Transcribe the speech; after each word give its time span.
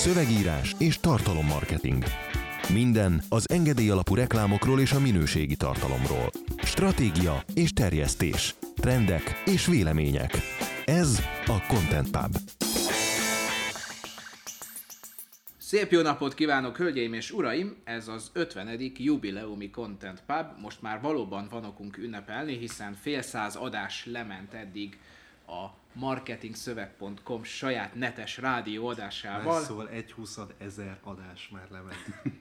szövegírás 0.00 0.74
és 0.78 0.98
tartalommarketing. 0.98 2.04
Minden 2.72 3.22
az 3.28 3.50
engedély 3.50 3.90
alapú 3.90 4.14
reklámokról 4.14 4.80
és 4.80 4.92
a 4.92 5.00
minőségi 5.00 5.56
tartalomról. 5.56 6.30
Stratégia 6.62 7.44
és 7.54 7.72
terjesztés. 7.72 8.54
Trendek 8.76 9.42
és 9.44 9.66
vélemények. 9.66 10.36
Ez 10.84 11.22
a 11.46 11.66
Content 11.68 12.10
Pub. 12.10 12.36
Szép 15.58 15.90
jó 15.90 16.00
napot 16.00 16.34
kívánok, 16.34 16.76
hölgyeim 16.76 17.12
és 17.12 17.30
uraim! 17.30 17.76
Ez 17.84 18.08
az 18.08 18.30
50. 18.32 18.80
jubileumi 18.96 19.70
Content 19.70 20.22
Pub. 20.26 20.46
Most 20.60 20.82
már 20.82 21.00
valóban 21.00 21.48
van 21.50 21.64
okunk 21.64 21.98
ünnepelni, 21.98 22.58
hiszen 22.58 22.94
fél 22.94 23.22
száz 23.22 23.56
adás 23.56 24.06
lement 24.06 24.54
eddig 24.54 24.98
a 25.46 25.79
marketingszöveg.com 25.92 27.44
saját 27.44 27.94
netes 27.94 28.38
rádió 28.38 28.86
adásával. 28.86 29.60
Szóval 29.60 29.88
egy 29.88 30.12
huszad 30.12 30.54
ezer 30.58 30.98
adás 31.02 31.48
már 31.48 31.66
lement. 31.70 32.04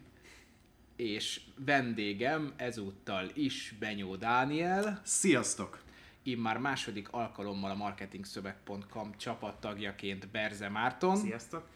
és 1.00 1.42
vendégem 1.66 2.54
ezúttal 2.56 3.30
is 3.34 3.76
Benyó 3.80 4.16
Dániel. 4.16 5.02
Sziasztok! 5.04 5.84
Immár 6.24 6.58
második 6.58 7.12
alkalommal 7.12 7.72
a 7.72 7.76
marketingszöveg.com 7.76 9.18
csapattagjaként 9.18 10.28
Berze 10.28 10.70
Márton. 10.70 11.16
Sziasztok! 11.16 11.68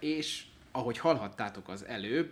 És 0.00 0.44
ahogy 0.70 0.98
hallhattátok 0.98 1.68
az 1.68 1.84
előbb, 1.84 2.30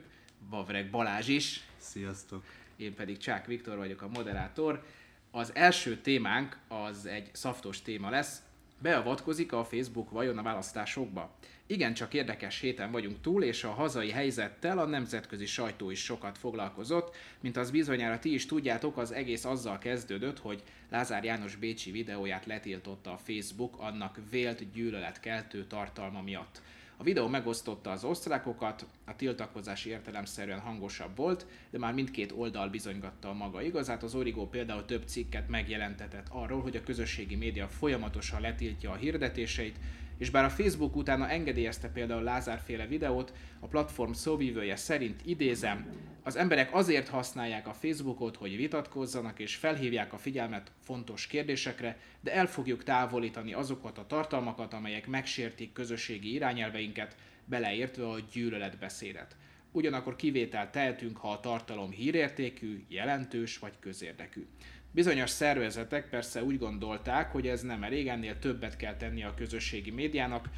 Vavreg 0.48 0.90
Balázs 0.90 1.28
is. 1.28 1.64
Sziasztok! 1.76 2.44
Én 2.76 2.94
pedig 2.94 3.16
Csák 3.16 3.46
Viktor 3.46 3.76
vagyok 3.76 4.02
a 4.02 4.08
moderátor. 4.08 4.84
Az 5.30 5.54
első 5.54 6.00
témánk 6.00 6.58
az 6.68 7.06
egy 7.06 7.30
szaftos 7.32 7.82
téma 7.82 8.10
lesz. 8.10 8.42
Beavatkozik 8.82 9.52
a 9.52 9.64
Facebook 9.64 10.10
vajon 10.10 10.38
a 10.38 10.42
választásokba? 10.42 11.34
Igen, 11.66 11.94
csak 11.94 12.14
érdekes 12.14 12.60
héten 12.60 12.90
vagyunk 12.90 13.20
túl, 13.20 13.42
és 13.42 13.64
a 13.64 13.70
hazai 13.70 14.10
helyzettel 14.10 14.78
a 14.78 14.86
nemzetközi 14.86 15.46
sajtó 15.46 15.90
is 15.90 16.04
sokat 16.04 16.38
foglalkozott. 16.38 17.16
Mint 17.40 17.56
az 17.56 17.70
bizonyára 17.70 18.18
ti 18.18 18.34
is 18.34 18.46
tudjátok, 18.46 18.96
az 18.96 19.12
egész 19.12 19.44
azzal 19.44 19.78
kezdődött, 19.78 20.38
hogy 20.38 20.62
Lázár 20.90 21.24
János 21.24 21.56
Bécsi 21.56 21.90
videóját 21.90 22.46
letiltotta 22.46 23.12
a 23.12 23.18
Facebook 23.18 23.78
annak 23.78 24.18
vélt 24.30 24.72
gyűlöletkeltő 24.72 25.64
tartalma 25.66 26.22
miatt. 26.22 26.62
A 27.00 27.02
videó 27.02 27.26
megosztotta 27.26 27.90
az 27.90 28.04
osztrákokat, 28.04 28.86
a 29.04 29.16
tiltakozás 29.16 29.84
értelemszerűen 29.84 30.60
hangosabb 30.60 31.16
volt, 31.16 31.46
de 31.70 31.78
már 31.78 31.94
mindkét 31.94 32.32
oldal 32.32 32.68
bizonygatta 32.68 33.28
a 33.28 33.32
maga 33.32 33.62
igazát. 33.62 34.02
Az 34.02 34.14
Origo 34.14 34.46
például 34.46 34.84
több 34.84 35.02
cikket 35.06 35.48
megjelentetett 35.48 36.26
arról, 36.30 36.60
hogy 36.60 36.76
a 36.76 36.82
közösségi 36.82 37.34
média 37.34 37.68
folyamatosan 37.68 38.40
letiltja 38.40 38.90
a 38.90 38.96
hirdetéseit, 38.96 39.76
és 40.20 40.30
bár 40.30 40.44
a 40.44 40.50
Facebook 40.50 40.96
utána 40.96 41.28
engedélyezte 41.28 41.88
például 41.88 42.22
Lázárféle 42.22 42.86
videót, 42.86 43.32
a 43.60 43.66
platform 43.66 44.12
szóvívője 44.12 44.76
szerint 44.76 45.20
idézem, 45.24 45.86
az 46.22 46.36
emberek 46.36 46.74
azért 46.74 47.08
használják 47.08 47.66
a 47.66 47.72
Facebookot, 47.72 48.36
hogy 48.36 48.56
vitatkozzanak 48.56 49.38
és 49.38 49.56
felhívják 49.56 50.12
a 50.12 50.18
figyelmet 50.18 50.72
fontos 50.80 51.26
kérdésekre, 51.26 51.98
de 52.20 52.34
el 52.34 52.46
fogjuk 52.46 52.84
távolítani 52.84 53.52
azokat 53.52 53.98
a 53.98 54.06
tartalmakat, 54.06 54.72
amelyek 54.74 55.06
megsértik 55.06 55.72
közösségi 55.72 56.32
irányelveinket, 56.32 57.16
beleértve 57.44 58.08
a 58.08 58.20
gyűlöletbeszédet. 58.32 59.36
Ugyanakkor 59.72 60.16
kivételt 60.16 60.70
tehetünk, 60.70 61.16
ha 61.16 61.30
a 61.30 61.40
tartalom 61.40 61.90
hírértékű, 61.90 62.84
jelentős 62.88 63.58
vagy 63.58 63.72
közérdekű. 63.80 64.46
Bizonyos 64.92 65.30
szervezetek 65.30 66.08
persze 66.08 66.44
úgy 66.44 66.58
gondolták, 66.58 67.32
hogy 67.32 67.46
ez 67.46 67.62
nem 67.62 67.82
elég, 67.82 68.08
ennél 68.08 68.38
többet 68.38 68.76
kell 68.76 68.96
tenni 68.96 69.24
a 69.24 69.34
közösségi 69.34 69.90
médiának, 69.90 70.48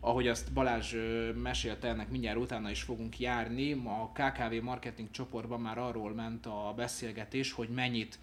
ahogy 0.00 0.28
azt 0.28 0.52
Balázs 0.52 0.94
mesélte, 1.42 1.88
ennek 1.88 2.10
mindjárt 2.10 2.38
utána 2.38 2.70
is 2.70 2.82
fogunk 2.82 3.18
járni, 3.18 3.72
a 3.72 4.12
KKV 4.12 4.62
marketing 4.62 5.10
csoportban 5.10 5.60
már 5.60 5.78
arról 5.78 6.14
ment 6.14 6.46
a 6.46 6.72
beszélgetés, 6.76 7.52
hogy 7.52 7.68
mennyit 7.68 8.18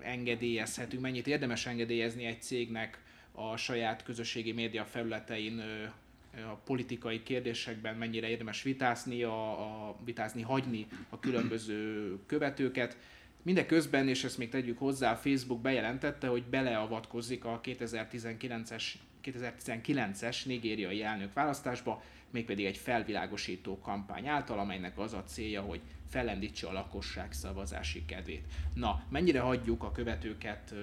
engedélyezhetünk, 0.00 1.02
mennyit 1.02 1.26
érdemes 1.26 1.66
engedélyezni 1.66 2.24
egy 2.24 2.42
cégnek 2.42 3.02
a 3.32 3.56
saját 3.56 4.02
közösségi 4.02 4.52
média 4.52 4.84
felületein 4.84 5.62
a 6.34 6.54
politikai 6.64 7.22
kérdésekben 7.22 7.96
mennyire 7.96 8.28
érdemes 8.28 8.62
vitázni, 8.62 9.22
a, 9.22 9.88
a 9.88 9.96
vitázni, 10.04 10.42
hagyni 10.42 10.86
a 11.08 11.18
különböző 11.18 12.18
követőket. 12.26 12.96
Mindeközben, 13.42 14.08
és 14.08 14.24
ezt 14.24 14.38
még 14.38 14.48
tegyük 14.48 14.78
hozzá, 14.78 15.14
Facebook 15.14 15.60
bejelentette, 15.60 16.26
hogy 16.26 16.44
beleavatkozik 16.44 17.44
a 17.44 17.60
2019-es 17.64 18.82
2019-es 19.24 20.46
nigériai 20.46 21.02
elnök 21.02 21.32
választásba, 21.32 22.02
mégpedig 22.32 22.64
egy 22.64 22.76
felvilágosító 22.76 23.78
kampány 23.78 24.26
által, 24.26 24.58
amelynek 24.58 24.98
az 24.98 25.12
a 25.12 25.22
célja, 25.24 25.60
hogy 25.60 25.80
fellendítse 26.08 26.66
a 26.66 26.72
lakosság 26.72 27.32
szavazási 27.32 28.04
kedvét. 28.04 28.44
Na, 28.74 29.02
mennyire 29.08 29.40
hagyjuk 29.40 29.82
a 29.82 29.92
követőket 29.92 30.74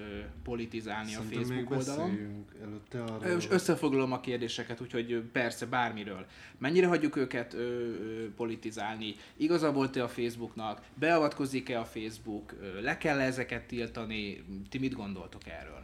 politizálni 0.42 1.10
Szerintem 1.10 1.40
a 1.40 1.44
Facebook 1.44 1.70
oldalon? 1.70 2.44
előtte 2.62 3.02
arról. 3.02 3.34
Most 3.34 3.50
összefoglalom 3.50 4.12
a 4.12 4.20
kérdéseket, 4.20 4.80
úgyhogy 4.80 5.22
persze 5.32 5.66
bármiről. 5.66 6.26
Mennyire 6.58 6.86
hagyjuk 6.86 7.16
őket 7.16 7.54
ö, 7.54 7.58
ö, 7.58 8.30
politizálni? 8.36 9.14
Igaza 9.36 9.72
volt-e 9.72 10.02
a 10.02 10.08
Facebooknak? 10.08 10.82
Beavatkozik-e 10.94 11.80
a 11.80 11.84
Facebook? 11.84 12.54
Le 12.80 12.98
kell 12.98 13.18
-e 13.18 13.24
ezeket 13.24 13.66
tiltani? 13.66 14.44
Ti 14.68 14.78
mit 14.78 14.94
gondoltok 14.94 15.46
erről? 15.46 15.82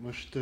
Most 0.00 0.38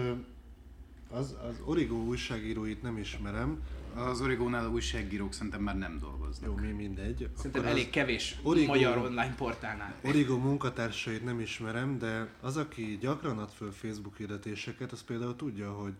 az, 1.10 1.36
az 1.48 1.60
Origo 1.64 1.94
újságíróit 1.94 2.82
nem 2.82 2.98
ismerem. 2.98 3.62
Az 3.94 4.20
Origónál 4.20 4.64
a 4.66 4.68
újságírók 4.70 5.32
szerintem 5.32 5.62
már 5.62 5.78
nem 5.78 5.98
dolgoznak. 5.98 6.48
Jó, 6.48 6.54
mi 6.66 6.72
mindegy. 6.72 7.28
Szerintem 7.36 7.60
Akkor 7.60 7.72
elég 7.72 7.90
kevés 7.90 8.36
Origo- 8.42 8.68
magyar 8.68 8.96
online 8.96 9.34
portálnál. 9.34 9.94
Origo 10.02 10.36
munkatársait 10.36 11.24
nem 11.24 11.40
ismerem, 11.40 11.98
de 11.98 12.28
az, 12.40 12.56
aki 12.56 12.98
gyakran 13.00 13.38
ad 13.38 13.50
föl 13.50 13.72
Facebook 13.72 14.16
hirdetéseket, 14.16 14.92
az 14.92 15.02
például 15.02 15.36
tudja, 15.36 15.72
hogy 15.72 15.92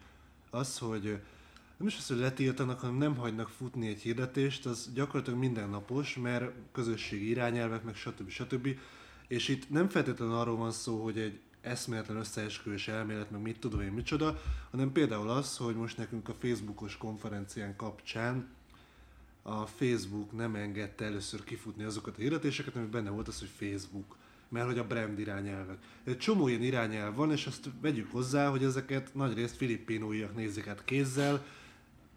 az, 0.50 0.78
hogy 0.78 1.19
nem 1.77 1.87
is 1.87 1.97
az, 1.97 2.06
hogy 2.06 2.19
letiltanak, 2.19 2.81
hanem 2.81 2.97
nem 2.97 3.16
hagynak 3.16 3.49
futni 3.49 3.88
egy 3.88 4.00
hirdetést, 4.00 4.66
az 4.66 4.91
gyakorlatilag 4.94 5.38
mindennapos, 5.38 6.16
mert 6.16 6.53
közösségi 6.72 7.28
irányelvek, 7.28 7.82
meg 7.84 7.94
stb. 7.94 8.28
stb. 8.28 8.69
És 9.28 9.49
itt 9.49 9.71
nem 9.71 9.88
feltétlenül 9.88 10.34
arról 10.34 10.56
van 10.56 10.71
szó, 10.71 11.03
hogy 11.03 11.19
egy 11.19 11.41
eszméletlen 11.65 12.17
összeesküvés 12.17 12.89
elmélet, 12.89 13.31
meg 13.31 13.41
mit 13.41 13.59
tudom 13.59 13.81
én 13.81 13.93
micsoda, 13.93 14.41
hanem 14.71 14.93
például 14.93 15.31
az, 15.31 15.57
hogy 15.57 15.77
most 15.77 15.97
nekünk 15.97 16.29
a 16.29 16.35
Facebookos 16.35 16.97
konferencián 16.97 17.77
kapcsán 17.77 18.49
a 19.43 19.67
Facebook 19.67 20.33
nem 20.33 20.55
engedte 20.55 21.05
először 21.05 21.45
kifutni 21.45 21.85
azokat 21.85 22.17
a 22.17 22.21
hirdetéseket, 22.21 22.77
ami 22.77 22.87
benne 22.87 23.11
volt 23.11 23.29
az, 23.29 23.39
hogy 23.39 23.51
Facebook 23.57 24.17
mert 24.49 24.67
hogy 24.67 24.79
a 24.79 24.87
brand 24.87 25.19
irányelvek. 25.19 25.79
Egy 26.05 26.19
csomó 26.19 26.49
ilyen 26.49 26.63
irányelv 26.63 27.15
van, 27.15 27.33
és 27.33 27.47
azt 27.47 27.71
vegyük 27.81 28.11
hozzá, 28.11 28.49
hogy 28.49 28.65
ezeket 28.65 29.15
nagyrészt 29.15 29.57
filippinóiak 29.57 30.35
nézik 30.35 30.67
át 30.67 30.85
kézzel, 30.85 31.45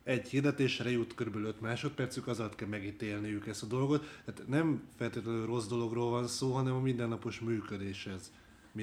egy 0.03 0.27
hirdetésre 0.27 0.89
jut 0.89 1.15
kb. 1.15 1.35
5 1.35 1.61
másodpercük, 1.61 2.27
az 2.27 2.39
alatt 2.39 2.55
kell 2.55 2.67
megítélniük 2.67 3.47
ezt 3.47 3.63
a 3.63 3.65
dolgot. 3.65 4.21
Tehát 4.25 4.47
nem 4.47 4.81
feltétlenül 4.97 5.45
rossz 5.45 5.67
dologról 5.67 6.09
van 6.09 6.27
szó, 6.27 6.51
hanem 6.51 6.73
a 6.73 6.79
mindennapos 6.79 7.39
működéshez. 7.39 8.31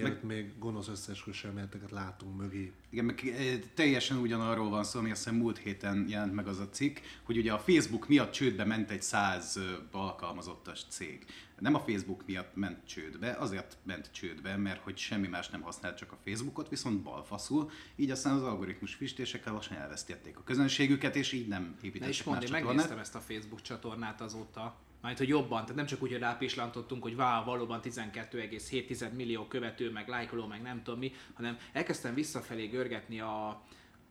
Mielőtt 0.03 0.23
még 0.23 0.59
gonosz 0.59 0.89
összeesküvés 0.89 1.45
elméleteket 1.45 1.91
látunk 1.91 2.37
mögé. 2.37 2.73
Igen, 2.91 3.05
meg 3.05 3.21
eh, 3.25 3.59
teljesen 3.75 4.17
ugyanarról 4.17 4.69
van 4.69 4.85
szó, 4.85 4.99
ami 4.99 5.11
azt 5.11 5.25
hiszem 5.25 5.39
múlt 5.39 5.59
héten 5.59 6.07
jelent 6.09 6.35
meg 6.35 6.47
az 6.47 6.59
a 6.59 6.69
cikk, 6.69 6.99
hogy 7.23 7.37
ugye 7.37 7.53
a 7.53 7.59
Facebook 7.59 8.09
miatt 8.09 8.33
csődbe 8.33 8.65
ment 8.65 8.91
egy 8.91 9.03
száz 9.03 9.61
alkalmazottas 9.91 10.85
cég. 10.89 11.27
Nem 11.59 11.75
a 11.75 11.81
Facebook 11.81 12.27
miatt 12.27 12.57
ment 12.57 12.87
csődbe, 12.87 13.31
azért 13.31 13.79
ment 13.83 14.11
csődbe, 14.13 14.57
mert 14.57 14.83
hogy 14.83 14.97
semmi 14.97 15.27
más 15.29 15.49
nem 15.49 15.61
használt, 15.61 15.97
csak 15.97 16.13
a 16.13 16.19
Facebookot, 16.25 16.69
viszont 16.69 17.03
balfaszul, 17.03 17.71
így 17.97 18.11
aztán 18.11 18.35
az 18.35 18.43
algoritmus 18.43 18.95
fistésekkel 18.95 19.53
lassan 19.53 19.77
elvesztették 19.77 20.37
a 20.37 20.43
közönségüket, 20.45 21.17
és 21.17 21.33
így 21.33 21.49
nem 21.49 21.63
Ne 21.63 21.69
is 21.77 21.83
építettek 21.83 22.25
mondd, 22.25 22.39
más 22.39 22.45
én 22.45 22.51
csatornát. 22.51 22.75
megnéztem 22.75 22.99
ezt 22.99 23.15
a 23.15 23.21
Facebook 23.21 23.63
csatornát 23.63 24.21
azóta. 24.21 24.77
Majd, 25.05 25.19
hogy 25.19 25.29
jobban, 25.29 25.61
tehát 25.61 25.75
nem 25.75 25.87
csak 25.87 26.03
úgy, 26.03 26.11
hogy 26.11 26.21
rápislantottunk, 26.21 27.03
hogy 27.03 27.17
vá, 27.17 27.45
valóban 27.45 27.81
12,7 27.83 29.13
millió 29.13 29.47
követő, 29.47 29.91
meg 29.91 30.09
lájkoló, 30.09 30.47
meg 30.47 30.63
nem 30.63 30.83
tudom 30.83 30.99
mi, 30.99 31.13
hanem 31.35 31.59
elkezdtem 31.73 32.15
visszafelé 32.15 32.67
görgetni 32.67 33.21
a, 33.21 33.63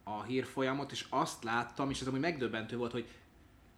a 0.04 0.24
hírfolyamot, 0.24 0.92
és 0.92 1.06
azt 1.10 1.44
láttam, 1.44 1.90
és 1.90 2.02
ez 2.02 2.08
amúgy 2.08 2.20
megdöbbentő 2.20 2.78
volt, 2.78 2.92
hogy 2.92 3.08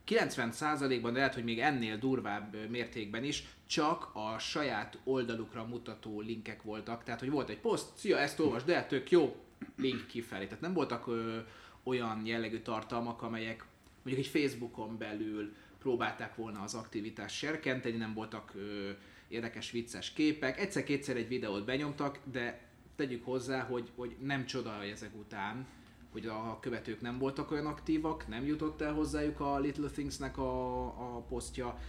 90%-ban, 0.08 1.14
de 1.14 1.20
lehet, 1.20 1.34
hogy 1.34 1.44
még 1.44 1.60
ennél 1.60 1.98
durvább 1.98 2.70
mértékben 2.70 3.24
is, 3.24 3.44
csak 3.68 4.10
a 4.14 4.40
saját 4.40 4.98
oldalukra 5.04 5.66
mutató 5.66 6.22
linkek 6.22 6.64
voltak. 6.64 7.04
Tehát, 7.04 7.20
hogy 7.20 7.30
volt 7.30 7.50
egy 7.50 7.60
poszt, 7.60 7.98
szia, 7.98 8.18
ezt 8.18 8.40
olvasd, 8.40 8.66
de 8.66 8.86
tök 8.86 9.12
jó, 9.12 9.36
link 9.78 10.08
kifelé. 10.08 10.46
Tehát 10.46 10.62
nem 10.62 10.74
voltak 10.74 11.08
ö, 11.08 11.40
olyan 11.84 12.26
jellegű 12.26 12.60
tartalmak, 12.60 13.22
amelyek 13.22 13.66
mondjuk 14.04 14.26
egy 14.26 14.42
Facebookon 14.42 14.98
belül 14.98 15.54
próbálták 15.86 16.36
volna 16.36 16.62
az 16.62 16.74
aktivitást 16.74 17.36
serkenteni, 17.36 17.98
nem 17.98 18.14
voltak 18.14 18.52
ö, 18.56 18.90
érdekes, 19.28 19.72
vicces 19.72 20.14
képek. 20.14 20.60
Egyszer-kétszer 20.60 21.16
egy 21.16 21.28
videót 21.28 21.66
benyomtak, 21.66 22.20
de 22.32 22.62
tegyük 22.96 23.26
hozzá, 23.26 23.64
hogy, 23.64 23.92
hogy 23.96 24.16
nem 24.22 24.46
csoda 24.46 24.78
hogy 24.78 24.88
ezek 24.88 25.16
után, 25.16 25.66
hogy 26.12 26.26
a 26.26 26.58
követők 26.62 27.02
nem 27.02 27.18
voltak 27.18 27.52
olyan 27.52 27.66
aktívak, 27.66 28.28
nem 28.28 28.46
jutott 28.46 28.82
el 28.82 28.94
hozzájuk 28.94 29.40
a 29.40 29.60
Little 29.60 29.90
Things-nek 29.90 30.38
a, 30.38 30.84
a 30.86 31.22
posztja, 31.22 31.80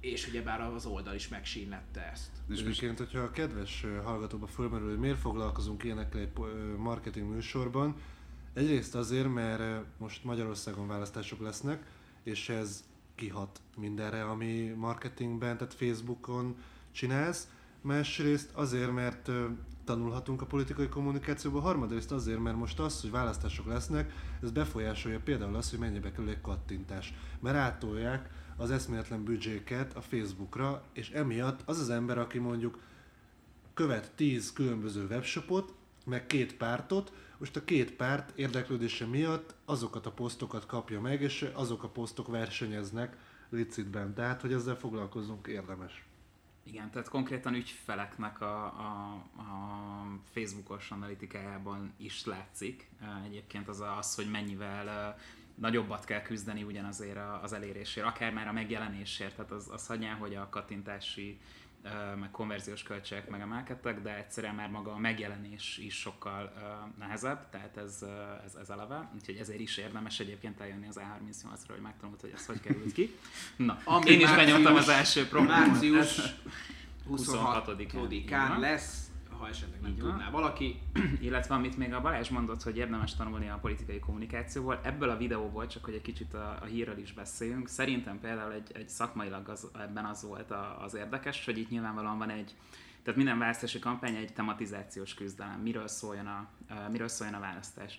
és 0.00 0.28
ugyebár 0.28 0.60
az 0.60 0.86
oldal 0.86 1.14
is 1.14 1.28
megsínlette 1.28 2.10
ezt. 2.12 2.30
És 2.48 2.60
egyébként, 2.60 2.98
hogyha 2.98 3.20
a 3.20 3.30
kedves 3.30 3.86
hallgatóba 4.04 4.46
fölmerül, 4.46 4.88
hogy 4.88 4.98
miért 4.98 5.18
foglalkozunk 5.18 5.84
ilyenekkel 5.84 6.20
egy 6.20 6.32
marketing 6.76 7.30
műsorban, 7.30 7.96
egyrészt 8.54 8.94
azért, 8.94 9.32
mert 9.32 9.84
most 9.98 10.24
Magyarországon 10.24 10.86
választások 10.86 11.40
lesznek, 11.40 11.86
és 12.22 12.48
ez 12.48 12.90
kihat 13.14 13.60
mindenre, 13.76 14.24
ami 14.24 14.74
marketingben, 14.76 15.56
tehát 15.56 15.74
Facebookon 15.74 16.56
csinálsz. 16.92 17.48
Másrészt 17.80 18.50
azért, 18.54 18.92
mert 18.92 19.30
tanulhatunk 19.84 20.42
a 20.42 20.46
politikai 20.46 20.88
kommunikációból, 20.88 21.60
harmadrészt 21.60 22.12
azért, 22.12 22.38
mert 22.38 22.56
most 22.56 22.80
az, 22.80 23.00
hogy 23.00 23.10
választások 23.10 23.66
lesznek, 23.66 24.12
ez 24.42 24.50
befolyásolja 24.50 25.20
például 25.24 25.56
azt, 25.56 25.70
hogy 25.70 25.78
mennyibe 25.78 26.12
kerül 26.12 26.28
egy 26.28 26.40
kattintás. 26.40 27.14
Mert 27.40 27.56
átolják 27.56 28.30
az 28.56 28.70
eszméletlen 28.70 29.24
büdzséket 29.24 29.96
a 29.96 30.00
Facebookra, 30.00 30.82
és 30.92 31.10
emiatt 31.10 31.60
az 31.64 31.78
az 31.78 31.90
ember, 31.90 32.18
aki 32.18 32.38
mondjuk 32.38 32.78
követ 33.74 34.12
10 34.14 34.52
különböző 34.52 35.06
webshopot, 35.06 35.74
meg 36.06 36.26
két 36.26 36.56
pártot, 36.56 37.12
most 37.42 37.56
a 37.56 37.64
két 37.64 37.92
párt 37.92 38.38
érdeklődése 38.38 39.06
miatt 39.06 39.54
azokat 39.64 40.06
a 40.06 40.12
posztokat 40.12 40.66
kapja 40.66 41.00
meg, 41.00 41.22
és 41.22 41.50
azok 41.52 41.82
a 41.82 41.88
posztok 41.88 42.28
versenyeznek 42.28 43.16
licitben. 43.48 44.14
Tehát, 44.14 44.40
hogy 44.40 44.52
ezzel 44.52 44.76
foglalkozunk 44.76 45.46
érdemes. 45.46 46.04
Igen, 46.62 46.90
tehát 46.90 47.08
konkrétan 47.08 47.54
ügyfeleknek 47.54 48.40
a, 48.40 48.64
a, 48.64 49.12
a 49.36 50.04
Facebookos 50.32 50.90
analitikájában 50.90 51.92
is 51.96 52.24
látszik 52.24 52.88
egyébként 53.24 53.68
az, 53.68 53.82
az 53.98 54.14
hogy 54.14 54.30
mennyivel 54.30 55.16
nagyobbat 55.54 56.04
kell 56.04 56.22
küzdeni 56.22 56.62
ugyanazért 56.62 57.18
az 57.42 57.52
elérésért, 57.52 58.06
akár 58.06 58.32
már 58.32 58.48
a 58.48 58.52
megjelenésért, 58.52 59.36
tehát 59.36 59.50
az, 59.50 59.68
az 59.72 59.86
hagyján, 59.86 60.16
hogy 60.16 60.34
a 60.34 60.48
kattintási 60.48 61.40
meg 62.20 62.30
konverziós 62.30 62.82
költségek 62.82 63.28
megemelkedtek, 63.30 64.02
de 64.02 64.16
egyszerűen 64.16 64.54
már 64.54 64.70
maga 64.70 64.92
a 64.92 64.98
megjelenés 64.98 65.78
is 65.78 65.94
sokkal 65.94 66.52
nehezebb, 66.98 67.48
tehát 67.50 67.76
ez, 67.76 68.04
ez, 68.44 68.54
ez 68.54 68.68
eleve, 68.68 69.10
úgyhogy 69.14 69.36
ezért 69.36 69.60
is 69.60 69.76
érdemes 69.76 70.20
egyébként 70.20 70.60
eljönni 70.60 70.88
az 70.88 71.00
A38-ra, 71.00 71.68
hogy 71.68 71.80
megtanult, 71.80 72.20
hogy 72.20 72.32
ez 72.34 72.46
hogy 72.46 72.60
került 72.60 72.92
ki. 72.92 73.18
Na, 73.56 73.78
Ami 73.84 74.10
én 74.10 74.20
is 74.20 74.34
benyomtam 74.34 74.76
az 74.76 74.88
első 74.88 75.28
problémát. 75.28 75.66
Március 75.66 76.20
26-án 77.10 78.58
lesz 78.58 79.11
ha 79.42 79.48
esetleg 79.48 79.80
nem 79.80 79.96
tudná 79.96 80.30
valaki. 80.30 80.80
Illetve 81.20 81.54
amit 81.54 81.76
még 81.76 81.92
a 81.92 82.00
Balázs 82.00 82.28
mondott, 82.28 82.62
hogy 82.62 82.76
érdemes 82.76 83.14
tanulni 83.14 83.48
a 83.48 83.58
politikai 83.60 83.98
kommunikációból, 83.98 84.80
ebből 84.82 85.10
a 85.10 85.16
videóból, 85.16 85.66
csak 85.66 85.84
hogy 85.84 85.94
egy 85.94 86.02
kicsit 86.02 86.34
a, 86.34 86.58
a 86.62 86.64
hírről 86.64 86.98
is 86.98 87.12
beszéljünk, 87.12 87.68
szerintem 87.68 88.20
például 88.20 88.52
egy, 88.52 88.70
egy 88.74 88.88
szakmailag 88.88 89.48
az, 89.48 89.68
ebben 89.74 90.04
az 90.04 90.22
volt 90.22 90.50
a, 90.50 90.82
az 90.82 90.94
érdekes, 90.94 91.44
hogy 91.44 91.58
itt 91.58 91.70
nyilvánvalóan 91.70 92.18
van 92.18 92.30
egy 92.30 92.54
tehát 93.02 93.18
minden 93.18 93.38
választási 93.38 93.78
kampány 93.78 94.14
egy 94.14 94.32
tematizációs 94.32 95.14
küzdelem, 95.14 95.60
miről 95.60 95.88
szóljon 95.88 96.26
a, 96.26 96.48
miről 96.90 97.08
szóljon 97.08 97.36
a 97.36 97.40
választás. 97.40 97.98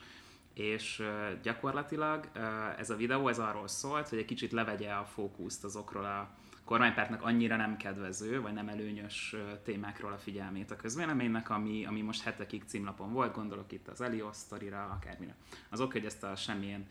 És 0.53 1.03
gyakorlatilag 1.41 2.29
ez 2.77 2.89
a 2.89 2.95
videó 2.95 3.27
ez 3.27 3.39
arról 3.39 3.67
szólt, 3.67 4.09
hogy 4.09 4.17
egy 4.17 4.25
kicsit 4.25 4.51
levegye 4.51 4.91
a 4.91 5.05
fókuszt 5.05 5.63
azokról 5.63 6.05
a 6.05 6.29
kormánypártnak 6.63 7.21
annyira 7.21 7.55
nem 7.55 7.77
kedvező, 7.77 8.41
vagy 8.41 8.53
nem 8.53 8.67
előnyös 8.67 9.35
témákról 9.63 10.11
a 10.11 10.17
figyelmét 10.17 10.71
a 10.71 10.75
közvéleménynek, 10.75 11.49
ami, 11.49 11.85
ami 11.85 12.01
most 12.01 12.23
hetekig 12.23 12.63
címlapon 12.65 13.13
volt, 13.13 13.35
gondolok 13.35 13.71
itt 13.71 13.87
az 13.87 14.01
Elios 14.01 14.35
sztorira, 14.35 14.83
akármire. 14.83 15.35
Az 15.69 15.81
ok, 15.81 15.91
hogy 15.91 16.05
ezt 16.05 16.23
a 16.23 16.35
semmilyen 16.35 16.87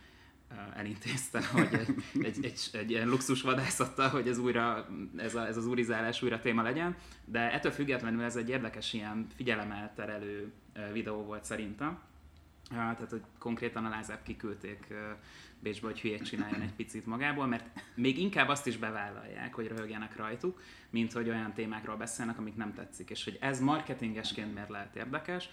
elintézte, 0.76 1.46
hogy 1.52 1.68
egy, 1.72 2.24
egy, 2.24 2.44
egy, 2.44 2.60
egy 2.72 2.90
ilyen 2.90 3.08
luxus 3.08 3.42
vadászattal, 3.42 4.08
hogy 4.08 4.28
ez, 4.28 4.38
újra, 4.38 4.88
ez, 5.16 5.34
a, 5.34 5.46
ez 5.46 5.56
az 5.56 5.66
úrizálás 5.66 6.22
újra 6.22 6.40
téma 6.40 6.62
legyen, 6.62 6.96
de 7.24 7.52
ettől 7.52 7.72
függetlenül 7.72 8.22
ez 8.22 8.36
egy 8.36 8.48
érdekes 8.48 8.92
ilyen 8.92 9.26
figyelemelterelő 9.36 10.52
videó 10.92 11.22
volt 11.22 11.44
szerintem. 11.44 11.98
Tehát, 12.68 13.10
hogy 13.10 13.22
konkrétan 13.38 13.84
a 13.84 13.88
Lázár 13.88 14.22
kiküldték 14.22 14.94
Bécsbe, 15.62 15.86
hogy 15.86 16.00
hülyét 16.00 16.24
csináljon 16.24 16.60
egy 16.60 16.74
picit 16.74 17.06
magából, 17.06 17.46
mert 17.46 17.80
még 17.94 18.18
inkább 18.18 18.48
azt 18.48 18.66
is 18.66 18.76
bevállalják, 18.76 19.54
hogy 19.54 19.66
röhögjenek 19.66 20.16
rajtuk, 20.16 20.62
mint 20.90 21.12
hogy 21.12 21.28
olyan 21.28 21.52
témákról 21.52 21.96
beszélnek, 21.96 22.38
amik 22.38 22.56
nem 22.56 22.74
tetszik. 22.74 23.10
És 23.10 23.24
hogy 23.24 23.38
ez 23.40 23.60
marketingesként 23.60 24.54
miért 24.54 24.68
lehet 24.68 24.96
érdekes, 24.96 25.48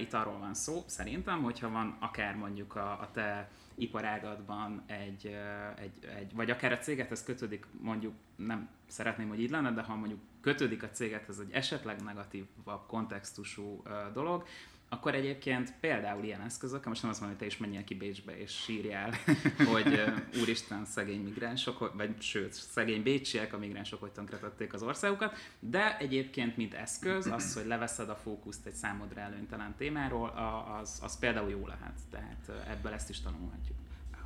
itt 0.00 0.12
arról 0.12 0.38
van 0.38 0.54
szó, 0.54 0.84
szerintem, 0.86 1.42
hogyha 1.42 1.70
van 1.70 1.96
akár 2.00 2.36
mondjuk 2.36 2.76
a, 2.76 2.90
a 2.90 3.10
te 3.12 3.50
iparágadban 3.74 4.82
egy, 4.86 5.36
egy, 5.76 6.04
egy, 6.18 6.34
vagy 6.34 6.50
akár 6.50 6.72
a 6.72 6.78
cégethez 6.78 7.24
kötődik, 7.24 7.66
mondjuk 7.80 8.14
nem 8.36 8.68
szeretném, 8.86 9.28
hogy 9.28 9.40
így 9.40 9.50
lenne, 9.50 9.72
de 9.72 9.82
ha 9.82 9.96
mondjuk 9.96 10.20
kötődik 10.40 10.82
a 10.82 10.90
cégethez 10.90 11.38
egy 11.38 11.52
esetleg 11.52 12.02
negatívabb 12.02 12.86
kontextusú 12.86 13.82
dolog, 14.12 14.46
akkor 14.88 15.14
egyébként 15.14 15.74
például 15.80 16.24
ilyen 16.24 16.40
eszközök, 16.40 16.84
most 16.84 17.02
nem 17.02 17.10
azt 17.10 17.20
mondom, 17.20 17.38
hogy 17.38 17.48
te 17.48 17.54
is 17.54 17.60
menjél 17.60 17.84
ki 17.84 17.94
Bécsbe 17.94 18.38
és 18.38 18.52
sírjál, 18.52 19.12
hogy 19.72 20.02
úristen, 20.40 20.84
szegény 20.84 21.20
migránsok, 21.20 21.92
vagy 21.94 22.20
sőt, 22.22 22.52
szegény 22.52 23.02
bécsiek 23.02 23.52
a 23.52 23.58
migránsok, 23.58 24.00
hogy 24.00 24.10
tönkretették 24.10 24.72
az 24.72 24.82
országukat, 24.82 25.34
de 25.58 25.98
egyébként, 25.98 26.56
mint 26.56 26.74
eszköz, 26.74 27.26
az, 27.26 27.54
hogy 27.54 27.66
leveszed 27.66 28.08
a 28.08 28.14
fókuszt 28.14 28.66
egy 28.66 28.74
számodra 28.74 29.20
előnytelen 29.20 29.74
témáról, 29.78 30.28
az, 30.80 30.98
az 31.02 31.18
például 31.18 31.50
jó 31.50 31.66
lehet, 31.66 31.98
tehát 32.10 32.66
ebből 32.68 32.92
ezt 32.92 33.10
is 33.10 33.20
tanulhatjuk. 33.20 33.76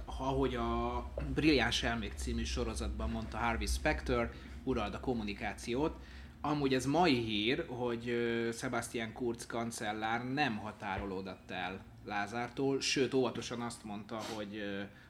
Ahogy 0.05 0.55
a 0.55 1.05
Brilliáns 1.35 1.83
Elmék 1.83 2.13
című 2.17 2.45
sorozatban 2.45 3.11
mondta 3.11 3.37
Harvey 3.37 3.67
Specter, 3.67 4.33
urald 4.65 4.95
a 4.95 5.01
kommunikációt, 5.01 5.97
Amúgy 6.43 6.75
ez 6.75 6.87
mai 6.87 7.15
hír, 7.15 7.65
hogy 7.69 8.15
Sebastian 8.53 9.13
Kurz 9.13 9.47
kancellár 9.47 10.33
nem 10.33 10.57
határolódott 10.57 11.51
el 11.51 11.85
Lázártól, 12.05 12.81
sőt 12.81 13.15
óvatosan 13.15 13.61
azt 13.61 13.85
mondta, 13.85 14.21
hogy 14.35 14.63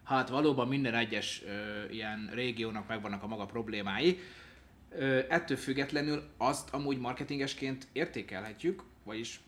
hát 0.04 0.28
valóban 0.28 0.68
minden 0.68 0.94
egyes 0.94 1.42
ilyen 1.90 2.30
régiónak 2.32 2.88
megvannak 2.88 3.22
a 3.22 3.26
maga 3.26 3.46
problémái. 3.46 4.18
Ettől 5.28 5.56
függetlenül 5.56 6.22
azt 6.36 6.74
amúgy 6.74 6.98
marketingesként 6.98 7.86
értékelhetjük, 7.92 8.82
vagyis 9.04 9.40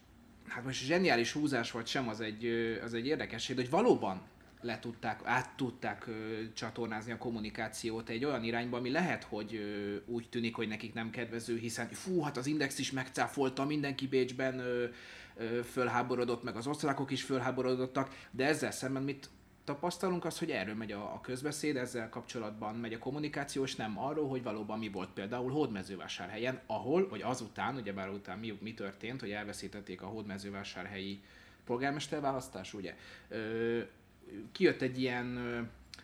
hát 0.49 0.64
most 0.64 0.85
zseniális 0.85 1.32
húzás 1.32 1.70
vagy 1.70 1.87
sem, 1.87 2.08
az 2.08 2.20
egy, 2.20 2.44
az 2.85 2.94
egy 2.94 3.06
érdekesség, 3.06 3.56
hogy 3.56 3.70
valóban 3.70 4.20
le 4.62 4.79
tudták, 4.79 5.20
át 5.25 5.56
tudták 5.56 6.06
ö, 6.06 6.12
csatornázni 6.55 7.12
a 7.12 7.19
kommunikációt 7.19 8.09
egy 8.09 8.25
olyan 8.25 8.45
irányba, 8.45 8.76
ami 8.76 8.90
lehet, 8.90 9.25
hogy 9.25 9.54
ö, 9.54 9.97
úgy 10.07 10.28
tűnik, 10.28 10.54
hogy 10.54 10.69
nekik 10.69 10.95
nem 10.95 11.11
kedvező, 11.11 11.57
hiszen 11.57 11.88
fú, 11.88 12.21
hát 12.21 12.37
az 12.37 12.47
Index 12.47 12.78
is 12.78 12.90
megcáfolta, 12.90 13.64
mindenki 13.64 14.09
Bécsben 14.09 14.59
ö, 14.59 14.85
ö, 15.37 15.62
fölháborodott, 15.62 16.42
meg 16.42 16.57
az 16.57 16.66
osztrákok 16.66 17.11
is 17.11 17.23
fölháborodottak, 17.23 18.16
de 18.31 18.47
ezzel 18.47 18.71
szemben 18.71 19.02
mit 19.02 19.31
tapasztalunk 19.64 20.25
az, 20.25 20.38
hogy 20.38 20.50
erről 20.50 20.75
megy 20.75 20.92
a, 20.92 21.14
a 21.14 21.21
közbeszéd, 21.21 21.76
ezzel 21.76 22.09
kapcsolatban 22.09 22.75
megy 22.75 22.95
a 22.95 22.99
kommunikáció, 22.99 23.62
és 23.62 23.76
nem 23.76 23.99
arról, 23.99 24.28
hogy 24.28 24.42
valóban 24.42 24.78
mi 24.78 24.88
volt 24.88 25.11
például 25.11 25.50
Hódmezővásárhelyen, 25.50 26.61
ahol, 26.66 27.09
vagy 27.09 27.23
azután, 27.23 27.76
ugyebár 27.76 28.09
után 28.09 28.38
mi, 28.38 28.59
mi 28.61 28.75
történt, 28.75 29.21
hogy 29.21 29.31
elveszítették 29.31 30.02
a 30.02 30.07
Hódmezővásárhelyi 30.07 31.23
polgármesterválasztás, 31.64 32.75
ugye? 32.75 32.97
Ö, 33.28 33.81
kijött 34.53 34.83
egy 34.83 35.01
ilyen 35.01 35.39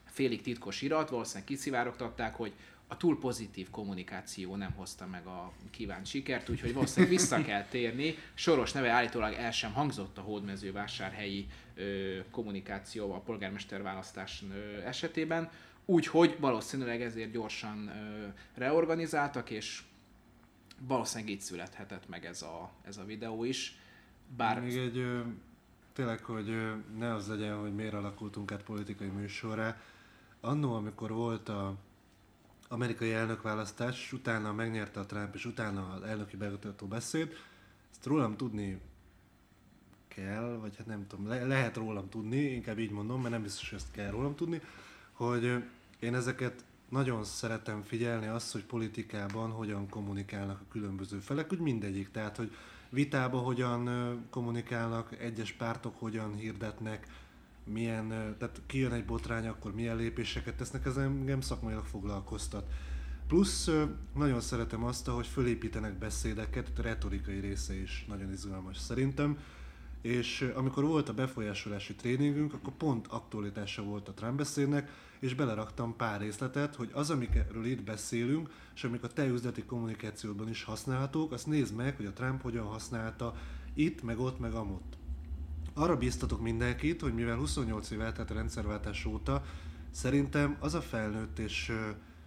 félig 0.04 0.42
titkos 0.42 0.82
irat, 0.82 1.10
valószínűleg 1.10 1.48
kiszivárogtatták, 1.48 2.34
hogy 2.34 2.52
a 2.90 2.96
túl 2.96 3.18
pozitív 3.18 3.70
kommunikáció 3.70 4.56
nem 4.56 4.72
hozta 4.72 5.06
meg 5.06 5.26
a 5.26 5.52
kívánt 5.70 6.06
sikert, 6.06 6.48
úgyhogy 6.48 6.74
valószínűleg 6.74 7.16
vissza 7.16 7.42
kell 7.48 7.64
térni. 7.64 8.14
Soros 8.34 8.72
neve 8.72 8.90
állítólag 8.90 9.32
el 9.32 9.50
sem 9.50 9.72
hangzott 9.72 10.18
a 10.18 10.20
hódmezővásárhelyi 10.20 11.46
ö, 11.74 12.16
kommunikáció 12.30 13.12
a 13.12 13.20
polgármester 13.20 13.82
választás 13.82 14.42
ö, 14.50 14.80
esetében, 14.80 15.50
úgyhogy 15.84 16.36
valószínűleg 16.40 17.02
ezért 17.02 17.30
gyorsan 17.30 17.88
ö, 17.88 18.26
reorganizáltak, 18.54 19.50
és 19.50 19.82
valószínűleg 20.80 21.32
így 21.32 21.40
születhetett 21.40 22.08
meg 22.08 22.24
ez 22.24 22.42
a, 22.42 22.70
ez 22.84 22.96
a 22.96 23.04
videó 23.04 23.44
is. 23.44 23.78
Bár... 24.36 24.60
Még 24.60 24.76
egy 24.76 25.04
tényleg, 25.98 26.24
hogy 26.24 26.72
ne 26.98 27.14
az 27.14 27.28
legyen, 27.28 27.60
hogy 27.60 27.74
miért 27.74 27.92
alakultunk 27.92 28.52
át 28.52 28.62
politikai 28.62 29.08
műsorra. 29.08 29.76
Annó, 30.40 30.74
amikor 30.74 31.12
volt 31.12 31.48
a 31.48 31.76
amerikai 32.68 33.12
elnökválasztás, 33.12 34.12
utána 34.12 34.52
megnyerte 34.52 35.00
a 35.00 35.06
Trump, 35.06 35.34
és 35.34 35.44
utána 35.44 35.92
az 35.92 36.02
elnöki 36.02 36.36
bemutató 36.36 36.86
beszéd, 36.86 37.32
ezt 37.90 38.06
rólam 38.06 38.36
tudni 38.36 38.80
kell, 40.08 40.58
vagy 40.60 40.76
hát 40.76 40.86
nem 40.86 41.06
tudom, 41.06 41.28
le- 41.28 41.46
lehet 41.46 41.76
rólam 41.76 42.08
tudni, 42.08 42.40
inkább 42.40 42.78
így 42.78 42.90
mondom, 42.90 43.20
mert 43.20 43.32
nem 43.32 43.42
biztos, 43.42 43.70
hogy 43.70 43.78
ezt 43.78 43.90
kell 43.90 44.10
rólam 44.10 44.34
tudni, 44.34 44.60
hogy 45.12 45.64
én 45.98 46.14
ezeket 46.14 46.64
nagyon 46.88 47.24
szeretem 47.24 47.82
figyelni 47.82 48.26
azt, 48.26 48.52
hogy 48.52 48.64
politikában 48.64 49.50
hogyan 49.50 49.88
kommunikálnak 49.88 50.60
a 50.60 50.70
különböző 50.70 51.18
felek, 51.18 51.52
úgy 51.52 51.60
mindegyik, 51.60 52.10
tehát 52.10 52.36
hogy 52.36 52.50
vitába 52.90 53.38
hogyan 53.38 53.90
kommunikálnak, 54.30 55.20
egyes 55.20 55.52
pártok 55.52 55.98
hogyan 55.98 56.34
hirdetnek, 56.34 57.06
milyen, 57.64 58.08
tehát 58.38 58.60
kijön 58.66 58.92
egy 58.92 59.04
botrány, 59.04 59.46
akkor 59.46 59.74
milyen 59.74 59.96
lépéseket 59.96 60.54
tesznek, 60.54 60.86
ez 60.86 60.96
engem 60.96 61.40
szakmailag 61.40 61.84
foglalkoztat. 61.84 62.70
Plusz 63.28 63.70
nagyon 64.16 64.40
szeretem 64.40 64.84
azt, 64.84 65.06
hogy 65.06 65.26
fölépítenek 65.26 65.92
beszédeket, 65.98 66.70
a 66.78 66.82
retorikai 66.82 67.38
része 67.38 67.74
is 67.74 68.04
nagyon 68.08 68.32
izgalmas 68.32 68.78
szerintem. 68.78 69.38
És 70.02 70.52
amikor 70.54 70.84
volt 70.84 71.08
a 71.08 71.14
befolyásolási 71.14 71.94
tréningünk, 71.94 72.52
akkor 72.54 72.72
pont 72.72 73.06
aktualitása 73.06 73.82
volt 73.82 74.08
a 74.08 74.12
Trump 74.12 74.36
beszédnek, 74.36 74.90
és 75.20 75.34
beleraktam 75.34 75.96
pár 75.96 76.20
részletet, 76.20 76.74
hogy 76.74 76.90
az, 76.92 77.10
amikről 77.10 77.64
itt 77.64 77.82
beszélünk, 77.82 78.50
és 78.74 78.84
amik 78.84 79.02
a 79.02 79.08
te 79.08 79.26
üzleti 79.26 79.62
kommunikációdban 79.62 80.48
is 80.48 80.64
használhatók, 80.64 81.32
azt 81.32 81.46
nézd 81.46 81.74
meg, 81.74 81.96
hogy 81.96 82.06
a 82.06 82.12
Trump 82.12 82.42
hogyan 82.42 82.66
használta 82.66 83.34
itt, 83.74 84.02
meg 84.02 84.18
ott, 84.18 84.38
meg 84.38 84.52
amott. 84.52 84.96
Arra 85.74 85.96
bíztatok 85.96 86.40
mindenkit, 86.40 87.00
hogy 87.00 87.14
mivel 87.14 87.36
28 87.36 87.90
év 87.90 88.00
eltelt 88.00 88.30
a 88.30 88.34
rendszerváltás 88.34 89.04
óta, 89.04 89.44
szerintem 89.90 90.56
az 90.60 90.74
a 90.74 90.80
felnőtt 90.80 91.38
és 91.38 91.72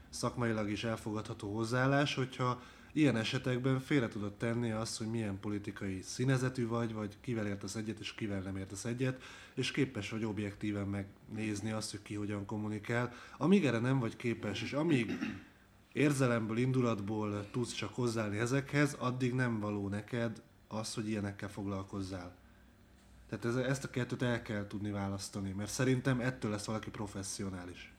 szakmailag 0.10 0.70
is 0.70 0.84
elfogadható 0.84 1.56
hozzáállás, 1.56 2.16
hogyha 2.16 2.62
ilyen 2.94 3.18
esetekben 3.18 3.80
félre 3.80 4.08
tudod 4.08 4.34
tenni 4.34 4.72
azt, 4.72 4.98
hogy 4.98 5.08
milyen 5.08 5.40
politikai 5.40 6.02
színezetű 6.02 6.68
vagy, 6.68 6.94
vagy 6.94 7.18
kivel 7.22 7.48
értesz 7.48 7.76
egyet, 7.76 8.00
és 8.00 8.14
kivel 8.14 8.42
nem 8.42 8.58
értesz 8.58 8.86
egyet, 8.86 9.22
és 9.54 9.72
képes 9.72 10.10
vagy 10.10 10.24
objektíven 10.24 10.88
megnézni 10.88 11.72
azt, 11.72 11.92
hogy 11.92 12.02
ki 12.02 12.14
hogyan 12.14 12.46
kommunikál. 12.46 13.14
Amíg 13.38 13.66
erre 13.66 13.80
nem 13.80 14.00
vagy 14.00 14.16
képes, 14.16 14.62
és 14.62 14.74
amíg 14.74 15.12
érzelemből, 15.94 16.58
indulatból 16.58 17.50
tudsz 17.52 17.74
csak 17.74 17.94
hozzáállni 17.94 18.38
ezekhez, 18.38 18.94
addig 18.94 19.34
nem 19.34 19.60
való 19.60 19.88
neked 19.88 20.42
az, 20.68 20.94
hogy 20.94 21.10
ilyenekkel 21.10 21.50
foglalkozzál. 21.50 22.40
Tehát 23.30 23.46
ez, 23.46 23.56
ezt 23.56 23.84
a 23.84 23.90
kettőt 23.90 24.22
el 24.22 24.42
kell 24.42 24.68
tudni 24.68 24.92
választani, 24.92 25.52
mert 25.52 25.72
szerintem 25.72 26.20
ettől 26.20 26.52
lesz 26.52 26.66
valaki 26.66 26.90
professzionális. 26.90 27.91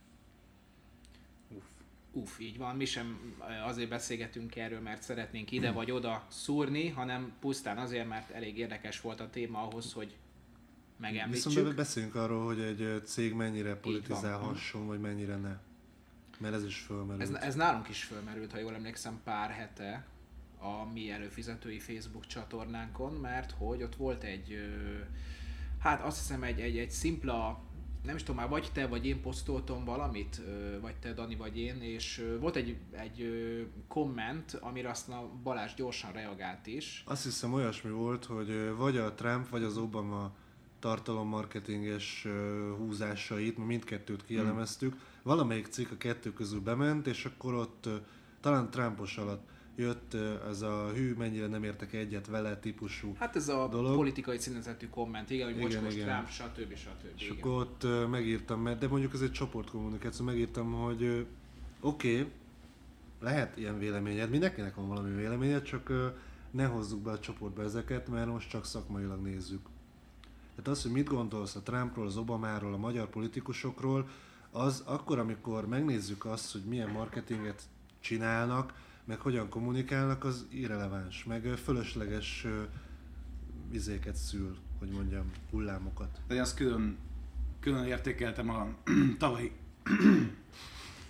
Uff, 2.12 2.38
így 2.38 2.58
van, 2.58 2.76
mi 2.76 2.84
sem 2.84 3.34
azért 3.66 3.88
beszélgetünk 3.88 4.56
erről, 4.56 4.80
mert 4.80 5.02
szeretnénk 5.02 5.50
ide 5.50 5.70
vagy 5.70 5.90
oda 5.90 6.26
szúrni, 6.28 6.88
hanem 6.88 7.32
pusztán 7.40 7.78
azért, 7.78 8.08
mert 8.08 8.30
elég 8.30 8.58
érdekes 8.58 9.00
volt 9.00 9.20
a 9.20 9.30
téma 9.30 9.62
ahhoz, 9.62 9.92
hogy 9.92 10.16
megemlítsük. 10.96 11.52
Viszont 11.52 11.74
beszéljünk 11.74 12.14
arról, 12.14 12.44
hogy 12.44 12.60
egy 12.60 13.02
cég 13.04 13.32
mennyire 13.32 13.76
politizálhasson, 13.76 14.86
vagy 14.86 15.00
mennyire 15.00 15.36
ne. 15.36 15.58
Mert 16.38 16.54
ez 16.54 16.64
is 16.64 16.78
fölmerült. 16.78 17.36
Ez, 17.36 17.42
ez 17.42 17.54
nálunk 17.54 17.88
is 17.88 18.04
fölmerült, 18.04 18.52
ha 18.52 18.58
jól 18.58 18.74
emlékszem, 18.74 19.20
pár 19.24 19.50
hete 19.50 20.06
a 20.58 20.84
mi 20.92 21.10
előfizetői 21.10 21.78
Facebook 21.78 22.26
csatornánkon, 22.26 23.12
mert 23.12 23.54
hogy 23.58 23.82
ott 23.82 23.96
volt 23.96 24.22
egy, 24.22 24.58
hát 25.78 26.02
azt 26.02 26.18
hiszem 26.18 26.42
egy, 26.42 26.60
egy, 26.60 26.78
egy 26.78 26.90
szimpla 26.90 27.62
nem 28.02 28.16
is 28.16 28.22
tudom 28.22 28.36
már, 28.36 28.48
vagy 28.48 28.70
te 28.72 28.86
vagy 28.86 29.06
én 29.06 29.20
posztoltam 29.20 29.84
valamit, 29.84 30.40
vagy 30.80 30.94
te 30.96 31.12
Dani 31.12 31.36
vagy 31.36 31.58
én, 31.58 31.82
és 31.82 32.24
volt 32.40 32.56
egy, 32.56 32.76
egy 32.90 33.26
komment, 33.88 34.58
amire 34.60 34.90
aztán 34.90 35.18
a 35.18 35.28
Balázs 35.42 35.74
gyorsan 35.74 36.12
reagált 36.12 36.66
is. 36.66 37.02
Azt 37.06 37.22
hiszem 37.22 37.52
olyasmi 37.52 37.90
volt, 37.90 38.24
hogy 38.24 38.74
vagy 38.76 38.96
a 38.96 39.14
Trump, 39.14 39.48
vagy 39.48 39.62
az 39.62 39.76
Obama 39.76 40.32
tartalommarketinges 40.78 42.26
húzásait, 42.76 43.66
mindkettőt 43.66 44.24
kielemeztük. 44.24 44.92
Hmm. 44.92 45.00
Valamelyik 45.22 45.66
cikk 45.66 45.90
a 45.90 45.96
kettő 45.96 46.32
közül 46.32 46.60
bement, 46.60 47.06
és 47.06 47.24
akkor 47.24 47.54
ott 47.54 47.88
talán 48.40 48.70
Trumpos 48.70 49.16
alatt 49.16 49.50
jött 49.76 50.14
ez 50.48 50.62
a 50.62 50.90
hű, 50.94 51.14
mennyire 51.14 51.46
nem 51.46 51.64
értek 51.64 51.92
egyet 51.92 52.26
vele 52.26 52.56
típusú 52.56 53.14
Hát 53.18 53.36
ez 53.36 53.48
a 53.48 53.68
dolog. 53.68 53.94
politikai 53.94 54.38
színezetű 54.38 54.88
komment, 54.88 55.30
igen, 55.30 55.46
hogy 55.52 55.70
igen, 55.70 55.82
most 55.82 55.98
Trump, 55.98 56.28
stb. 56.28 56.76
stb. 56.76 57.06
És 57.16 57.24
igen. 57.24 57.36
akkor 57.36 57.52
ott 57.52 58.10
megírtam, 58.10 58.60
mert 58.60 58.78
de 58.78 58.88
mondjuk 58.88 59.14
ez 59.14 59.20
egy 59.20 59.32
csoportkommunikáció, 59.32 60.24
megírtam, 60.24 60.72
hogy 60.72 61.26
oké, 61.80 62.18
okay, 62.20 62.32
lehet 63.20 63.56
ilyen 63.56 63.78
véleményed, 63.78 64.30
mindenkinek 64.30 64.74
van 64.74 64.88
valami 64.88 65.14
véleményed, 65.14 65.62
csak 65.62 66.12
ne 66.50 66.64
hozzuk 66.64 67.00
be 67.00 67.10
a 67.10 67.18
csoportba 67.18 67.62
ezeket, 67.62 68.08
mert 68.08 68.26
most 68.26 68.48
csak 68.48 68.64
szakmailag 68.64 69.22
nézzük. 69.22 69.60
Tehát 70.50 70.68
az, 70.68 70.82
hogy 70.82 70.92
mit 70.92 71.08
gondolsz 71.08 71.54
a 71.54 71.62
Trumpról, 71.62 72.06
az 72.06 72.16
Obamáról, 72.16 72.74
a 72.74 72.76
magyar 72.76 73.08
politikusokról, 73.08 74.08
az 74.50 74.82
akkor, 74.86 75.18
amikor 75.18 75.68
megnézzük 75.68 76.24
azt, 76.24 76.52
hogy 76.52 76.62
milyen 76.64 76.90
marketinget 76.90 77.62
csinálnak, 78.00 78.72
meg 79.04 79.18
hogyan 79.18 79.48
kommunikálnak, 79.48 80.24
az 80.24 80.46
irreleváns, 80.50 81.24
meg 81.24 81.46
fölösleges 81.64 82.46
vizéket 83.70 84.16
szül, 84.16 84.56
hogy 84.78 84.88
mondjam, 84.88 85.30
hullámokat. 85.50 86.20
De 86.28 86.40
azt 86.40 86.56
külön, 86.56 86.98
külön 87.60 87.84
értékeltem 87.84 88.50
a 88.50 88.68
tavalyi 89.18 89.52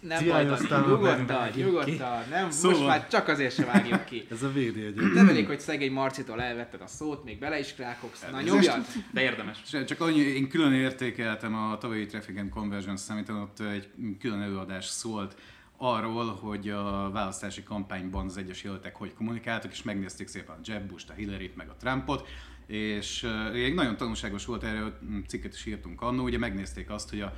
nem 0.00 0.26
baj, 0.28 0.44
nyugodtan, 0.44 1.48
nyugodtan, 1.54 2.22
nem, 2.30 2.50
szóval... 2.50 2.78
most 2.78 2.88
már 2.88 3.08
csak 3.08 3.28
azért 3.28 3.54
se 3.54 3.64
vágjuk 3.64 4.04
ki. 4.04 4.26
Ez 4.30 4.42
a 4.42 4.52
védi 4.52 4.80
egyébként. 4.80 5.14
Nem 5.14 5.28
elég, 5.28 5.46
hogy 5.46 5.60
szegény 5.60 5.92
Marcitól 5.92 6.42
elvetted 6.42 6.80
a 6.80 6.86
szót, 6.86 7.24
még 7.24 7.38
bele 7.38 7.58
is 7.58 7.74
krákogsz. 7.74 8.24
Na 8.30 8.40
nyomjad! 8.40 8.86
De 9.12 9.22
érdemes. 9.22 9.62
Csak 9.86 10.00
annyi, 10.00 10.20
én 10.20 10.48
külön 10.48 10.72
értékeltem 10.72 11.54
a 11.54 11.78
tavalyi 11.78 12.06
Traffic 12.06 12.38
and 12.38 12.48
Conversion 12.48 12.96
Summit-on, 12.96 13.40
ott 13.40 13.60
egy 13.60 13.88
külön 14.18 14.40
előadás 14.40 14.84
szólt 14.84 15.36
arról, 15.82 16.34
hogy 16.34 16.68
a 16.68 17.10
választási 17.10 17.62
kampányban 17.62 18.26
az 18.26 18.36
egyes 18.36 18.62
jelöltek 18.62 18.94
hogy 18.94 19.14
kommunikáltak, 19.14 19.72
és 19.72 19.82
megnézték 19.82 20.28
szépen 20.28 20.54
a 20.54 20.60
Jeb 20.64 20.88
Bush-t, 20.88 21.10
a 21.10 21.12
Hillary-t, 21.12 21.56
meg 21.56 21.68
a 21.68 21.76
Trumpot, 21.76 22.28
és 22.66 23.22
uh, 23.22 23.74
nagyon 23.74 23.96
tanulságos 23.96 24.44
volt 24.44 24.62
erről, 24.62 24.98
cikket 25.26 25.54
is 25.54 25.66
írtunk 25.66 26.00
annó, 26.00 26.22
ugye 26.22 26.38
megnézték 26.38 26.90
azt, 26.90 27.10
hogy 27.10 27.20
a 27.20 27.32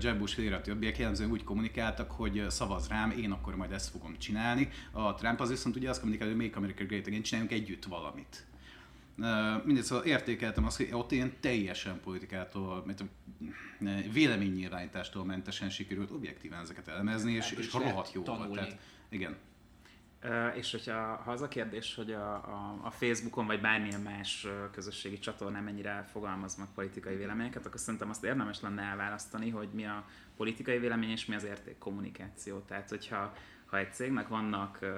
Jeb 0.00 0.18
Bush, 0.18 0.36
Hillary, 0.36 0.54
a 0.54 0.60
többiek 0.60 0.98
jellemzően 0.98 1.30
úgy 1.30 1.44
kommunikáltak, 1.44 2.10
hogy 2.10 2.44
szavaz 2.48 2.88
rám, 2.88 3.10
én 3.10 3.30
akkor 3.30 3.56
majd 3.56 3.72
ezt 3.72 3.90
fogom 3.90 4.18
csinálni. 4.18 4.68
A 4.90 5.14
Trump 5.14 5.40
az 5.40 5.48
viszont 5.48 5.76
ugye 5.76 5.88
azt 5.88 6.00
kommunikál, 6.00 6.28
hogy 6.28 6.36
Make 6.36 6.56
America 6.56 6.84
Great 6.84 7.06
Again, 7.06 7.22
csináljunk 7.22 7.54
együtt 7.54 7.84
valamit. 7.84 8.46
Mindegy, 9.64 9.84
szóval 9.84 10.04
értékeltem 10.04 10.64
azt, 10.64 10.76
hogy 10.76 10.88
ott 10.92 11.12
ilyen 11.12 11.32
teljesen 11.40 12.00
politikától, 12.04 12.82
mert 12.86 13.04
véleménynyilvánítástól 14.12 15.24
mentesen 15.24 15.70
sikerült 15.70 16.10
objektíven 16.10 16.60
ezeket 16.60 16.88
elemezni, 16.88 17.32
és, 17.32 17.50
és, 17.50 17.58
és 17.58 17.72
rohadt 17.72 18.12
jó 18.12 18.22
tanulni. 18.22 18.46
volt. 18.46 18.60
Tehát, 18.60 18.80
igen. 19.08 19.36
És 20.54 20.70
hogyha 20.70 21.16
ha 21.24 21.30
az 21.30 21.42
a 21.42 21.48
kérdés, 21.48 21.94
hogy 21.94 22.12
a, 22.12 22.34
a, 22.34 22.78
a 22.82 22.90
Facebookon 22.90 23.46
vagy 23.46 23.60
bármilyen 23.60 24.00
más 24.00 24.46
közösségi 24.70 25.18
csatornán 25.18 25.62
mennyire 25.62 26.08
fogalmaznak 26.12 26.74
politikai 26.74 27.16
véleményeket, 27.16 27.66
akkor 27.66 27.80
szerintem 27.80 28.10
azt 28.10 28.24
érdemes 28.24 28.60
lenne 28.60 28.82
elválasztani, 28.82 29.50
hogy 29.50 29.68
mi 29.72 29.84
a 29.84 30.04
politikai 30.36 30.78
vélemény 30.78 31.10
és 31.10 31.26
mi 31.26 31.34
az 31.34 31.44
értékkommunikáció. 31.44 32.58
Tehát, 32.58 32.88
hogyha 32.88 33.32
ha 33.66 33.78
egy 33.78 33.92
cégnek 33.92 34.28
vannak 34.28 34.78
uh, 34.82 34.88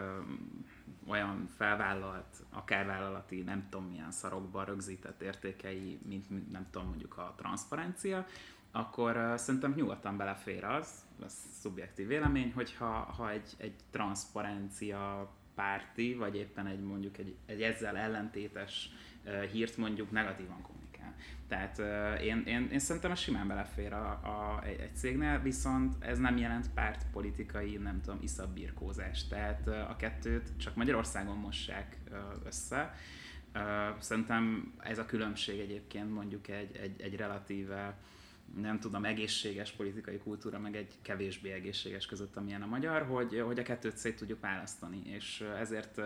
olyan 1.09 1.49
felvállalt, 1.57 2.37
akár 2.51 2.87
vállalati, 2.87 3.43
nem 3.43 3.67
tudom 3.71 3.87
milyen 3.87 4.13
szarokban 4.13 4.65
rögzített 4.65 5.23
értékei, 5.23 5.99
mint, 6.09 6.31
mint 6.31 6.51
nem 6.51 6.67
tudom 6.71 6.89
mondjuk 6.89 7.17
a 7.19 7.35
transzparencia, 7.37 8.27
akkor 8.73 9.17
uh, 9.17 9.37
szerintem 9.37 9.73
nyugodtan 9.77 10.17
belefér 10.17 10.65
az, 10.65 11.05
ez 11.25 11.35
szubjektív 11.61 12.07
vélemény, 12.07 12.53
hogyha 12.53 12.87
ha 12.87 13.31
egy, 13.31 13.55
egy 13.57 13.75
transzparencia 13.91 15.31
párti, 15.55 16.15
vagy 16.15 16.37
éppen 16.37 16.67
egy 16.67 16.81
mondjuk 16.81 17.19
egy, 17.19 17.37
egy 17.47 17.63
ezzel 17.63 17.97
ellentétes 17.97 18.91
uh, 19.25 19.43
hírt 19.43 19.77
mondjuk 19.77 20.11
negatívan 20.11 20.63
kommunikál. 20.63 21.15
Tehát 21.49 21.79
uh, 21.79 22.25
én, 22.25 22.43
én, 22.47 22.69
én 22.73 22.79
szerintem 22.79 23.11
ez 23.11 23.19
simán 23.19 23.49
belefér 23.49 23.93
a, 23.93 24.11
a, 24.11 24.63
egy, 24.65 24.81
egy 24.81 24.97
cégnél, 24.97 25.39
viszont 25.39 26.05
ez 26.05 26.19
nem 26.19 26.37
jelent 26.37 26.71
pártpolitikai, 26.75 27.77
nem 27.77 28.01
tudom, 28.01 28.19
iszabbirkózást. 28.23 29.29
Tehát 29.29 29.63
uh, 29.67 29.91
a 29.91 29.97
kettőt 29.97 30.57
csak 30.57 30.75
Magyarországon 30.75 31.37
mossák 31.37 31.97
uh, 32.11 32.17
össze. 32.45 32.95
Uh, 33.55 33.99
szerintem 33.99 34.73
ez 34.79 34.99
a 34.99 35.07
különbség 35.07 35.61
egyébként 35.61 36.13
mondjuk 36.13 36.49
egy, 36.49 36.77
egy, 36.77 37.01
egy 37.01 37.17
relatíve 37.17 37.97
nem 38.57 38.81
tudom, 38.81 39.05
egészséges 39.05 39.71
politikai 39.71 40.19
kultúra, 40.19 40.59
meg 40.59 40.77
egy 40.77 40.95
kevésbé 41.03 41.51
egészséges 41.51 42.07
között, 42.07 42.37
amilyen 42.37 42.63
a 42.63 42.67
magyar, 42.67 43.03
hogy, 43.03 43.43
hogy 43.47 43.59
a 43.59 43.63
kettőt 43.63 43.97
szét 43.97 44.17
tudjuk 44.17 44.41
választani, 44.41 45.03
és 45.05 45.45
ezért 45.59 46.01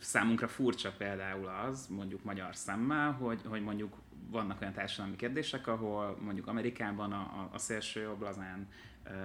számunkra 0.00 0.48
furcsa 0.48 0.92
például 0.98 1.48
az, 1.48 1.86
mondjuk 1.86 2.24
magyar 2.24 2.56
szemmel, 2.56 3.12
hogy, 3.12 3.40
hogy 3.44 3.62
mondjuk 3.62 3.96
vannak 4.30 4.60
olyan 4.60 4.72
társadalmi 4.72 5.16
kérdések, 5.16 5.66
ahol 5.66 6.18
mondjuk 6.20 6.46
Amerikában 6.46 7.12
a, 7.12 7.20
a, 7.20 7.48
a 7.52 7.58
szélső 7.58 8.00
jobb 8.00 8.20
lazán 8.20 8.68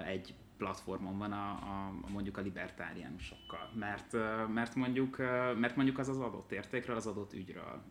egy 0.06 0.34
platformon 0.64 1.18
van 1.18 1.32
a, 1.32 1.50
a, 1.50 1.94
mondjuk 2.12 2.38
a 2.38 2.42
libertáriánusokkal, 2.42 3.70
mert, 3.74 4.16
mert, 4.54 4.76
mondjuk, 4.76 5.18
mert 5.60 5.76
mondjuk 5.76 5.98
az 6.00 6.08
az 6.08 6.20
adott 6.20 6.52
értékről, 6.52 6.96
az 6.96 7.08
adott 7.08 7.34
ügyről 7.34 7.84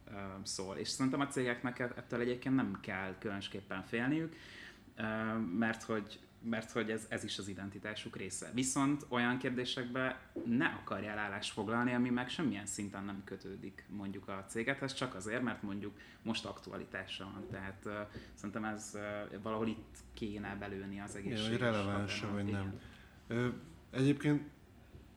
szól. 0.42 0.76
És 0.76 0.88
szerintem 0.88 1.20
a 1.20 1.26
cégeknek 1.26 1.78
ettől 1.78 2.20
egyébként 2.20 2.54
nem 2.54 2.78
kell 2.80 3.14
különösképpen 3.18 3.82
félniük, 3.82 4.36
mert 5.58 5.82
hogy 5.82 6.20
mert 6.44 6.70
hogy 6.70 6.90
ez, 6.90 7.06
ez 7.08 7.24
is 7.24 7.38
az 7.38 7.48
identitásuk 7.48 8.16
része. 8.16 8.50
Viszont 8.54 9.06
olyan 9.08 9.38
kérdésekbe 9.38 10.30
ne 10.44 10.66
akarjál 10.66 11.18
állást 11.18 11.52
foglalni, 11.52 11.94
ami 11.94 12.10
meg 12.10 12.28
semmilyen 12.28 12.66
szinten 12.66 13.04
nem 13.04 13.22
kötődik 13.24 13.84
mondjuk 13.88 14.28
a 14.28 14.44
cégethez, 14.48 14.94
csak 14.94 15.14
azért, 15.14 15.42
mert 15.42 15.62
mondjuk 15.62 15.98
most 16.22 16.44
aktualitása 16.44 17.24
van. 17.24 17.46
Tehát 17.50 17.82
uh, 17.84 17.92
szerintem 18.34 18.64
ez 18.64 18.90
uh, 18.94 19.42
valahol 19.42 19.66
itt 19.66 19.96
kéne 20.14 20.56
belőni 20.56 21.00
az 21.00 21.16
egész. 21.16 21.48
hogy 21.48 21.58
releváns 21.58 22.24
vagy 22.32 22.44
nem. 22.44 22.80
Ö, 23.26 23.48
egyébként 23.90 24.42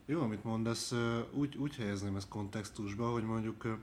jó, 0.05 0.21
amit 0.21 0.43
mondasz, 0.43 0.93
úgy, 1.31 1.57
úgy 1.57 1.75
helyezném 1.75 2.15
ezt 2.15 2.27
kontextusba, 2.27 3.11
hogy 3.11 3.23
mondjuk 3.23 3.79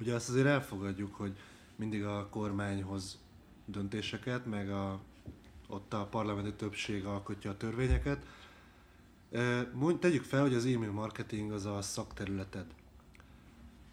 ugye 0.00 0.14
azt 0.14 0.28
azért 0.28 0.46
elfogadjuk, 0.46 1.14
hogy 1.14 1.36
mindig 1.76 2.04
a 2.04 2.28
kormányhoz 2.28 3.18
döntéseket, 3.64 4.46
meg 4.46 4.70
a 4.70 5.00
ott 5.72 5.92
a 5.92 6.06
parlamenti 6.06 6.52
többség 6.52 7.04
alkotja 7.04 7.50
a 7.50 7.56
törvényeket. 7.56 8.26
Mondj, 9.72 9.98
tegyük 9.98 10.24
fel, 10.24 10.40
hogy 10.40 10.54
az 10.54 10.66
e-mail 10.66 10.92
marketing 10.92 11.50
az 11.50 11.66
a 11.66 11.82
szakterületed. 11.82 12.66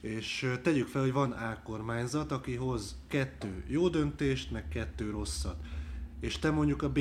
És 0.02 0.52
tegyük 0.62 0.88
fel, 0.88 1.02
hogy 1.02 1.12
van 1.12 1.32
A 1.32 1.62
kormányzat, 1.64 2.32
aki 2.32 2.56
hoz 2.56 2.98
kettő 3.08 3.64
jó 3.68 3.90
döntést, 3.90 4.52
meg 4.52 4.68
kettő 4.68 5.10
rosszat. 5.10 5.66
És 6.20 6.40
te 6.40 6.52
mondjuk 6.52 6.82
a 6.82 6.92
B 6.92 7.00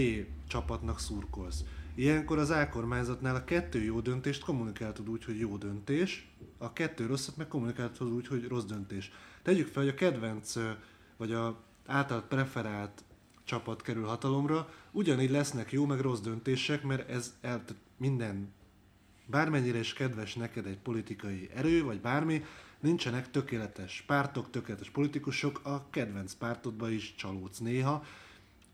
csapatnak 0.49 1.01
szurkolsz. 1.01 1.65
Ilyenkor 1.95 2.39
az 2.39 2.51
A 2.51 2.69
kormányzatnál 2.69 3.35
a 3.35 3.45
kettő 3.45 3.83
jó 3.83 4.01
döntést 4.01 4.45
kommunikáltad 4.45 5.09
úgy, 5.09 5.25
hogy 5.25 5.39
jó 5.39 5.57
döntés, 5.57 6.29
a 6.59 6.73
kettő 6.73 7.07
rosszat 7.07 7.37
meg 7.37 7.49
kommunikáltad 7.49 8.11
úgy, 8.11 8.27
hogy 8.27 8.49
rossz 8.49 8.65
döntés. 8.65 9.13
Tegyük 9.43 9.67
fel, 9.67 9.83
hogy 9.83 9.93
a 9.93 9.95
kedvenc, 9.95 10.55
vagy 11.17 11.33
a 11.33 11.61
által 11.87 12.23
preferált 12.23 13.05
csapat 13.49 13.83
kerül 13.83 14.05
hatalomra, 14.05 14.69
ugyanígy 14.91 15.31
lesznek 15.31 15.73
jó 15.73 15.87
meg 15.87 16.01
rossz 16.01 16.21
döntések, 16.21 16.83
mert 16.83 17.09
ez 17.09 17.35
el, 17.41 17.65
minden, 17.97 18.53
bármennyire 19.27 19.79
is 19.79 19.93
kedves 19.93 20.35
neked 20.35 20.67
egy 20.67 20.79
politikai 20.79 21.51
erő, 21.55 21.83
vagy 21.83 22.01
bármi, 22.01 22.45
nincsenek 22.81 23.31
tökéletes 23.31 24.05
pártok, 24.07 24.51
tökéletes 24.51 24.91
politikusok, 24.91 25.61
a 25.63 25.91
kedvenc 25.91 26.35
pártodba 26.35 26.91
is 26.91 27.15
csalódsz 27.15 27.59
néha, 27.59 28.05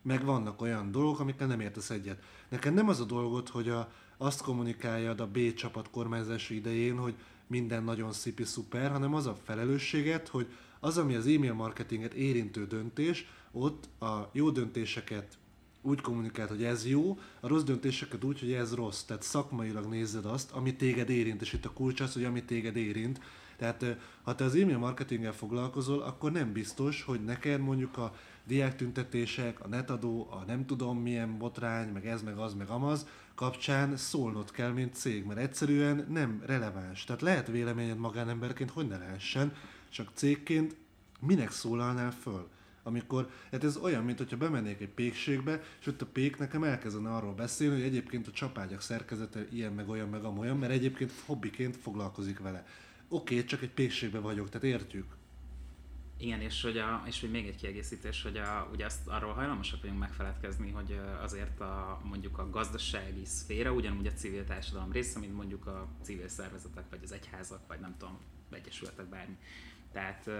meg 0.02 0.24
vannak 0.24 0.60
olyan 0.62 0.90
dolgok, 0.90 1.20
amikkel 1.20 1.46
nem 1.46 1.60
értesz 1.60 1.90
egyet. 1.90 2.22
Neked 2.48 2.74
nem 2.74 2.88
az 2.88 3.00
a 3.00 3.04
dolgod, 3.04 3.48
hogy 3.48 3.68
a, 3.68 3.92
azt 4.16 4.42
kommunikáljad 4.42 5.20
a 5.20 5.26
B 5.26 5.54
csapat 5.54 5.90
kormányzási 5.90 6.54
idején, 6.54 6.96
hogy 6.96 7.14
minden 7.46 7.84
nagyon 7.84 8.12
szipi 8.12 8.44
szuper, 8.44 8.90
hanem 8.90 9.14
az 9.14 9.26
a 9.26 9.36
felelősséget, 9.44 10.28
hogy 10.28 10.46
az, 10.80 10.98
ami 10.98 11.14
az 11.14 11.26
e-mail 11.26 11.54
marketinget 11.54 12.14
érintő 12.14 12.66
döntés, 12.66 13.26
ott 13.54 14.02
a 14.02 14.30
jó 14.32 14.50
döntéseket 14.50 15.38
úgy 15.82 16.00
kommunikált, 16.00 16.48
hogy 16.48 16.64
ez 16.64 16.86
jó, 16.86 17.18
a 17.40 17.48
rossz 17.48 17.62
döntéseket 17.62 18.24
úgy, 18.24 18.40
hogy 18.40 18.52
ez 18.52 18.74
rossz. 18.74 19.02
Tehát 19.02 19.22
szakmailag 19.22 19.86
nézed 19.86 20.24
azt, 20.24 20.50
ami 20.50 20.76
téged 20.76 21.10
érint, 21.10 21.40
és 21.40 21.52
itt 21.52 21.64
a 21.64 21.72
kulcs 21.72 22.00
az, 22.00 22.12
hogy 22.12 22.24
ami 22.24 22.44
téged 22.44 22.76
érint. 22.76 23.20
Tehát 23.56 23.84
ha 24.22 24.34
te 24.34 24.44
az 24.44 24.54
e-mail 24.54 24.78
marketinggel 24.78 25.32
foglalkozol, 25.32 26.02
akkor 26.02 26.32
nem 26.32 26.52
biztos, 26.52 27.02
hogy 27.02 27.24
neked 27.24 27.60
mondjuk 27.60 27.98
a 27.98 28.14
diáktüntetések, 28.46 29.60
a 29.60 29.68
netadó, 29.68 30.28
a 30.30 30.44
nem 30.46 30.66
tudom 30.66 30.98
milyen 30.98 31.38
botrány, 31.38 31.88
meg 31.88 32.06
ez, 32.06 32.22
meg 32.22 32.38
az, 32.38 32.54
meg 32.54 32.68
amaz 32.68 33.06
kapcsán 33.34 33.96
szólnod 33.96 34.50
kell, 34.50 34.70
mint 34.70 34.94
cég, 34.94 35.24
mert 35.24 35.40
egyszerűen 35.40 36.06
nem 36.10 36.42
releváns. 36.46 37.04
Tehát 37.04 37.22
lehet 37.22 37.46
véleményed 37.46 37.98
magánemberként, 37.98 38.70
hogy 38.70 38.86
ne 38.86 38.98
lehessen, 38.98 39.52
csak 39.88 40.10
cégként 40.14 40.76
minek 41.20 41.50
szólalnál 41.50 42.10
föl? 42.10 42.48
Amikor, 42.86 43.30
hát 43.50 43.64
ez 43.64 43.76
olyan, 43.76 44.04
mint 44.04 44.18
hogyha 44.18 44.36
bemennék 44.36 44.80
egy 44.80 44.88
pékségbe, 44.88 45.62
és 45.80 45.86
ott 45.86 46.02
a 46.02 46.06
pék 46.06 46.36
nekem 46.36 46.64
elkezdene 46.64 47.14
arról 47.14 47.34
beszélni, 47.34 47.74
hogy 47.74 47.84
egyébként 47.84 48.26
a 48.26 48.32
csapágyak 48.32 48.80
szerkezete 48.80 49.46
ilyen, 49.50 49.72
meg 49.72 49.88
olyan, 49.88 50.08
meg 50.08 50.24
amolyan, 50.24 50.58
mert 50.58 50.72
egyébként 50.72 51.12
hobbiként 51.26 51.76
foglalkozik 51.76 52.38
vele. 52.38 52.66
Oké, 53.08 53.34
okay, 53.34 53.46
csak 53.46 53.62
egy 53.62 53.70
pékségbe 53.70 54.18
vagyok, 54.18 54.48
tehát 54.48 54.66
értjük. 54.66 55.06
Igen, 56.16 56.40
és 56.40 56.62
hogy, 56.62 56.78
a, 56.78 57.02
és 57.06 57.20
hogy 57.20 57.30
még 57.30 57.46
egy 57.46 57.56
kiegészítés, 57.56 58.22
hogy 58.22 58.36
a, 58.36 58.68
ugye 58.72 58.84
azt 58.84 59.08
arról 59.08 59.32
hajlamosak 59.32 59.80
vagyunk 59.80 59.98
megfeledkezni, 59.98 60.70
hogy 60.70 61.00
azért 61.22 61.60
a, 61.60 62.00
mondjuk 62.04 62.38
a 62.38 62.50
gazdasági 62.50 63.24
szféra 63.24 63.72
ugyanúgy 63.72 64.06
a 64.06 64.12
civil 64.12 64.44
társadalom 64.44 64.92
része, 64.92 65.18
mint 65.18 65.34
mondjuk 65.34 65.66
a 65.66 65.88
civil 66.02 66.28
szervezetek, 66.28 66.84
vagy 66.90 67.00
az 67.02 67.12
egyházak, 67.12 67.66
vagy 67.68 67.80
nem 67.80 67.94
tudom, 67.98 68.18
egyesületek, 68.50 69.06
bármi. 69.06 69.36
Tehát 69.92 70.30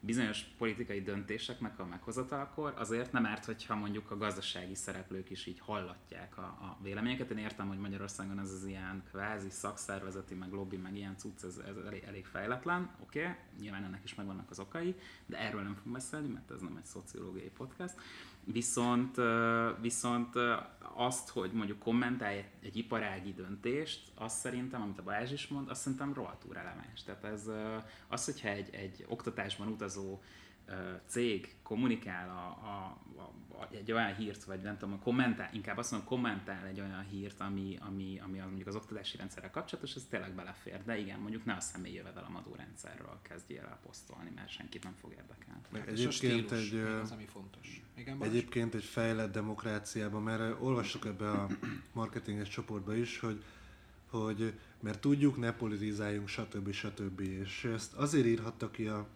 bizonyos 0.00 0.42
politikai 0.58 1.02
döntéseknek 1.02 1.78
a 1.78 1.86
meghozatalakor 1.86 2.74
azért 2.76 3.12
nem 3.12 3.26
árt, 3.26 3.44
hogyha 3.44 3.74
mondjuk 3.74 4.10
a 4.10 4.16
gazdasági 4.16 4.74
szereplők 4.74 5.30
is 5.30 5.46
így 5.46 5.60
hallatják 5.60 6.38
a, 6.38 6.42
a 6.42 6.78
véleményeket. 6.82 7.30
Én 7.30 7.38
értem, 7.38 7.68
hogy 7.68 7.78
Magyarországon 7.78 8.38
ez 8.38 8.50
az 8.50 8.64
ilyen 8.66 9.02
kvázi 9.10 9.50
szakszervezeti, 9.50 10.34
meg 10.34 10.52
lobby, 10.52 10.76
meg 10.76 10.96
ilyen 10.96 11.16
cucc, 11.16 11.44
ez, 11.44 11.56
ez 11.68 11.76
elég, 11.86 12.02
elég 12.06 12.26
fejletlen, 12.26 12.90
oké, 13.02 13.20
okay, 13.20 13.34
nyilván 13.60 13.84
ennek 13.84 14.04
is 14.04 14.14
megvannak 14.14 14.50
az 14.50 14.58
okai, 14.58 14.94
de 15.26 15.38
erről 15.38 15.62
nem 15.62 15.74
fogunk 15.74 15.94
beszélni, 15.94 16.28
mert 16.28 16.50
ez 16.50 16.60
nem 16.60 16.76
egy 16.76 16.84
szociológiai 16.84 17.50
podcast. 17.50 17.94
Viszont, 18.52 19.16
viszont 19.80 20.34
azt, 20.94 21.28
hogy 21.28 21.52
mondjuk 21.52 21.78
kommentálj 21.78 22.44
egy, 22.62 22.76
iparági 22.76 23.32
döntést, 23.32 24.12
azt 24.14 24.38
szerintem, 24.38 24.82
amit 24.82 24.98
a 24.98 25.02
Balázs 25.02 25.32
is 25.32 25.48
mond, 25.48 25.70
azt 25.70 25.80
szerintem 25.80 26.14
rohadtul 26.14 26.54
releváns. 26.54 27.02
Tehát 27.02 27.24
ez 27.24 27.50
az, 28.08 28.24
hogyha 28.24 28.48
egy, 28.48 28.74
egy 28.74 29.04
oktatásban 29.08 29.68
utazó 29.96 30.20
cég 31.06 31.54
kommunikál 31.62 32.28
a, 32.28 32.66
a, 32.66 32.98
a, 33.60 33.68
egy 33.70 33.92
olyan 33.92 34.14
hírt, 34.14 34.44
vagy 34.44 34.60
nem 34.60 34.76
tudom, 34.76 35.00
kommentál, 35.00 35.50
inkább 35.52 35.76
azt 35.76 35.90
mondom, 35.90 36.08
kommentál 36.08 36.66
egy 36.66 36.80
olyan 36.80 37.06
hírt, 37.10 37.40
ami, 37.40 37.78
ami, 37.80 38.20
ami 38.24 38.38
az, 38.38 38.46
mondjuk 38.46 38.68
az 38.68 38.74
oktatási 38.74 39.16
rendszerrel 39.16 39.50
kapcsolatos, 39.50 39.94
ez 39.94 40.06
tényleg 40.10 40.34
belefér. 40.34 40.84
De 40.84 40.98
igen, 40.98 41.18
mondjuk 41.18 41.44
ne 41.44 41.54
a 41.54 41.60
személyi 41.60 41.94
jövedelemadó 41.94 42.54
rendszerről 42.54 43.18
kezdjél 43.22 43.64
el 43.64 43.78
posztolni, 43.86 44.30
mert 44.34 44.48
senkit 44.48 44.82
nem 44.82 44.94
fog 45.00 45.10
érdekelni. 45.10 45.60
Hát 45.72 45.86
egyébként 45.86 46.52
egy, 46.52 46.74
az, 47.02 47.10
ami 47.10 47.24
fontos. 47.24 47.82
Igen, 47.94 48.22
egyébként 48.22 48.74
egy 48.74 48.84
fejlett 48.84 49.32
demokráciában, 49.32 50.22
mert 50.22 50.60
olvassuk 50.60 51.04
ebbe 51.04 51.30
a 51.30 51.48
marketinges 51.92 52.48
csoportba 52.48 52.94
is, 52.94 53.20
hogy 53.20 53.44
hogy 54.10 54.58
mert 54.80 55.00
tudjuk, 55.00 55.36
ne 55.36 55.52
politizáljunk, 55.52 56.28
stb. 56.28 56.72
stb. 56.72 57.20
És 57.20 57.64
ezt 57.64 57.92
azért 57.92 58.26
írhatta 58.26 58.70
ki 58.70 58.86
a 58.86 59.06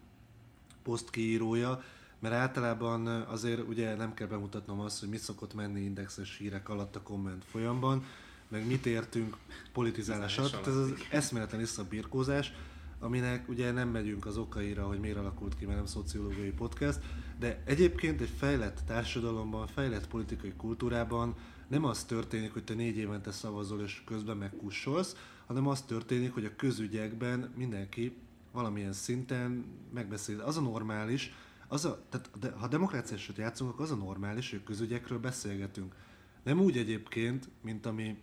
poszt 0.82 1.10
kiírója, 1.10 1.82
mert 2.18 2.34
általában 2.34 3.06
azért 3.06 3.68
ugye 3.68 3.96
nem 3.96 4.14
kell 4.14 4.26
bemutatnom 4.26 4.80
azt, 4.80 5.00
hogy 5.00 5.08
mit 5.08 5.20
szokott 5.20 5.54
menni 5.54 5.80
indexes 5.80 6.36
hírek 6.36 6.68
alatt 6.68 6.96
a 6.96 7.02
komment 7.02 7.44
folyamban, 7.44 8.04
meg 8.48 8.66
mit 8.66 8.86
értünk 8.86 9.36
politizálás 9.72 10.38
alatt. 10.38 10.66
Ez 10.66 10.76
az 10.76 10.92
eszméletlen 11.10 11.60
visszabirkózás, 11.60 12.52
aminek 12.98 13.48
ugye 13.48 13.72
nem 13.72 13.88
megyünk 13.88 14.26
az 14.26 14.36
okaira, 14.36 14.86
hogy 14.86 15.00
miért 15.00 15.16
alakult 15.16 15.56
ki, 15.56 15.64
mert 15.64 15.76
nem 15.76 15.86
szociológiai 15.86 16.50
podcast, 16.50 16.98
de 17.38 17.62
egyébként 17.64 18.20
egy 18.20 18.32
fejlett 18.38 18.80
társadalomban, 18.86 19.66
fejlett 19.66 20.08
politikai 20.08 20.52
kultúrában 20.56 21.34
nem 21.68 21.84
az 21.84 22.04
történik, 22.04 22.52
hogy 22.52 22.64
te 22.64 22.74
négy 22.74 22.96
évente 22.96 23.32
szavazol 23.32 23.80
és 23.80 24.02
közben 24.06 24.36
megkussolsz, 24.36 25.16
hanem 25.46 25.66
az 25.66 25.82
történik, 25.82 26.34
hogy 26.34 26.44
a 26.44 26.56
közügyekben 26.56 27.52
mindenki 27.56 28.16
valamilyen 28.52 28.92
szinten 28.92 29.64
megbeszél. 29.94 30.40
Az 30.40 30.56
a 30.56 30.60
normális, 30.60 31.32
az 31.68 31.84
a, 31.84 32.02
tehát 32.08 32.30
de, 32.40 32.50
ha 32.50 32.68
demokráciásot 32.68 33.36
játszunk, 33.36 33.70
akkor 33.70 33.84
az 33.84 33.90
a 33.90 33.96
normális, 33.96 34.50
hogy 34.50 34.62
közügyekről 34.62 35.18
beszélgetünk. 35.18 35.94
Nem 36.42 36.60
úgy 36.60 36.76
egyébként, 36.76 37.48
mint 37.62 37.86
ami 37.86 38.18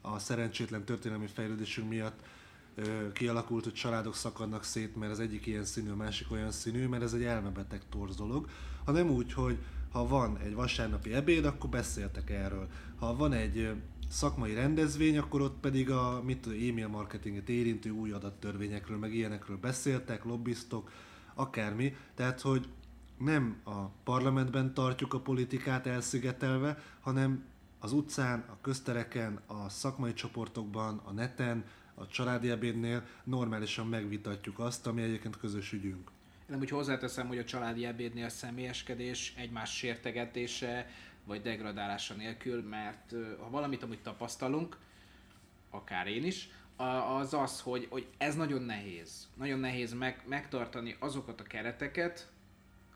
a 0.00 0.18
szerencsétlen 0.18 0.84
történelmi 0.84 1.26
fejlődésünk 1.26 1.88
miatt 1.88 2.20
ö, 2.74 3.12
kialakult, 3.12 3.64
hogy 3.64 3.72
családok 3.72 4.14
szakadnak 4.14 4.64
szét, 4.64 4.96
mert 4.96 5.12
az 5.12 5.20
egyik 5.20 5.46
ilyen 5.46 5.64
színű, 5.64 5.90
a 5.90 5.96
másik 5.96 6.30
olyan 6.30 6.50
színű, 6.50 6.86
mert 6.86 7.02
ez 7.02 7.12
egy 7.12 7.24
elmebeteg 7.24 7.82
torz 7.88 8.16
dolog, 8.16 8.48
hanem 8.84 9.10
úgy, 9.10 9.32
hogy 9.32 9.58
ha 9.92 10.06
van 10.06 10.38
egy 10.38 10.54
vasárnapi 10.54 11.12
ebéd, 11.14 11.44
akkor 11.44 11.70
beszéltek 11.70 12.30
erről. 12.30 12.68
Ha 12.98 13.16
van 13.16 13.32
egy 13.32 13.72
szakmai 14.10 14.54
rendezvény, 14.54 15.18
akkor 15.18 15.40
ott 15.40 15.60
pedig 15.60 15.90
a 15.90 16.22
mit, 16.24 16.46
e-mail 16.46 16.88
marketinget 16.88 17.48
érintő 17.48 17.90
új 17.90 18.10
adattörvényekről, 18.10 18.98
meg 18.98 19.14
ilyenekről 19.14 19.56
beszéltek, 19.56 20.24
lobbiztok, 20.24 20.90
akármi. 21.34 21.96
Tehát, 22.14 22.40
hogy 22.40 22.68
nem 23.18 23.60
a 23.64 23.84
parlamentben 24.04 24.74
tartjuk 24.74 25.14
a 25.14 25.20
politikát 25.20 25.86
elszigetelve, 25.86 26.78
hanem 27.00 27.44
az 27.78 27.92
utcán, 27.92 28.44
a 28.48 28.60
köztereken, 28.60 29.40
a 29.46 29.68
szakmai 29.68 30.12
csoportokban, 30.12 31.00
a 31.04 31.12
neten, 31.12 31.64
a 31.94 32.06
családi 32.06 32.50
ebédnél 32.50 33.06
normálisan 33.24 33.86
megvitatjuk 33.86 34.58
azt, 34.58 34.86
ami 34.86 35.02
egyébként 35.02 35.36
közös 35.36 35.72
ügyünk. 35.72 36.10
Én 36.50 36.56
úgy 36.58 36.70
hozzáteszem, 36.70 37.26
hogy 37.26 37.38
a 37.38 37.44
családi 37.44 37.84
ebédnél 37.84 38.28
személyeskedés, 38.28 39.34
egymás 39.36 39.76
sértegetése, 39.76 40.86
vagy 41.30 41.42
degradálása 41.42 42.14
nélkül, 42.14 42.62
mert 42.62 43.14
ha 43.38 43.50
valamit 43.50 43.82
amúgy 43.82 44.02
tapasztalunk, 44.02 44.76
akár 45.70 46.06
én 46.06 46.24
is, 46.24 46.48
az 47.20 47.34
az, 47.34 47.60
hogy, 47.60 47.86
hogy 47.90 48.06
ez 48.18 48.34
nagyon 48.36 48.62
nehéz. 48.62 49.28
Nagyon 49.34 49.58
nehéz 49.58 49.92
meg, 49.92 50.22
megtartani 50.26 50.96
azokat 50.98 51.40
a 51.40 51.44
kereteket, 51.44 52.30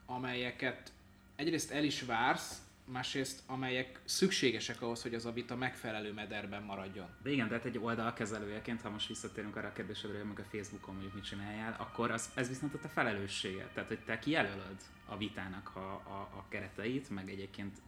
amelyeket 0.06 0.92
egyrészt 1.36 1.70
el 1.70 1.84
is 1.84 2.02
vársz, 2.02 2.62
másrészt 2.84 3.42
amelyek 3.46 4.00
szükségesek 4.04 4.82
ahhoz, 4.82 5.02
hogy 5.02 5.14
az 5.14 5.26
a 5.26 5.32
vita 5.32 5.56
megfelelő 5.56 6.12
mederben 6.12 6.62
maradjon. 6.62 7.08
De 7.22 7.30
igen, 7.30 7.48
tehát 7.48 7.64
egy 7.64 7.78
oldalkezelőjeként, 7.78 8.80
ha 8.80 8.90
most 8.90 9.08
visszatérünk 9.08 9.56
arra 9.56 9.68
a 9.68 9.72
kérdésedre, 9.72 10.18
hogy 10.18 10.26
meg 10.26 10.38
a 10.38 10.56
Facebookon 10.56 10.94
mondjuk 10.94 11.14
mit 11.14 11.24
csináljál, 11.24 11.76
akkor 11.78 12.10
az, 12.10 12.30
ez 12.34 12.48
viszont 12.48 12.74
a 12.74 12.78
te 12.78 12.88
felelősséged. 12.88 13.68
Tehát, 13.72 13.88
hogy 13.88 14.00
te 14.04 14.18
kijelölöd 14.18 14.76
a 15.06 15.16
vitának 15.16 15.76
a, 15.76 15.92
a, 15.92 16.28
a 16.38 16.44
kereteit, 16.48 17.10
meg 17.10 17.30
egyébként 17.30 17.78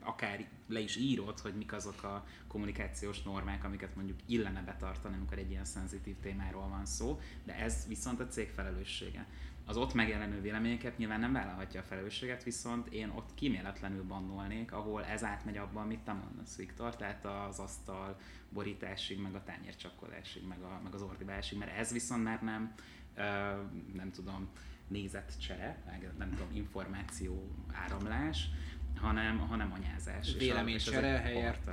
akár 0.00 0.48
le 0.68 0.80
is 0.80 0.96
írod, 0.96 1.38
hogy 1.38 1.54
mik 1.54 1.72
azok 1.72 2.02
a 2.02 2.26
kommunikációs 2.46 3.22
normák, 3.22 3.64
amiket 3.64 3.96
mondjuk 3.96 4.18
illene 4.26 4.62
betartani, 4.62 5.16
amikor 5.16 5.38
egy 5.38 5.50
ilyen 5.50 5.64
szenzitív 5.64 6.16
témáról 6.20 6.68
van 6.68 6.86
szó, 6.86 7.20
de 7.44 7.54
ez 7.54 7.84
viszont 7.88 8.20
a 8.20 8.26
cég 8.26 8.48
felelőssége. 8.48 9.26
Az 9.64 9.76
ott 9.76 9.94
megjelenő 9.94 10.40
véleményeket 10.40 10.98
nyilván 10.98 11.20
nem 11.20 11.32
vállalhatja 11.32 11.80
a 11.80 11.84
felelősséget, 11.84 12.44
viszont 12.44 12.88
én 12.88 13.08
ott 13.08 13.34
kíméletlenül 13.34 14.02
bannolnék, 14.02 14.72
ahol 14.72 15.04
ez 15.04 15.24
átmegy 15.24 15.56
abban, 15.56 15.82
amit 15.82 16.00
te 16.00 16.12
mondasz, 16.12 16.56
Viktor, 16.56 16.96
tehát 16.96 17.24
az 17.24 17.58
asztal 17.58 18.18
borításig, 18.48 19.20
meg 19.20 19.34
a 19.34 19.42
tányércsakkolásig, 19.44 20.46
meg, 20.46 20.62
a, 20.62 20.80
meg 20.84 20.94
az 20.94 21.02
ordibásig, 21.02 21.58
mert 21.58 21.76
ez 21.76 21.92
viszont 21.92 22.24
már 22.24 22.42
nem, 22.42 22.74
nem 23.94 24.10
tudom, 24.12 24.48
nézetcsere, 24.86 25.82
meg 25.86 26.10
nem 26.18 26.30
tudom, 26.30 26.48
információ 26.52 27.48
áramlás, 27.72 28.48
hanem, 29.00 29.38
hanem 29.38 29.72
anyázás. 29.72 30.34
Véleménycsere 30.38 31.06
helyett. 31.06 31.70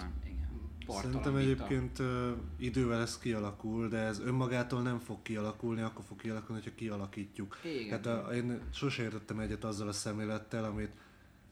Szerintem 0.88 1.36
egyébként 1.36 2.00
uh, 2.00 2.32
idővel 2.58 3.02
ez 3.02 3.20
kialakul, 3.20 3.88
de 3.88 3.98
ez 3.98 4.20
önmagától 4.20 4.82
nem 4.82 5.00
fog 5.00 5.22
kialakulni, 5.22 5.82
akkor 5.82 6.06
fog 6.06 6.22
kialakulni, 6.22 6.62
hogyha 6.62 6.78
kialakítjuk. 6.78 7.58
Igen. 7.64 7.90
Hát 7.90 8.06
a, 8.06 8.34
én 8.34 8.62
sose 8.74 9.04
értettem 9.04 9.40
egyet 9.40 9.64
azzal 9.64 9.88
a 9.88 9.92
szemlélettel, 9.92 10.64
amit 10.64 10.92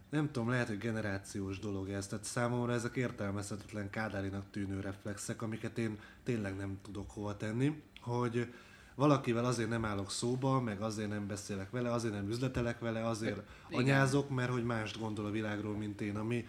nem 0.10 0.32
tudom, 0.32 0.50
lehet, 0.50 0.68
hogy 0.68 0.78
generációs 0.78 1.60
dolog 1.60 1.90
ez. 1.90 2.08
Tehát 2.08 2.26
számomra 2.26 2.74
ezek 2.74 2.96
értelmezhetetlen 2.96 3.90
kádárinak 3.90 4.44
tűnő 4.52 4.80
reflexek, 4.80 5.42
amiket 5.42 5.78
én 5.78 6.00
tényleg 6.24 6.56
nem 6.56 6.78
tudok 6.82 7.12
hova 7.12 7.38
tenni, 7.38 7.82
hogy 8.02 8.54
valakivel 8.96 9.46
azért 9.46 9.70
nem 9.70 9.86
állok 9.86 10.12
szóba, 10.12 10.62
meg 10.62 10.82
azért 10.82 11.10
nem 11.10 11.28
beszélek 11.28 11.70
vele, 11.70 11.92
azért 11.92 12.14
nem 12.14 12.30
üzletelek 12.30 12.80
vele, 12.80 13.08
azért 13.08 13.42
Igen. 13.70 13.82
anyázok, 13.82 14.30
mert 14.30 14.52
hogy 14.52 14.64
mást 14.64 15.00
gondol 15.00 15.26
a 15.26 15.32
világról, 15.32 15.78
mint 15.78 16.02
én, 16.02 16.16
ami 16.18 16.48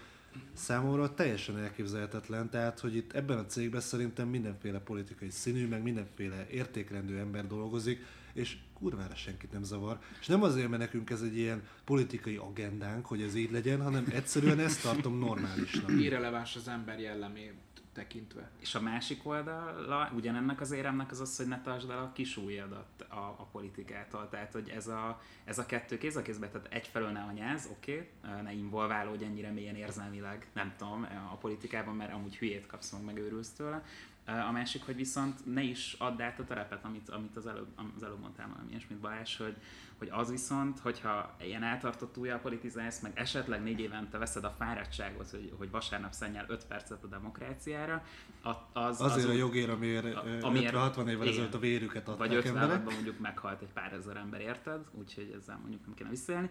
számomra 0.52 1.14
teljesen 1.14 1.58
elképzelhetetlen, 1.58 2.50
tehát 2.50 2.80
hogy 2.80 2.96
itt 2.96 3.12
ebben 3.12 3.38
a 3.38 3.46
cégben 3.46 3.80
szerintem 3.80 4.28
mindenféle 4.28 4.78
politikai 4.78 5.30
színű, 5.30 5.68
meg 5.68 5.82
mindenféle 5.82 6.46
értékrendű 6.50 7.16
ember 7.16 7.46
dolgozik, 7.46 8.04
és 8.32 8.56
kurvára 8.72 9.14
senkit 9.14 9.52
nem 9.52 9.62
zavar. 9.62 9.98
És 10.20 10.26
nem 10.26 10.42
azért, 10.42 10.68
mert 10.68 10.82
nekünk 10.82 11.10
ez 11.10 11.22
egy 11.22 11.36
ilyen 11.36 11.62
politikai 11.84 12.36
agendánk, 12.36 13.06
hogy 13.06 13.22
ez 13.22 13.34
így 13.34 13.50
legyen, 13.50 13.82
hanem 13.82 14.06
egyszerűen 14.10 14.58
ezt 14.58 14.82
tartom 14.82 15.18
normálisnak. 15.18 15.90
Irreleváns 15.90 16.56
az 16.56 16.68
ember 16.68 17.00
jellemé 17.00 17.52
tekintve. 17.94 18.50
És 18.60 18.74
a 18.74 18.80
másik 18.80 19.26
oldala 19.26 20.10
ugyanennek 20.14 20.60
az 20.60 20.70
éremnek 20.70 21.10
az 21.10 21.20
az, 21.20 21.36
hogy 21.36 21.46
ne 21.46 21.60
tartsd 21.60 21.90
el 21.90 21.98
a 21.98 22.12
kisúlyadat 22.12 23.00
a, 23.08 23.14
a 23.14 23.48
politikától. 23.52 24.28
Tehát, 24.28 24.52
hogy 24.52 24.68
ez 24.68 24.88
a, 24.88 25.20
ez 25.44 25.58
a 25.58 25.66
kettő 25.66 25.98
kéz 25.98 26.16
a 26.16 26.22
kézbe, 26.22 26.48
tehát 26.48 26.72
egyfelől 26.72 27.10
ne 27.10 27.20
anyáz, 27.20 27.68
oké, 27.70 28.10
okay, 28.22 28.42
ne 28.42 28.52
involválódj 28.52 29.24
ennyire 29.24 29.50
mélyen 29.50 29.76
érzelmileg, 29.76 30.48
nem 30.52 30.74
tudom, 30.76 31.06
a 31.30 31.36
politikában, 31.36 31.96
mert 31.96 32.12
amúgy 32.12 32.36
hülyét 32.36 32.66
kapsz 32.66 32.90
meg, 32.92 33.04
megőrülsz 33.04 33.52
tőle. 33.52 33.84
A 34.24 34.50
másik, 34.52 34.84
hogy 34.84 34.96
viszont 34.96 35.54
ne 35.54 35.62
is 35.62 35.96
add 35.98 36.22
át 36.22 36.38
a 36.38 36.44
terepet, 36.44 36.84
amit, 36.84 37.08
amit 37.08 37.36
az, 37.36 37.46
előbb, 37.46 37.68
az 37.96 38.02
előbb 38.02 38.20
mondtál 38.20 38.48
valami 38.48 38.70
ilyesmit 38.70 38.98
Balázs, 38.98 39.36
hogy, 39.36 39.56
hogy 39.98 40.08
az 40.10 40.30
viszont, 40.30 40.78
hogyha 40.78 41.34
ilyen 41.40 41.62
eltartott 41.62 42.16
újjal 42.16 42.38
politizálsz, 42.38 43.00
meg 43.00 43.12
esetleg 43.14 43.62
négy 43.62 43.80
évente 43.80 44.18
veszed 44.18 44.44
a 44.44 44.54
fáradtságot, 44.58 45.30
hogy, 45.30 45.52
hogy 45.58 45.70
vasárnap 45.70 46.12
szennyel 46.12 46.44
5 46.48 46.64
percet 46.64 47.04
a 47.04 47.06
demokráciára, 47.06 48.02
az, 48.72 49.00
Azért 49.00 49.28
az, 49.28 49.34
a 49.34 49.36
jogért, 49.36 49.70
amiért, 49.70 50.42
amiért 50.42 50.74
60 50.74 51.08
évvel 51.08 51.28
ezelőtt 51.28 51.54
a 51.54 51.58
vérüket 51.58 52.08
adták 52.08 52.28
Vagy 52.28 52.36
50 52.36 52.82
mondjuk 52.82 53.18
meghalt 53.18 53.62
egy 53.62 53.72
pár 53.72 53.92
ezer 53.92 54.16
ember, 54.16 54.40
érted? 54.40 54.80
Úgyhogy 54.90 55.36
ezzel 55.40 55.58
mondjuk 55.62 55.86
nem 55.86 55.94
kéne 55.94 56.10
visszaélni 56.10 56.50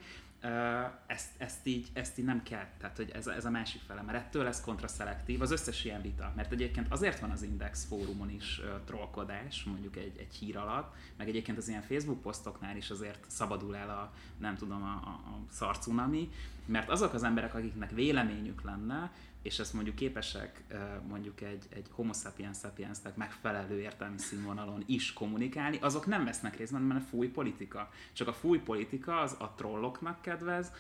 ezt, 1.08 1.30
ezt, 1.38 1.68
így, 1.68 1.88
ezt 1.94 2.18
így 2.18 2.26
nem 2.26 2.44
kell, 2.44 2.66
tehát 2.78 2.98
hogy 2.98 3.12
ez, 3.14 3.28
ez 3.28 3.46
a 3.46 3.50
másik 3.50 3.82
fele, 3.82 4.02
mert 4.02 4.18
ettől 4.18 4.44
lesz 4.44 4.62
kontraszelektív 4.62 5.42
az 5.42 5.52
összes 5.52 5.86
ilyen 5.86 6.02
vita, 6.02 6.34
mert 6.36 6.52
egyébként 6.52 6.88
azért 6.90 7.20
van 7.20 7.30
az 7.30 7.42
Index 7.42 7.86
fórumon 7.86 8.30
is 8.30 8.60
uh, 8.60 8.84
trollkodás, 8.86 9.64
mondjuk 9.64 9.96
egy, 9.96 10.18
egy 10.18 10.36
hír 10.36 10.58
alatt, 10.58 10.96
meg 11.18 11.28
egyébként 11.28 11.58
az 11.58 11.68
ilyen 11.68 11.82
Facebook 11.82 12.22
posztoknál 12.22 12.78
is 12.78 12.90
azért 12.90 13.26
szabadul 13.28 13.76
el 13.76 13.90
a, 13.90 14.14
nem 14.38 14.56
tudom, 14.56 14.84
a, 14.84 15.08
a, 15.08 15.10
a 15.10 15.40
szarcunami, 15.52 16.30
mert 16.66 16.90
azok 16.90 17.14
az 17.14 17.24
emberek, 17.24 17.56
akiknek 17.56 17.92
véleményük 17.92 18.62
lenne, 18.62 19.12
és 19.42 19.60
ezt 19.60 19.74
mondjuk 19.74 19.96
képesek 19.96 20.64
mondjuk 21.08 21.42
egy, 21.42 21.66
egy 21.70 21.88
homo 21.92 22.14
sapiens 22.14 22.58
sapiensnek 22.58 23.16
megfelelő 23.16 23.80
értelmi 23.80 24.18
színvonalon 24.18 24.84
is 24.86 25.14
kommunikálni, 25.14 25.78
azok 25.82 26.06
nem 26.06 26.26
vesznek 26.26 26.58
részt, 26.58 26.72
mert 26.72 27.08
fúj 27.10 27.28
politika. 27.28 27.90
Csak 28.14 28.28
a 28.28 28.34
fúj 28.34 28.60
politika 28.60 29.20
az 29.20 29.36
a 29.40 29.54
trolloknak 29.56 30.22
kedvez, 30.22 30.72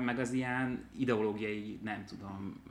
meg 0.00 0.18
az 0.18 0.32
ilyen 0.32 0.88
ideológiai, 0.96 1.78
nem 1.82 2.04
tudom, 2.04 2.62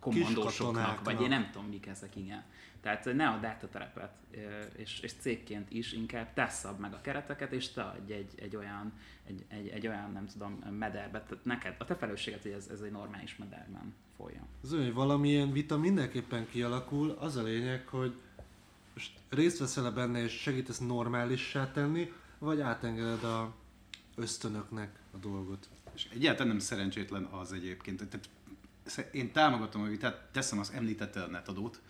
kommandósoknak, 0.00 1.04
vagy 1.04 1.20
én 1.20 1.28
nem 1.28 1.50
tudom 1.52 1.68
mik 1.68 1.86
ezek, 1.86 2.16
igen. 2.16 2.44
Tehát 2.80 3.04
ne 3.04 3.28
add 3.28 3.44
át 3.44 3.62
a 3.62 3.68
terepet, 3.68 4.12
és, 4.76 5.00
és 5.00 5.12
cégként 5.12 5.70
is 5.70 5.92
inkább 5.92 6.32
te 6.34 6.48
szab 6.48 6.80
meg 6.80 6.92
a 6.92 7.00
kereteket, 7.00 7.52
és 7.52 7.68
te 7.68 7.82
adj 7.82 8.12
egy, 8.12 8.32
egy, 8.36 8.56
olyan, 8.56 8.92
egy, 9.26 9.44
egy, 9.48 9.68
egy 9.68 9.86
olyan, 9.86 10.12
nem 10.12 10.26
tudom, 10.26 10.52
mederbe, 10.78 11.22
tehát 11.22 11.44
neked, 11.44 11.74
a 11.78 11.84
te 11.84 11.94
felelősséget, 11.94 12.42
hogy 12.42 12.50
ez, 12.50 12.68
ez 12.72 12.80
egy 12.80 12.90
normális 12.90 13.36
mederben 13.36 13.94
folyjon. 14.16 14.46
Az 14.62 14.70
hogy 14.70 14.92
valamilyen 14.92 15.52
vita 15.52 15.78
mindenképpen 15.78 16.48
kialakul, 16.50 17.10
az 17.10 17.36
a 17.36 17.42
lényeg, 17.42 17.86
hogy 17.86 18.14
most 18.94 19.12
részt 19.28 19.58
veszel 19.58 19.90
benne 19.90 20.22
és 20.22 20.32
segítesz 20.32 20.78
normálissá 20.78 21.70
tenni, 21.72 22.12
vagy 22.38 22.60
átengeded 22.60 23.24
a 23.24 23.54
ösztönöknek 24.16 24.98
a 25.14 25.16
dolgot. 25.16 25.68
És 25.94 26.08
egyáltalán 26.12 26.48
nem 26.48 26.58
szerencsétlen 26.58 27.24
az 27.24 27.52
egyébként. 27.52 28.08
Tehát 28.08 28.28
én 29.12 29.32
támogatom 29.32 29.82
a 29.82 29.86
vitát, 29.86 30.28
teszem 30.32 30.58
az 30.58 30.70
említett 30.70 31.30
netadót, 31.30 31.80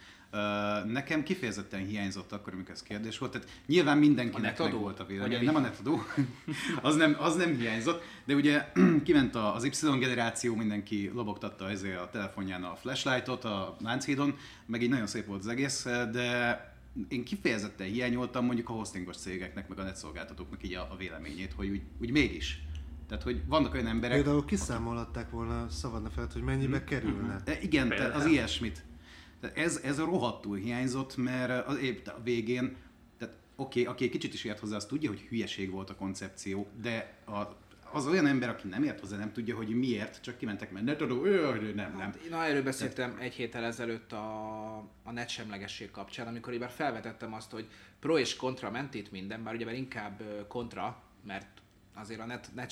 Nekem 0.87 1.23
kifejezetten 1.23 1.87
hiányzott 1.87 2.33
akkor, 2.33 2.53
amikor 2.53 2.73
ez 2.73 2.83
kérdés 2.83 3.19
volt. 3.19 3.33
Tehát 3.33 3.49
nyilván 3.67 3.99
mindenkinek 3.99 4.59
meg 4.59 4.73
volt 4.73 5.01
a 5.01 5.05
vélemény. 5.05 5.45
Nem 5.45 5.55
a 5.55 5.61
netadó, 5.61 6.03
az 6.83 6.97
nem, 6.97 7.17
az 7.19 7.37
nem 7.37 7.57
hiányzott. 7.57 8.03
De 8.25 8.35
ugye 8.35 8.73
kiment 9.05 9.35
az 9.35 9.65
Y 9.65 9.99
generáció, 9.99 10.55
mindenki 10.55 11.11
lobogtatta 11.15 11.71
ezért 11.71 12.01
a 12.01 12.09
telefonján 12.13 12.65
a 12.65 12.77
flashlightot 12.77 13.45
a 13.45 13.77
Lánchídon, 13.81 14.37
meg 14.67 14.83
így 14.83 14.89
nagyon 14.89 15.07
szép 15.07 15.27
volt 15.27 15.41
az 15.41 15.49
egész, 15.49 15.83
de 16.13 16.59
én 17.09 17.25
kifejezetten 17.25 17.87
hiányoltam 17.87 18.45
mondjuk 18.45 18.69
a 18.69 18.73
hostingos 18.73 19.17
cégeknek, 19.17 19.69
meg 19.69 19.79
a 19.79 19.83
netszolgáltatóknak 19.83 20.63
így 20.63 20.75
a, 20.75 20.89
a 20.93 20.97
véleményét, 20.97 21.53
hogy 21.53 21.69
úgy, 21.69 21.83
úgy 22.01 22.11
mégis. 22.11 22.63
Tehát, 23.09 23.25
hogy 23.25 23.43
vannak 23.47 23.75
olyan 23.75 23.87
emberek... 23.87 24.17
Például 24.23 24.45
kiszámolhatták 24.45 25.31
volna 25.31 25.69
szabadna 25.69 26.11
fel, 26.11 26.29
hogy 26.33 26.43
mennyibe 26.43 26.77
hmm. 26.77 26.87
kerülne. 26.87 27.41
De 27.45 27.61
igen, 27.61 27.89
tehát 27.89 28.15
az 28.15 28.27
ilyesmit. 28.27 28.85
Ez, 29.55 29.81
ez 29.85 29.99
a 29.99 30.05
rohadtul 30.05 30.57
hiányzott, 30.57 31.17
mert 31.17 31.67
az 31.67 31.79
épp 31.79 32.07
a 32.07 32.21
végén, 32.23 32.77
tehát 33.19 33.35
oké, 33.57 33.81
okay, 33.81 33.93
aki 33.93 34.05
egy 34.05 34.11
kicsit 34.11 34.35
is 34.35 34.45
ért 34.45 34.59
hozzá, 34.59 34.77
az 34.77 34.87
tudja, 34.87 35.09
hogy 35.09 35.21
hülyeség 35.21 35.71
volt 35.71 35.91
a 35.91 35.95
koncepció, 35.95 36.67
de 36.83 37.19
a, 37.27 37.57
az 37.93 38.07
olyan 38.07 38.27
ember, 38.27 38.49
aki 38.49 38.69
nem 38.69 38.83
ért 38.83 39.01
hozzá, 39.01 39.17
nem 39.17 39.33
tudja, 39.33 39.57
hogy 39.57 39.69
miért, 39.69 40.23
csak 40.23 40.37
kimentek, 40.37 40.71
mert 40.71 40.85
ne 40.85 40.97
tudom, 40.97 41.25
nem, 41.75 41.75
nem. 41.75 41.99
Hát, 41.99 42.19
na, 42.31 42.45
erről 42.45 42.63
beszéltem 42.63 43.17
egy 43.21 43.35
héttel 43.35 43.65
ezelőtt 43.65 44.13
a, 44.13 44.77
a 45.03 45.13
net 45.13 45.29
kapcsán, 45.91 46.27
amikor 46.27 46.53
már 46.59 46.71
felvetettem 46.71 47.35
azt, 47.35 47.51
hogy 47.51 47.67
pro 48.01 48.19
és 48.19 48.37
kontra 48.37 48.71
ment 48.71 48.95
itt 48.95 49.11
minden, 49.11 49.43
bár 49.43 49.55
ugye 49.55 49.75
inkább 49.75 50.23
kontra, 50.49 51.03
mert 51.27 51.61
azért 51.95 52.21
a 52.21 52.27
net, 52.27 52.51
net 52.55 52.71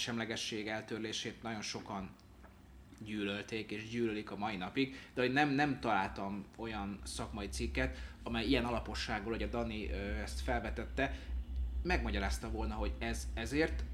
eltörlését 0.66 1.42
nagyon 1.42 1.62
sokan 1.62 2.11
gyűlölték 3.04 3.70
és 3.70 3.88
gyűlölik 3.88 4.30
a 4.30 4.37
mai 4.37 4.56
napig, 4.56 4.96
de 5.14 5.20
hogy 5.20 5.32
nem, 5.32 5.50
nem 5.50 5.80
találtam 5.80 6.44
olyan 6.56 6.98
szakmai 7.04 7.48
cikket, 7.48 7.98
amely 8.22 8.46
ilyen 8.46 8.64
alapossággal, 8.64 9.32
hogy 9.32 9.42
a 9.42 9.46
Dani 9.46 9.90
ezt 10.22 10.40
felvetette, 10.40 11.18
megmagyarázta 11.82 12.50
volna, 12.50 12.74
hogy 12.74 12.92
ez 12.98 13.26
ezért 13.34 13.84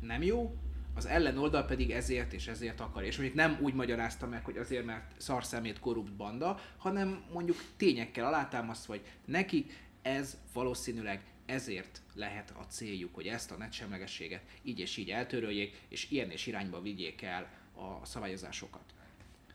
nem 0.00 0.22
jó, 0.22 0.56
az 0.94 1.06
ellenoldal 1.06 1.64
pedig 1.64 1.90
ezért 1.90 2.32
és 2.32 2.46
ezért 2.46 2.80
akar. 2.80 3.04
És 3.04 3.16
mondjuk 3.16 3.36
nem 3.36 3.58
úgy 3.60 3.74
magyarázta 3.74 4.26
meg, 4.26 4.44
hogy 4.44 4.56
azért, 4.56 4.84
mert 4.84 5.20
szarszemét 5.20 5.78
korrupt 5.78 6.12
banda, 6.12 6.60
hanem 6.76 7.24
mondjuk 7.32 7.64
tényekkel 7.76 8.26
alátámasztva, 8.26 8.92
hogy 8.92 9.04
neki 9.24 9.66
ez 10.02 10.38
valószínűleg 10.52 11.22
ezért 11.46 12.00
lehet 12.14 12.50
a 12.50 12.66
céljuk, 12.66 13.14
hogy 13.14 13.26
ezt 13.26 13.50
a 13.50 13.56
netsemlegességet 13.56 14.42
így 14.62 14.78
és 14.78 14.96
így 14.96 15.10
eltöröljék, 15.10 15.80
és 15.88 16.10
ilyen 16.10 16.30
és 16.30 16.46
irányba 16.46 16.82
vigyék 16.82 17.22
el 17.22 17.50
a 17.74 18.04
szabályozásokat. 18.04 18.84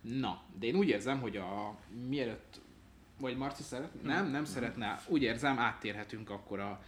Na, 0.01 0.41
de 0.60 0.65
én 0.65 0.75
úgy 0.75 0.88
érzem, 0.88 1.19
hogy 1.19 1.38
a 1.38 1.77
mielőtt, 2.08 2.60
vagy 3.19 3.38
Marci 3.38 3.63
szeret? 3.63 4.03
Nem, 4.03 4.32
nem 4.32 4.45
szeretne. 4.45 5.01
Úgy 5.08 5.21
érzem, 5.21 5.60
áttérhetünk 5.60 6.30
akkor 6.30 6.60
a 6.60 6.84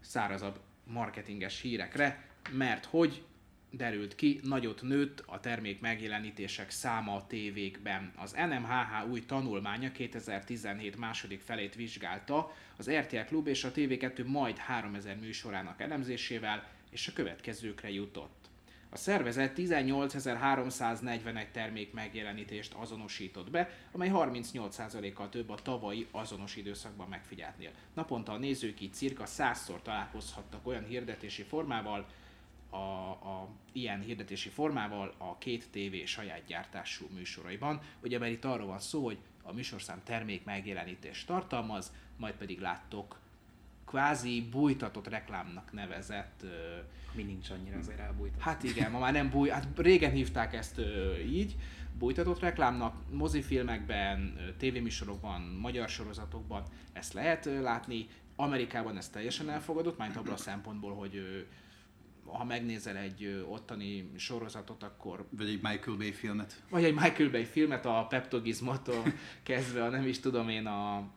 szárazabb 0.00 0.60
marketinges 0.84 1.60
hírekre, 1.60 2.28
mert 2.50 2.84
hogy 2.84 3.24
derült 3.70 4.14
ki, 4.14 4.40
nagyot 4.42 4.82
nőtt 4.82 5.22
a 5.26 5.40
termék 5.40 5.80
megjelenítések 5.80 6.70
száma 6.70 7.14
a 7.14 7.26
tévékben. 7.26 8.12
Az 8.16 8.32
NMHH 8.32 9.10
új 9.10 9.24
tanulmánya 9.24 9.92
2017 9.92 10.96
második 10.96 11.40
felét 11.40 11.74
vizsgálta 11.74 12.52
az 12.76 12.90
RTL 12.90 13.24
Klub 13.26 13.46
és 13.46 13.64
a 13.64 13.72
TV2 13.72 14.26
majd 14.26 14.56
3000 14.56 15.16
műsorának 15.16 15.80
elemzésével, 15.80 16.68
és 16.90 17.08
a 17.08 17.12
következőkre 17.12 17.90
jutott. 17.90 18.41
A 18.94 18.96
szervezet 18.96 19.52
18.341 19.56 21.50
termék 21.50 21.92
megjelenítést 21.92 22.74
azonosított 22.74 23.50
be, 23.50 23.70
amely 23.92 24.10
38%-kal 24.12 25.28
több 25.28 25.50
a 25.50 25.54
tavalyi 25.54 26.06
azonos 26.10 26.56
időszakban 26.56 27.08
megfigyeltnél. 27.08 27.70
Naponta 27.94 28.32
a 28.32 28.38
nézők 28.38 28.80
így 28.80 28.92
cirka 28.92 29.24
100-szor 29.26 29.82
találkozhattak 29.82 30.66
olyan 30.66 30.84
hirdetési 30.84 31.42
formával, 31.42 32.06
a, 32.70 32.76
a 33.10 33.48
ilyen 33.72 34.00
hirdetési 34.00 34.48
formával 34.48 35.14
a 35.18 35.38
két 35.38 35.68
TV 35.70 35.94
saját 36.04 36.44
gyártású 36.46 37.06
műsoraiban. 37.14 37.80
Ugye 38.02 38.18
mert 38.18 38.32
itt 38.32 38.44
arról 38.44 38.66
van 38.66 38.80
szó, 38.80 39.04
hogy 39.04 39.18
a 39.42 39.52
műsorszám 39.52 40.02
termék 40.04 40.44
megjelenítést 40.44 41.26
tartalmaz, 41.26 41.92
majd 42.16 42.34
pedig 42.34 42.60
láttok 42.60 43.21
kvázi 43.92 44.48
bújtatott 44.50 45.08
reklámnak 45.08 45.72
nevezett 45.72 46.44
mi 47.14 47.22
nincs 47.22 47.50
annyira 47.50 47.78
azért 47.78 47.98
elbújtatott. 47.98 48.42
Hát 48.42 48.62
igen, 48.62 48.90
ma 48.90 48.98
már 48.98 49.12
nem 49.12 49.30
búj, 49.30 49.48
hát 49.48 49.66
régen 49.76 50.10
hívták 50.10 50.54
ezt 50.54 50.80
így, 51.26 51.56
bújtatott 51.98 52.40
reklámnak, 52.40 52.94
mozifilmekben, 53.10 54.38
tévéműsorokban, 54.58 55.40
magyar 55.40 55.88
sorozatokban 55.88 56.62
ezt 56.92 57.12
lehet 57.12 57.44
látni. 57.44 58.06
Amerikában 58.36 58.96
ez 58.96 59.08
teljesen 59.08 59.50
elfogadott, 59.50 59.98
majd 59.98 60.16
abban 60.16 60.32
a 60.32 60.36
szempontból, 60.36 60.94
hogy 60.94 61.46
ha 62.24 62.44
megnézel 62.44 62.96
egy 62.96 63.44
ottani 63.48 64.10
sorozatot, 64.16 64.82
akkor... 64.82 65.26
Vagy 65.30 65.48
egy 65.48 65.60
Michael 65.62 65.96
Bay 65.96 66.12
filmet. 66.12 66.62
Vagy 66.70 66.84
egy 66.84 66.94
Michael 66.94 67.30
Bay 67.30 67.44
filmet, 67.44 67.86
a 67.86 68.06
Peptogizmattól 68.08 69.02
kezdve, 69.42 69.84
a 69.84 69.88
nem 69.88 70.06
is 70.06 70.20
tudom 70.20 70.48
én, 70.48 70.66
a 70.66 71.10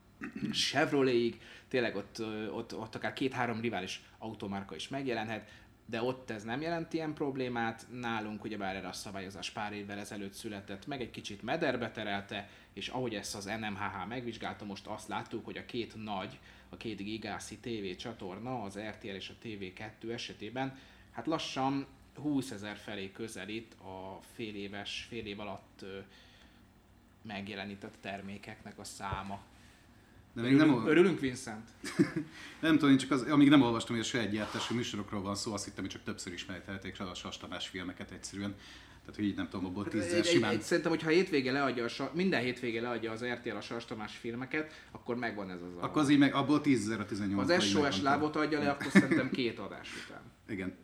Chevroletig, 0.51 1.41
tényleg 1.67 1.95
ott, 1.95 2.21
ott, 2.51 2.75
ott 2.75 2.95
akár 2.95 3.13
két-három 3.13 3.62
rivális 3.62 4.01
automárka 4.17 4.75
is 4.75 4.88
megjelenhet, 4.88 5.49
de 5.86 6.01
ott 6.01 6.30
ez 6.30 6.43
nem 6.43 6.62
jelent 6.62 6.93
ilyen 6.93 7.13
problémát, 7.13 7.86
nálunk 7.91 8.43
ugyebár 8.43 8.75
erre 8.75 8.88
a 8.88 8.93
szabályozás 8.93 9.49
pár 9.49 9.73
évvel 9.73 9.99
ezelőtt 9.99 10.34
született, 10.34 10.88
meg 10.88 11.01
egy 11.01 11.12
kicsit 11.12 11.41
mederbe 11.41 11.91
terelte, 11.91 12.49
és 12.73 12.88
ahogy 12.88 13.15
ezt 13.15 13.36
az 13.36 13.45
NMHH 13.45 14.08
megvizsgálta, 14.08 14.65
most 14.65 14.88
azt 14.88 15.08
láttuk, 15.08 15.45
hogy 15.45 15.58
a 15.58 15.65
két 15.65 16.04
nagy, 16.04 16.39
a 16.69 16.78
két 16.78 16.97
gigászi 16.97 17.58
TV 17.58 17.97
csatorna, 17.97 18.63
az 18.63 18.80
RTL 18.80 19.08
és 19.08 19.30
a 19.30 19.45
TV2 19.45 20.12
esetében, 20.12 20.78
hát 21.12 21.28
lassan 21.28 21.88
20 22.15 22.51
ezer 22.51 22.78
felé 22.78 23.12
közelít 23.12 23.73
a 23.73 24.19
fél 24.34 24.56
éves, 24.56 25.06
fél 25.10 25.25
év 25.25 25.39
alatt 25.39 25.86
megjelenített 27.21 27.95
termékeknek 28.01 28.80
a 28.80 28.84
száma. 28.84 29.39
De 30.36 30.41
még 30.41 30.54
örülünk, 30.54 30.78
nem, 30.78 30.88
örülünk, 30.88 31.19
Vincent? 31.19 31.69
nem 32.62 32.78
tudom, 32.78 32.89
én 32.89 32.98
csak 32.98 33.12
az, 33.12 33.21
amíg 33.21 33.50
nem 33.50 33.62
olvastam, 33.62 33.95
hogy 33.95 34.06
a 34.06 34.08
saját 34.08 34.32
gyártású 34.32 34.76
műsorokról 34.76 35.21
van 35.21 35.36
szó, 35.36 35.54
azt 35.54 35.63
hittem, 35.65 35.84
hogy 35.84 35.93
csak 35.93 36.04
többször 36.04 36.34
ismertelték 36.34 37.00
a 37.00 37.13
Sastamás 37.13 37.67
filmeket 37.67 38.12
egyszerűen. 38.12 38.56
Tehát, 39.06 39.19
hogy 39.19 39.26
így 39.26 39.36
nem 39.36 39.50
tudom, 39.50 39.65
abból 39.65 39.88
tízzel 39.88 40.17
egy, 40.17 40.26
simán. 40.26 40.52
Egy, 40.52 40.62
szerintem, 40.62 40.91
hogyha 40.91 41.10
hétvége 41.10 41.52
leadja 41.52 41.86
a, 41.86 42.12
minden 42.13 42.41
hétvége 42.41 42.82
leadja 42.82 43.12
az 43.12 43.26
RTL 43.26 43.56
a 43.56 43.62
Sas 43.62 43.86
Tamás 43.86 44.17
filmeket, 44.17 44.88
akkor 44.91 45.15
megvan 45.15 45.50
ez 45.50 45.62
az 45.62 45.84
Akkor 45.84 46.02
az 46.02 46.10
így 46.10 46.17
meg, 46.17 46.34
abból 46.34 46.62
10 46.62 46.89
a 46.89 47.06
18 47.06 47.50
Az 47.50 47.63
SOS 47.63 48.02
lábot 48.02 48.36
adja 48.36 48.60
le, 48.60 48.69
akkor 48.69 48.91
szerintem 48.91 49.30
két 49.30 49.60
adás 49.60 49.89
után. 50.06 50.21
Igen. 50.56 50.76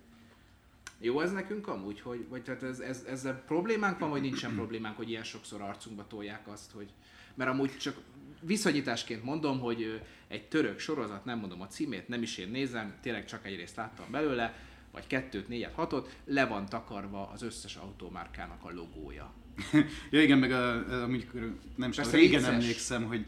Jó 0.99 1.21
ez 1.21 1.31
nekünk 1.31 1.67
amúgy, 1.67 2.01
hogy, 2.01 2.25
vagy 2.29 2.43
tehát 2.43 2.63
ez, 2.63 2.79
ez, 2.79 3.05
ezzel 3.09 3.43
problémánk 3.47 3.99
van, 3.99 4.09
vagy 4.09 4.21
nincsen 4.21 4.55
problémánk, 4.55 4.97
hogy 4.97 5.09
ilyen 5.09 5.23
sokszor 5.23 5.61
arcunkba 5.61 6.07
tolják 6.07 6.47
azt, 6.47 6.71
hogy... 6.71 6.89
Mert 7.35 7.49
amúgy 7.49 7.77
csak 7.77 7.97
viszonyításként 8.41 9.23
mondom, 9.23 9.59
hogy 9.59 10.01
egy 10.27 10.47
török 10.47 10.79
sorozat, 10.79 11.25
nem 11.25 11.39
mondom 11.39 11.61
a 11.61 11.67
címét, 11.67 12.07
nem 12.07 12.21
is 12.21 12.37
én 12.37 12.49
nézem, 12.49 12.93
tényleg 13.01 13.25
csak 13.25 13.45
egy 13.45 13.55
részt 13.55 13.75
láttam 13.75 14.05
belőle, 14.11 14.53
vagy 14.91 15.07
kettőt, 15.07 15.47
négyet, 15.47 15.73
hatot, 15.73 16.15
le 16.25 16.45
van 16.45 16.65
takarva 16.65 17.29
az 17.33 17.41
összes 17.41 17.75
automárkának 17.75 18.63
a 18.63 18.71
logója. 18.73 19.33
ja 20.11 20.21
igen, 20.21 20.37
meg 20.37 20.51
a, 20.51 21.03
amikor 21.03 21.55
nem 21.75 21.91
csak 21.91 22.11
régen 22.11 22.39
vicces. 22.39 22.53
emlékszem, 22.53 23.03
hogy 23.03 23.25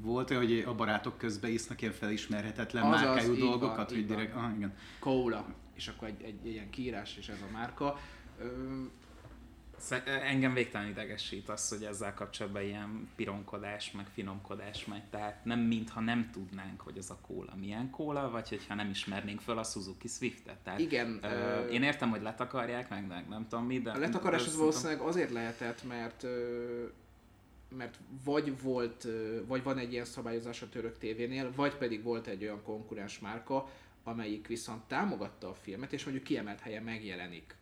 volt 0.00 0.30
olyan, 0.30 0.42
hogy 0.42 0.62
a 0.66 0.74
barátok 0.74 1.18
közben 1.18 1.50
isznak 1.50 1.80
ilyen 1.80 1.92
felismerhetetlen 1.92 2.82
az 2.82 3.00
márkájú 3.00 3.34
dolgokat, 3.34 3.76
van, 3.76 3.86
hogy 3.86 4.06
direkt, 4.06 4.34
ah, 4.34 4.56
igen. 4.56 4.74
Cola, 4.98 5.54
és 5.74 5.88
akkor 5.88 6.08
egy, 6.08 6.22
egy, 6.22 6.34
egy 6.44 6.52
ilyen 6.52 6.70
kiírás, 6.70 7.16
és 7.16 7.28
ez 7.28 7.40
a 7.48 7.52
márka. 7.52 7.98
Engem 10.04 10.54
végtelen 10.54 10.88
idegesít 10.88 11.48
az, 11.48 11.68
hogy 11.68 11.82
ezzel 11.82 12.14
kapcsolatban 12.14 12.62
ilyen 12.62 13.08
pironkodás, 13.16 13.90
meg 13.90 14.06
finomkodás 14.14 14.84
megy. 14.84 15.04
Tehát 15.10 15.44
nem 15.44 15.60
mintha 15.60 16.00
nem 16.00 16.30
tudnánk, 16.32 16.80
hogy 16.80 16.98
az 16.98 17.10
a 17.10 17.18
kóla 17.26 17.54
milyen 17.60 17.90
kóla, 17.90 18.30
vagy 18.30 18.48
hogyha 18.48 18.74
nem 18.74 18.90
ismernénk 18.90 19.40
föl 19.40 19.58
a 19.58 19.62
Suzuki 19.62 20.08
Swiftet. 20.08 20.56
Tehát, 20.56 20.78
Igen. 20.78 21.18
Ö, 21.22 21.66
én 21.66 21.82
értem, 21.82 22.10
hogy 22.10 22.22
letakarják, 22.22 22.88
meg, 22.88 23.06
meg 23.06 23.28
nem 23.28 23.46
tudom 23.48 23.66
mi, 23.66 23.78
de... 23.80 23.90
A 23.90 23.98
letakarás 23.98 24.46
az 24.46 24.56
valószínűleg 24.56 25.00
azért 25.00 25.30
lehetett, 25.30 25.84
mert 25.84 26.22
ö, 26.22 26.84
mert 27.76 27.98
vagy 28.24 28.62
volt, 28.62 29.06
vagy 29.46 29.62
van 29.62 29.78
egy 29.78 29.92
ilyen 29.92 30.04
szabályozás 30.04 30.62
a 30.62 30.68
török 30.68 30.98
tévénél, 30.98 31.52
vagy 31.54 31.74
pedig 31.74 32.02
volt 32.02 32.26
egy 32.26 32.42
olyan 32.42 32.62
konkurens 32.62 33.18
márka, 33.18 33.70
amelyik 34.04 34.46
viszont 34.46 34.82
támogatta 34.82 35.48
a 35.48 35.54
filmet, 35.54 35.92
és 35.92 36.04
mondjuk 36.04 36.24
kiemelt 36.24 36.60
helyen 36.60 36.82
megjelenik 36.82 37.57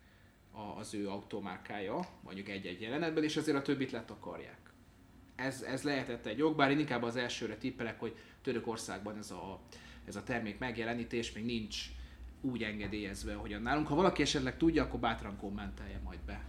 az 0.79 0.95
ő 0.95 1.09
automárkája, 1.09 2.09
mondjuk 2.23 2.49
egy-egy 2.49 2.81
jelenetben, 2.81 3.25
és 3.25 3.37
azért 3.37 3.57
a 3.57 3.63
többit 3.63 3.91
letakarják. 3.91 4.59
Ez, 5.35 5.63
ez 5.63 5.83
lehetett 5.83 6.27
egy 6.27 6.39
jog, 6.39 6.57
bár 6.57 6.71
én 6.71 6.79
inkább 6.79 7.03
az 7.03 7.17
elsőre 7.17 7.57
tippelek, 7.57 8.01
hogy 8.01 8.17
Törökországban 8.43 9.17
ez 9.17 9.31
a, 9.31 9.61
ez 10.05 10.17
a 10.17 10.23
termék 10.23 10.59
megjelenítés 10.59 11.33
még 11.33 11.45
nincs 11.45 11.77
úgy 12.41 12.63
engedélyezve, 12.63 13.35
hogy 13.35 13.61
nálunk. 13.63 13.87
Ha 13.87 13.95
valaki 13.95 14.23
esetleg 14.23 14.57
tudja, 14.57 14.83
akkor 14.83 15.01
bátran 15.01 15.37
kommentelje 15.37 16.01
majd 16.05 16.21
be. 16.27 16.45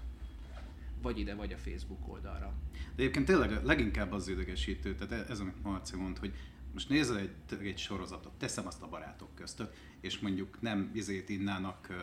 Vagy 1.02 1.20
ide, 1.20 1.36
vagy 1.36 1.54
a 1.54 1.58
Facebook 1.58 2.08
oldalra. 2.08 2.54
De 2.72 3.02
egyébként 3.02 3.26
tényleg 3.26 3.64
leginkább 3.64 4.12
az 4.12 4.28
idegesítő, 4.28 4.96
tehát 4.96 5.30
ez, 5.30 5.40
amit 5.40 5.64
Marci 5.64 5.96
mond, 5.96 6.18
hogy 6.18 6.34
most 6.78 6.90
nézel 6.90 7.18
egy, 7.18 7.32
egy 7.62 7.78
sorozatot, 7.78 8.32
teszem 8.38 8.68
azt 8.68 8.82
a 8.82 8.88
barátok 8.88 9.36
között, 9.36 9.74
és 10.02 10.20
mondjuk 10.20 10.62
nem 10.62 10.92
izét 10.94 11.30
innának 11.30 11.88
uh, 11.90 11.96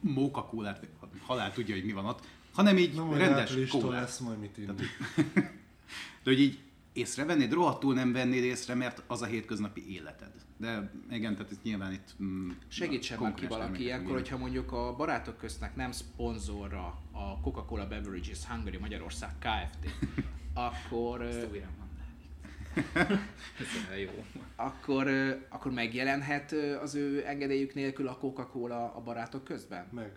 mókakólát, 0.00 0.88
halál 1.26 1.52
tudja, 1.52 1.74
hogy 1.74 1.84
mi 1.84 1.92
van 1.92 2.04
ott, 2.04 2.26
hanem 2.52 2.76
így 2.76 2.94
Na, 2.94 3.16
rendes 3.16 3.68
kólát. 3.70 4.00
lesz 4.00 4.18
majd 4.18 4.38
mit 4.38 4.58
inni. 4.58 4.72
De 6.22 6.30
hogy 6.30 6.40
így 6.40 6.58
észrevennéd, 6.92 7.52
rohadtul 7.52 7.94
nem 7.94 8.12
vennéd 8.12 8.42
észre, 8.44 8.74
mert 8.74 9.02
az 9.06 9.22
a 9.22 9.26
hétköznapi 9.26 9.92
életed. 9.92 10.32
De 10.56 10.92
igen, 11.10 11.36
tehát 11.36 11.50
itt 11.50 11.62
nyilván 11.62 11.92
itt... 11.92 12.14
Mm, 12.22 12.50
Segítsen 12.68 13.18
már 13.18 13.34
ki 13.34 13.46
valaki 13.46 13.82
ilyenkor, 13.82 14.12
hogyha 14.12 14.38
mondjuk 14.38 14.72
a 14.72 14.94
barátok 14.96 15.38
köztnek 15.38 15.76
nem 15.76 15.92
szponzorra 15.92 17.02
a 17.12 17.40
Coca-Cola 17.42 17.86
Beverages 17.86 18.44
Hungary 18.44 18.76
Magyarország 18.76 19.30
Kft. 19.38 20.10
akkor... 20.66 21.28
Jó. 24.04 24.24
Akkor, 24.56 25.08
akkor 25.48 25.72
megjelenhet 25.72 26.52
az 26.82 26.94
ő 26.94 27.24
engedélyük 27.26 27.74
nélkül 27.74 28.08
a 28.08 28.16
Coca-Cola 28.16 28.94
a 28.94 29.00
barátok 29.00 29.44
közben? 29.44 29.86
Meg. 29.92 30.10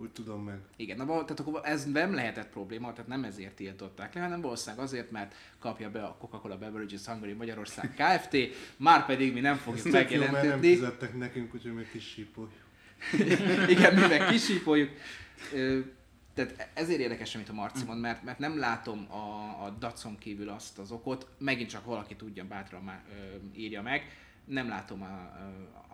Úgy 0.00 0.10
tudom 0.10 0.44
meg. 0.44 0.58
Igen, 0.76 0.96
na, 0.96 1.04
tehát 1.06 1.40
akkor 1.40 1.60
ez 1.64 1.84
nem 1.84 2.14
lehetett 2.14 2.48
probléma, 2.48 2.92
tehát 2.92 3.06
nem 3.06 3.24
ezért 3.24 3.54
tiltották 3.54 4.14
le, 4.14 4.20
hanem 4.20 4.40
valószínűleg 4.40 4.84
azért, 4.84 5.10
mert 5.10 5.34
kapja 5.58 5.90
be 5.90 6.02
a 6.02 6.16
Coca-Cola 6.18 6.58
Beverages 6.58 7.06
Hungary 7.06 7.32
Magyarország 7.32 7.94
Kft. 7.94 8.36
Már 8.76 9.06
pedig 9.06 9.32
mi 9.32 9.40
nem 9.40 9.56
fogjuk 9.56 9.86
Ezt 9.86 9.94
megjelentetni. 9.94 10.46
Jó, 10.46 10.52
mert 10.52 10.62
nem 10.62 10.72
fizettek 10.74 11.18
nekünk, 11.18 11.54
úgyhogy 11.54 11.74
meg 11.74 11.88
kisípoljuk. 11.92 12.52
Igen, 13.74 13.94
mi 13.94 14.06
meg 14.06 14.26
kisípoljuk 14.26 14.90
tehát 16.46 16.70
ezért 16.74 17.00
érdekes, 17.00 17.34
amit 17.34 17.48
a 17.48 17.52
Marci 17.52 17.84
mond, 17.84 18.00
mert, 18.00 18.22
mert 18.22 18.38
nem 18.38 18.58
látom 18.58 19.06
a, 19.10 19.64
a 19.64 19.70
dacon 19.78 20.18
kívül 20.18 20.48
azt 20.48 20.78
az 20.78 20.90
okot, 20.90 21.28
megint 21.38 21.70
csak 21.70 21.84
valaki 21.84 22.16
tudja, 22.16 22.44
bátran 22.44 22.82
már, 22.82 23.02
ö, 23.10 23.36
írja 23.54 23.82
meg, 23.82 24.02
nem 24.44 24.68
látom 24.68 25.02
a, 25.02 25.32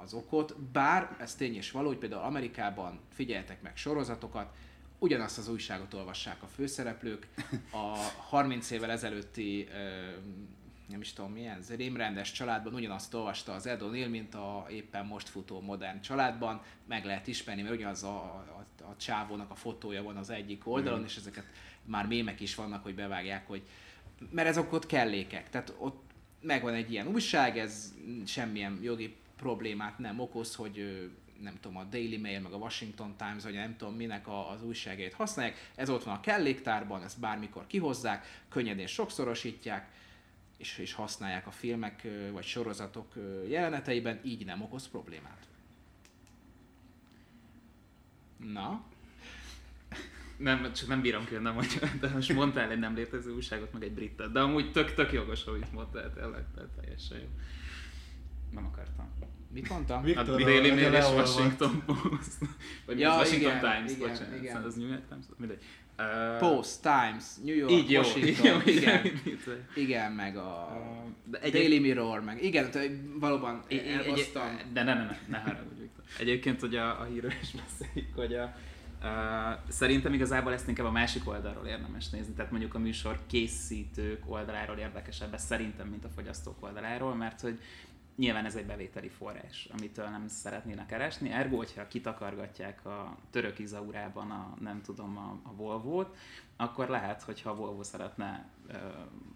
az 0.03 0.15
okot, 0.15 0.61
bár 0.61 1.17
ez 1.21 1.35
tény 1.35 1.55
és 1.55 1.71
való, 1.71 1.87
hogy 1.87 1.99
például 1.99 2.23
Amerikában 2.23 3.01
figyeltek 3.13 3.63
meg 3.63 3.77
sorozatokat, 3.77 4.55
ugyanazt 4.99 5.39
az 5.39 5.49
újságot 5.49 5.95
olvassák 5.95 6.43
a 6.43 6.47
főszereplők, 6.47 7.29
a 7.71 7.97
30 8.29 8.71
évvel 8.71 8.91
ezelőtti 8.91 9.69
ö, 9.73 10.11
nem 10.89 11.01
is 11.01 11.13
tudom 11.13 11.33
milyen, 11.33 11.63
rémrendes 11.77 12.33
családban 12.33 12.75
ugyanazt 12.75 13.15
olvasta 13.15 13.53
az 13.53 13.67
Ed 13.67 13.81
O'Neill, 13.83 14.11
mint 14.11 14.35
a 14.35 14.67
éppen 14.71 15.07
most 15.07 15.29
futó 15.29 15.61
modern 15.61 16.01
családban, 16.01 16.63
meg 16.87 17.05
lehet 17.05 17.27
ismerni, 17.27 17.63
mert 17.63 17.75
ugyanaz 17.75 18.03
a, 18.03 18.17
a, 18.17 18.85
a 18.85 18.97
csávónak 18.97 19.51
a 19.51 19.55
fotója 19.55 20.03
van 20.03 20.17
az 20.17 20.31
egyik 20.31 20.67
oldalon, 20.67 21.01
mm. 21.01 21.05
és 21.05 21.17
ezeket 21.17 21.45
már 21.85 22.07
mémek 22.07 22.41
is 22.41 22.55
vannak, 22.55 22.83
hogy 22.83 22.95
bevágják, 22.95 23.47
hogy 23.47 23.63
mert 24.31 24.49
ezek 24.49 24.73
ott 24.73 24.87
kellékek, 24.87 25.51
tehát 25.51 25.75
ott 25.79 26.03
megvan 26.41 26.75
egy 26.75 26.93
ilyen 26.93 27.07
újság, 27.07 27.59
ez 27.59 27.95
semmilyen 28.27 28.79
jogi 28.83 29.17
problémát 29.37 29.99
nem 29.99 30.21
okoz, 30.21 30.55
hogy 30.55 31.09
nem 31.41 31.59
tudom, 31.61 31.77
a 31.77 31.85
Daily 31.85 32.17
Mail, 32.17 32.41
meg 32.41 32.53
a 32.53 32.57
Washington 32.57 33.17
Times, 33.17 33.43
vagy 33.43 33.55
nem 33.55 33.77
tudom 33.77 33.95
minek 33.95 34.29
a, 34.29 34.51
az 34.51 34.63
újságait 34.63 35.15
használják. 35.15 35.71
Ez 35.75 35.89
ott 35.89 36.05
van 36.05 36.15
a 36.15 36.21
kelléktárban, 36.21 37.03
ezt 37.03 37.21
bármikor 37.21 37.67
kihozzák, 37.67 38.43
könnyedén 38.49 38.87
sokszorosítják, 38.87 39.89
és, 40.57 40.79
és 40.79 40.93
használják 40.93 41.47
a 41.47 41.51
filmek 41.51 42.07
vagy 42.33 42.45
sorozatok 42.45 43.15
jeleneteiben, 43.49 44.21
így 44.25 44.45
nem 44.45 44.63
okoz 44.63 44.89
problémát. 44.89 45.47
Na? 48.37 48.85
Nem, 50.37 50.73
csak 50.73 50.89
nem 50.89 51.01
bírom 51.01 51.25
ki, 51.25 51.35
nem, 51.35 51.55
hogy 51.55 51.81
de 52.01 52.09
most 52.09 52.33
mondtál 52.33 52.71
egy 52.71 52.79
nem 52.79 52.95
létező 52.95 53.35
újságot, 53.35 53.73
meg 53.73 53.83
egy 53.83 53.93
britet, 53.93 54.33
de 54.33 54.41
amúgy 54.41 54.73
tök, 54.73 54.95
tök 54.95 55.13
jogos, 55.13 55.45
amit 55.45 55.73
mondtál, 55.73 56.13
tényleg, 56.13 56.45
teljesen 56.81 57.19
jó. 57.19 57.29
Nem 58.51 58.65
akartam. 58.65 59.34
Mit 59.55 59.69
mondtam? 59.69 60.03
Viktor, 60.03 60.29
a 60.29 60.45
Daily 60.45 60.71
Mail 60.71 60.93
és 60.93 61.05
Washington 61.05 61.83
Post. 61.87 62.39
Vagy 62.87 62.99
ja, 62.99 63.11
Washington 63.11 63.57
igen, 63.57 63.61
Times, 63.61 63.93
igen, 63.93 64.09
bocsánat. 64.09 64.43
Igen. 64.43 64.63
Az 64.63 64.75
New 64.75 64.89
York 64.89 65.03
Times, 65.09 65.25
mindegy. 65.37 65.63
Uh, 65.99 66.39
Post, 66.39 66.83
Times, 66.83 67.25
New 67.45 67.55
York, 67.55 67.71
így 67.73 67.91
jó, 67.91 68.01
Washington, 68.01 68.47
jó, 68.47 68.59
igen, 68.65 69.03
igen, 69.75 70.13
meg 70.13 70.37
a 70.37 70.83
uh, 71.31 71.39
egy 71.41 71.53
Daily 71.53 71.79
Mirror, 71.79 72.21
meg 72.21 72.45
igen, 72.45 72.71
valóban 73.21 73.63
elhoztam. 73.69 74.59
De 74.73 74.83
ne, 74.83 74.95
ne, 74.95 75.05
ne, 75.05 75.19
ne 75.29 75.39
haragudj, 75.39 75.81
Viktor. 75.81 76.05
Egyébként, 76.19 76.61
hogy 76.61 76.77
a, 76.77 77.01
a 77.01 77.05
hírről 77.05 77.33
is 77.43 77.51
beszéljük, 77.51 78.15
hogy 78.15 78.35
a, 78.35 78.55
Uh, 79.03 79.11
szerintem 79.69 80.13
igazából 80.13 80.53
ezt 80.53 80.69
inkább 80.69 80.87
a 80.87 80.91
másik 80.91 81.29
oldalról 81.29 81.67
érdemes 81.67 82.11
nézni, 82.11 82.33
tehát 82.33 82.51
mondjuk 82.51 82.75
a 82.75 82.79
műsor 82.79 83.19
készítők 83.27 84.31
oldaláról 84.31 84.77
érdekesebb 84.77 85.35
ez 85.35 85.45
szerintem, 85.45 85.89
mint 85.89 86.05
a 86.05 86.09
fogyasztók 86.15 86.57
oldaláról, 86.61 87.15
mert 87.15 87.41
hogy 87.41 87.59
nyilván 88.17 88.45
ez 88.45 88.57
egy 88.57 88.67
bevételi 88.67 89.09
forrás, 89.09 89.69
amitől 89.79 90.09
nem 90.09 90.29
szeretnének 90.29 90.87
keresni. 90.87 91.31
Ergo, 91.31 91.57
hogyha 91.57 91.89
kitakargatják 91.89 92.87
a 92.87 93.17
török 93.31 93.59
izaurában 93.59 94.31
a, 94.31 94.55
nem 94.61 94.81
tudom, 94.83 95.17
a, 95.19 95.41
a 95.43 95.55
Volvo-t, 95.55 96.17
akkor 96.57 96.89
lehet, 96.89 97.23
hogyha 97.23 97.51
a 97.51 97.55
Volvo 97.55 97.83
szeretne 97.83 98.49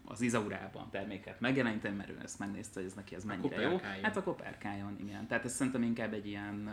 az 0.04 0.20
izaurában 0.20 0.90
terméket 0.90 1.40
megjeleníteni, 1.40 1.96
mert 1.96 2.10
ő 2.10 2.18
ezt 2.22 2.38
megnézte, 2.38 2.80
hogy 2.80 2.88
ez 2.88 2.94
neki 2.94 3.14
ez 3.14 3.24
mennyire 3.24 3.60
jó. 3.60 3.80
Hát 4.02 4.16
a 4.16 4.22
koperkáljon, 4.22 4.96
igen. 5.00 5.26
Tehát 5.26 5.44
ez 5.44 5.54
szerintem 5.54 5.82
inkább 5.82 6.12
egy 6.12 6.26
ilyen 6.26 6.70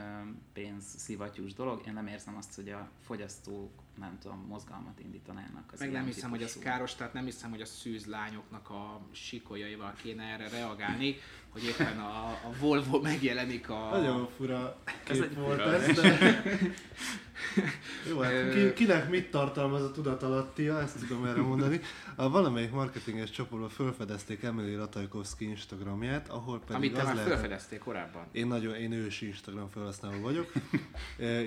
pénzszivattyús 0.53 1.53
dolog. 1.53 1.81
Én 1.87 1.93
nem 1.93 2.07
érzem 2.07 2.35
azt, 2.37 2.55
hogy 2.55 2.69
a 2.69 2.89
fogyasztók 3.01 3.71
nem 3.99 4.17
tudom, 4.19 4.45
mozgalmat 4.47 4.99
indítanának. 4.99 5.71
Az 5.73 5.79
Meg 5.79 5.91
nem 5.91 6.05
hiszem, 6.05 6.29
hogy 6.29 6.43
az 6.43 6.59
káros, 6.59 6.95
tehát 6.95 7.13
nem 7.13 7.25
hiszem, 7.25 7.49
hogy 7.49 7.61
a 7.61 7.65
szűz 7.65 8.05
lányoknak 8.05 8.69
a 8.69 9.01
sikolyaival 9.11 9.93
kéne 10.01 10.23
erre 10.23 10.49
reagálni, 10.49 11.15
hogy 11.55 11.63
éppen 11.63 11.99
a, 11.99 12.29
a 12.29 12.49
Volvo 12.59 13.01
megjelenik 13.01 13.69
a... 13.69 13.89
Nagyon 13.91 14.27
fura 14.37 14.77
kép 15.03 15.23
ez 15.23 15.35
volt 15.35 15.61
fura. 15.61 15.73
ez, 15.73 15.95
de... 15.95 16.41
Jó, 18.09 18.19
hát 18.19 18.53
ki, 18.53 18.73
kinek 18.73 19.09
mit 19.09 19.31
tartalmaz 19.31 19.81
a 19.81 19.91
tudatalattia, 19.91 20.81
ezt 20.81 20.99
tudom 20.99 21.25
erre 21.25 21.41
mondani. 21.41 21.79
A 22.15 22.29
valamelyik 22.29 22.71
marketinges 22.71 23.29
csoportban 23.29 23.69
felfedezték 23.69 24.43
Emily 24.43 24.75
Ratajkowski 24.75 25.45
Instagramját, 25.45 26.29
ahol 26.29 26.59
pedig 26.59 26.75
Amit 26.75 26.93
te 26.93 26.99
az 26.99 27.05
már 27.05 27.15
lehet, 27.15 27.29
felfedezték 27.29 27.79
korábban. 27.79 28.25
Én 28.31 28.47
nagyon, 28.47 28.75
én 28.75 28.91
ősi 28.91 29.25
Instagram 29.25 29.67
felhasználó 29.69 30.21
vagyok. 30.21 30.51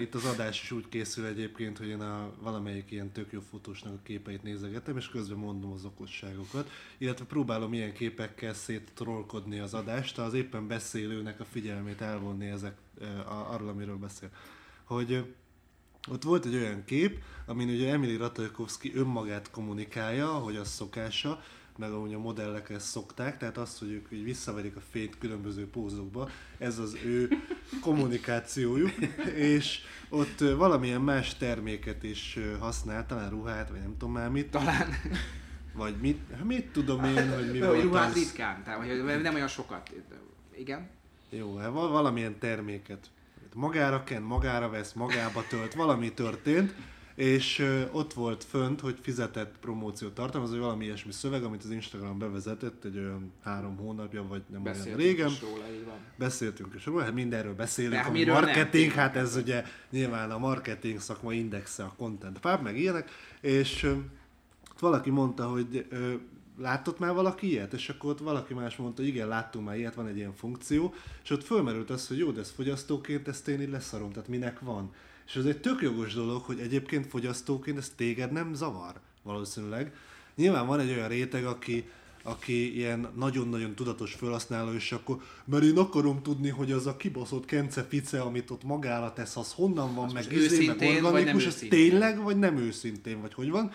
Itt 0.01 0.15
az 0.15 0.25
adás 0.25 0.63
is 0.63 0.71
úgy 0.71 0.89
készül 0.89 1.27
egyébként, 1.27 1.79
hogy 1.79 1.89
én 1.89 2.01
a 2.01 2.31
valamelyik 2.41 2.91
ilyen 2.91 3.13
tök 3.13 3.33
jó 3.33 3.41
fotósnak 3.51 3.93
a 3.93 3.99
képeit 4.03 4.43
nézegetem, 4.43 4.97
és 4.97 5.09
közben 5.09 5.39
mondom 5.39 5.73
az 5.73 5.85
okosságokat, 5.85 6.71
illetve 6.99 7.25
próbálom 7.25 7.73
ilyen 7.73 7.93
képekkel 7.93 8.55
széttrollkodni 8.55 9.59
az 9.59 9.75
adást, 9.75 9.98
az 10.17 10.35
éppen 10.35 10.67
beszélőnek 10.67 11.41
a 11.41 11.45
figyelmét 11.45 12.01
elvonni 12.01 12.47
ezek, 12.47 12.77
e, 13.01 13.07
arról, 13.29 13.69
amiről 13.69 13.97
beszél. 13.97 14.31
Hogy 14.85 15.35
ott 16.11 16.23
volt 16.23 16.45
egy 16.45 16.55
olyan 16.55 16.85
kép, 16.85 17.23
amin 17.47 17.69
ugye 17.69 17.93
Emily 17.93 18.17
Ratajkowski 18.17 18.93
önmagát 18.95 19.51
kommunikálja, 19.51 20.29
hogy 20.29 20.57
az 20.57 20.69
szokása, 20.69 21.43
meg 21.77 21.91
ahogy 21.91 22.15
a 22.15 22.19
modellek 22.19 22.71
ezt 22.71 22.87
szokták, 22.87 23.39
tehát 23.39 23.59
azt, 23.59 23.79
hogy 23.79 23.91
ők 23.91 24.07
így 24.11 24.25
visszaverik 24.25 24.77
a 24.77 24.81
fényt 24.91 25.19
különböző 25.19 25.71
pózokba, 25.71 26.31
ez 26.59 26.79
az 26.79 26.97
ő 27.05 27.29
kommunikációjuk, 27.81 28.95
és 29.35 29.81
ott 30.09 30.39
valamilyen 30.39 31.01
más 31.01 31.37
terméket 31.37 32.03
is 32.03 32.39
használ, 32.59 33.07
talán 33.07 33.31
ruhát, 33.31 33.71
vagy 33.71 33.81
nem 33.81 33.97
tudom 33.99 34.13
már 34.15 34.31
mit. 34.31 34.51
Talán. 34.51 34.89
Vagy 35.79 35.97
mit, 36.01 36.45
mit 36.45 36.67
tudom 36.67 37.05
én, 37.05 37.35
hogy 37.35 37.51
mi 37.53 37.61
volt 37.67 37.83
ruhát 37.83 38.09
az... 38.09 38.15
ritkán, 38.15 38.63
tehát 38.65 39.23
nem 39.23 39.35
olyan 39.35 39.49
sokat. 39.49 39.91
Igen. 40.57 40.89
Jó, 41.31 41.57
hát 41.57 41.71
valamilyen 41.71 42.39
terméket 42.39 43.11
magára 43.59 44.05
ken, 44.05 44.23
magára 44.23 44.69
vesz, 44.69 44.93
magába 44.93 45.45
tölt, 45.49 45.75
valami 45.75 46.13
történt, 46.13 46.75
és 47.15 47.67
ott 47.91 48.13
volt 48.13 48.45
fönt, 48.45 48.81
hogy 48.81 48.99
fizetett 49.03 49.55
promóciót 49.61 50.15
tartalmaz, 50.15 50.51
vagy 50.51 50.59
valami 50.59 50.85
ilyesmi 50.85 51.13
szöveg, 51.13 51.43
amit 51.43 51.65
az 51.65 51.71
Instagram 51.71 52.19
bevezetett 52.19 52.85
egy 52.85 52.99
olyan 52.99 53.33
három 53.43 53.77
hónapja, 53.77 54.27
vagy 54.27 54.43
nem 54.47 54.63
olyan 54.65 54.97
régen. 54.97 55.29
Is 55.29 55.41
róla, 55.41 55.65
így 55.73 55.85
van. 55.85 55.97
Beszéltünk 56.17 56.75
is 56.75 56.87
róla, 56.87 57.03
hát 57.03 57.15
mindenről 57.15 57.55
beszélünk, 57.55 58.07
a 58.07 58.11
marketing, 58.11 58.89
nem, 58.89 58.97
hát 58.97 59.17
ez 59.17 59.37
ugye 59.37 59.65
nyilván 59.91 60.31
a 60.31 60.39
marketing 60.39 61.01
szakma 61.01 61.33
indexe, 61.33 61.83
a 61.85 61.95
content 61.97 62.39
pub, 62.39 62.63
meg 62.63 62.79
ilyenek, 62.79 63.11
és 63.41 63.91
ott 64.79 64.85
valaki 64.91 65.11
mondta, 65.11 65.49
hogy 65.49 65.87
látott 66.59 66.99
már 66.99 67.15
valaki 67.15 67.51
ilyet? 67.51 67.73
És 67.73 67.89
akkor 67.89 68.11
ott 68.11 68.19
valaki 68.19 68.55
más 68.55 68.77
mondta, 68.77 69.03
hogy 69.03 69.11
igen, 69.11 69.29
láttunk 69.29 69.67
már 69.67 69.77
ilyet, 69.77 69.95
van 69.95 70.07
egy 70.07 70.17
ilyen 70.17 70.35
funkció, 70.35 70.95
és 71.23 71.31
ott 71.31 71.45
fölmerült 71.45 71.91
az, 71.91 72.09
hogy 72.09 72.19
jó, 72.19 72.31
de 72.31 72.41
ez 72.41 72.51
fogyasztóként 72.51 73.29
ezt 73.29 73.49
én 73.49 73.61
így 73.61 73.71
leszarom, 73.71 74.13
tehát 74.13 74.29
minek 74.29 74.61
van? 74.61 74.93
És 75.27 75.37
ez 75.37 75.45
egy 75.45 75.61
tök 75.61 75.83
jogos 75.83 76.15
dolog, 76.15 76.43
hogy 76.43 76.59
egyébként 76.59 77.07
fogyasztóként 77.07 77.79
ez 77.79 77.93
téged 77.97 78.33
nem 78.33 78.55
zavar, 78.55 78.95
valószínűleg. 79.23 79.95
Nyilván 80.35 80.67
van 80.67 80.81
egy 80.81 80.91
olyan 80.91 81.09
réteg, 81.09 81.47
aki, 81.47 81.89
aki 82.23 82.77
ilyen 82.77 83.09
nagyon-nagyon 83.17 83.75
tudatos 83.75 84.15
felhasználó, 84.15 84.73
és 84.73 84.93
akkor, 84.93 85.23
mert 85.45 85.65
én 85.65 85.79
akarom 85.79 86.23
tudni, 86.23 86.49
hogy 86.49 86.73
az 86.73 86.87
a 86.87 86.97
kibaszott 86.97 87.45
kence 87.45 87.83
fice, 87.83 88.21
amit 88.21 88.51
ott 88.51 88.65
magára 88.65 89.13
tesz, 89.13 89.37
az 89.37 89.53
honnan 89.53 89.95
van, 89.95 90.05
az 90.05 90.13
meg 90.13 90.33
izé, 90.33 90.67
meg 90.67 91.05
organikus, 91.05 91.47
ez 91.47 91.65
tényleg, 91.69 92.23
vagy 92.23 92.39
nem 92.39 92.57
őszintén, 92.57 93.21
vagy 93.21 93.35
hogy 93.35 93.51
van 93.51 93.73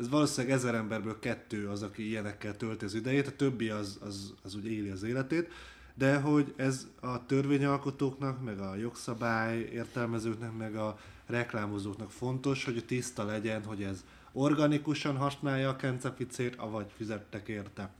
ez 0.00 0.08
valószínűleg 0.08 0.56
ezer 0.56 0.74
emberből 0.74 1.18
kettő 1.18 1.68
az, 1.68 1.82
aki 1.82 2.08
ilyenekkel 2.08 2.56
tölti 2.56 2.84
az 2.84 2.94
idejét, 2.94 3.26
a 3.26 3.36
többi 3.36 3.68
az, 3.68 3.98
az, 4.02 4.34
az 4.42 4.54
úgy 4.54 4.66
éli 4.66 4.88
az 4.88 5.02
életét, 5.02 5.50
de 5.94 6.20
hogy 6.20 6.54
ez 6.56 6.86
a 7.00 7.26
törvényalkotóknak, 7.26 8.44
meg 8.44 8.60
a 8.60 8.74
jogszabály 8.74 9.58
értelmezőknek, 9.58 10.56
meg 10.56 10.76
a 10.76 10.98
reklámozóknak 11.26 12.10
fontos, 12.10 12.64
hogy 12.64 12.84
tiszta 12.84 13.24
legyen, 13.24 13.64
hogy 13.64 13.82
ez 13.82 14.04
organikusan 14.32 15.16
használja 15.16 15.68
a 15.68 15.76
kenceficét, 15.76 16.54
avagy 16.56 16.86
fizettek 16.96 17.48
érte. 17.48 17.90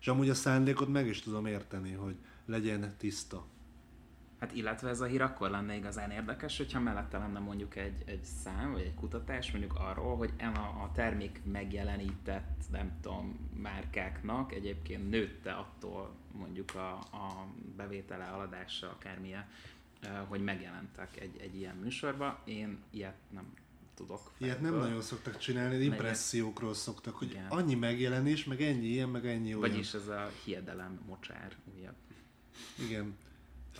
És 0.00 0.08
amúgy 0.08 0.28
a 0.28 0.34
szándékot 0.34 0.88
meg 0.88 1.06
is 1.06 1.20
tudom 1.20 1.46
érteni, 1.46 1.92
hogy 1.92 2.14
legyen 2.46 2.94
tiszta. 2.98 3.44
Hát 4.38 4.54
illetve 4.54 4.88
ez 4.88 5.00
a 5.00 5.04
hír 5.04 5.22
akkor 5.22 5.50
lenne 5.50 5.74
igazán 5.74 6.10
érdekes, 6.10 6.56
hogyha 6.56 6.80
mellette 6.80 7.18
lenne 7.18 7.38
mondjuk 7.38 7.76
egy, 7.76 8.02
egy 8.04 8.24
szám, 8.24 8.72
vagy 8.72 8.80
egy 8.80 8.94
kutatás 8.94 9.50
mondjuk 9.50 9.74
arról, 9.74 10.16
hogy 10.16 10.32
a, 10.38 10.58
a 10.58 10.90
termék 10.94 11.40
megjelenített, 11.44 12.64
nem 12.70 12.92
tudom, 13.02 13.50
márkáknak 13.62 14.52
egyébként 14.52 15.10
nőtte 15.10 15.52
attól 15.52 16.14
mondjuk 16.32 16.74
a, 16.74 16.90
a 16.92 17.46
bevétele, 17.76 18.24
aladása, 18.24 18.90
akármilyen, 18.90 19.44
hogy 20.28 20.44
megjelentek 20.44 21.20
egy, 21.20 21.36
egy 21.40 21.56
ilyen 21.56 21.76
műsorba. 21.76 22.42
Én 22.44 22.78
ilyet 22.90 23.16
nem 23.30 23.52
tudok. 23.94 24.32
Ilyet 24.38 24.60
nem 24.60 24.74
nagyon 24.74 25.02
szoktak 25.02 25.38
csinálni, 25.38 25.84
impressziókról 25.84 26.74
szoktak, 26.74 27.14
hogy 27.16 27.30
Igen. 27.30 27.46
annyi 27.48 27.74
megjelenés, 27.74 28.44
meg 28.44 28.62
ennyi 28.62 28.86
ilyen, 28.86 29.08
meg 29.08 29.26
ennyi 29.26 29.54
olyan. 29.54 29.60
Vagyis 29.70 29.94
ez 29.94 30.08
a 30.08 30.30
hiedelem 30.44 31.00
mocsár 31.06 31.52
újabb. 31.76 31.94
Igen. 32.78 33.16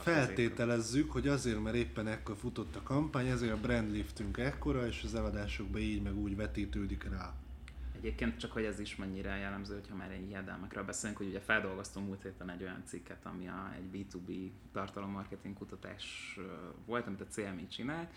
Feltételezzük, 0.02 1.10
hogy 1.10 1.28
azért, 1.28 1.62
mert 1.62 1.76
éppen 1.76 2.06
ekkor 2.06 2.36
futott 2.36 2.76
a 2.76 2.82
kampány, 2.82 3.26
ezért 3.26 3.52
a 3.52 3.60
brandliftünk 3.60 4.38
ekkora, 4.38 4.86
és 4.86 5.02
az 5.04 5.14
eladásokban 5.14 5.80
így 5.80 6.02
meg 6.02 6.16
úgy 6.16 6.36
vetítődik 6.36 7.04
rá. 7.10 7.34
Egyébként 7.96 8.38
csak, 8.38 8.52
hogy 8.52 8.64
ez 8.64 8.80
is 8.80 8.96
mennyire 8.96 9.36
jellemző, 9.36 9.74
hogyha 9.74 9.96
már 9.96 10.10
egy 10.10 10.26
hiedelmekről 10.28 10.84
beszélünk, 10.84 11.18
hogy 11.18 11.28
ugye 11.28 11.40
feldolgoztunk 11.40 12.06
múlt 12.06 12.22
héten 12.22 12.50
egy 12.50 12.62
olyan 12.62 12.82
cikket, 12.86 13.26
ami 13.26 13.48
a, 13.48 13.72
egy 13.76 14.06
B2B 14.12 14.50
tartalommarketing 14.72 15.54
kutatás 15.54 16.38
volt, 16.86 17.06
amit 17.06 17.20
a 17.20 17.26
CMI 17.26 17.66
csinált, 17.66 18.10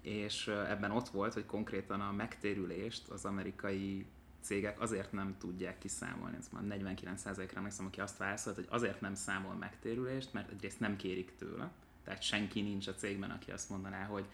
és 0.00 0.46
ebben 0.48 0.90
ott 0.90 1.08
volt, 1.08 1.32
hogy 1.32 1.46
konkrétan 1.46 2.00
a 2.00 2.12
megtérülést 2.12 3.08
az 3.08 3.24
amerikai 3.24 4.06
cégek 4.44 4.80
azért 4.80 5.12
nem 5.12 5.36
tudják 5.38 5.78
kiszámolni, 5.78 6.36
ez 6.36 6.48
már 6.52 6.62
49%-ra 6.80 7.56
emlékszem, 7.56 7.86
aki 7.86 8.00
azt 8.00 8.16
válaszolt, 8.16 8.56
hogy 8.56 8.66
azért 8.70 9.00
nem 9.00 9.14
számol 9.14 9.54
megtérülést, 9.54 10.32
mert 10.32 10.50
egyrészt 10.50 10.80
nem 10.80 10.96
kérik 10.96 11.32
tőle, 11.38 11.70
tehát 12.04 12.22
senki 12.22 12.60
nincs 12.60 12.86
a 12.86 12.94
cégben, 12.94 13.30
aki 13.30 13.50
azt 13.50 13.70
mondaná, 13.70 14.04
hogy 14.04 14.24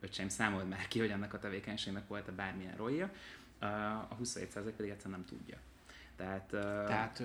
öcsém, 0.00 0.28
számold 0.28 0.68
már 0.68 0.88
ki, 0.88 0.98
hogy 0.98 1.10
ennek 1.10 1.34
a 1.34 1.38
tevékenységnek 1.38 2.08
volt-e 2.08 2.32
bármilyen 2.32 2.76
rolja, 2.76 3.10
a 4.08 4.16
27% 4.22 4.72
pedig 4.76 4.90
egyszerűen 4.90 5.20
nem 5.20 5.24
tudja. 5.24 5.56
Tehát, 6.16 6.46
Tehát 6.86 7.22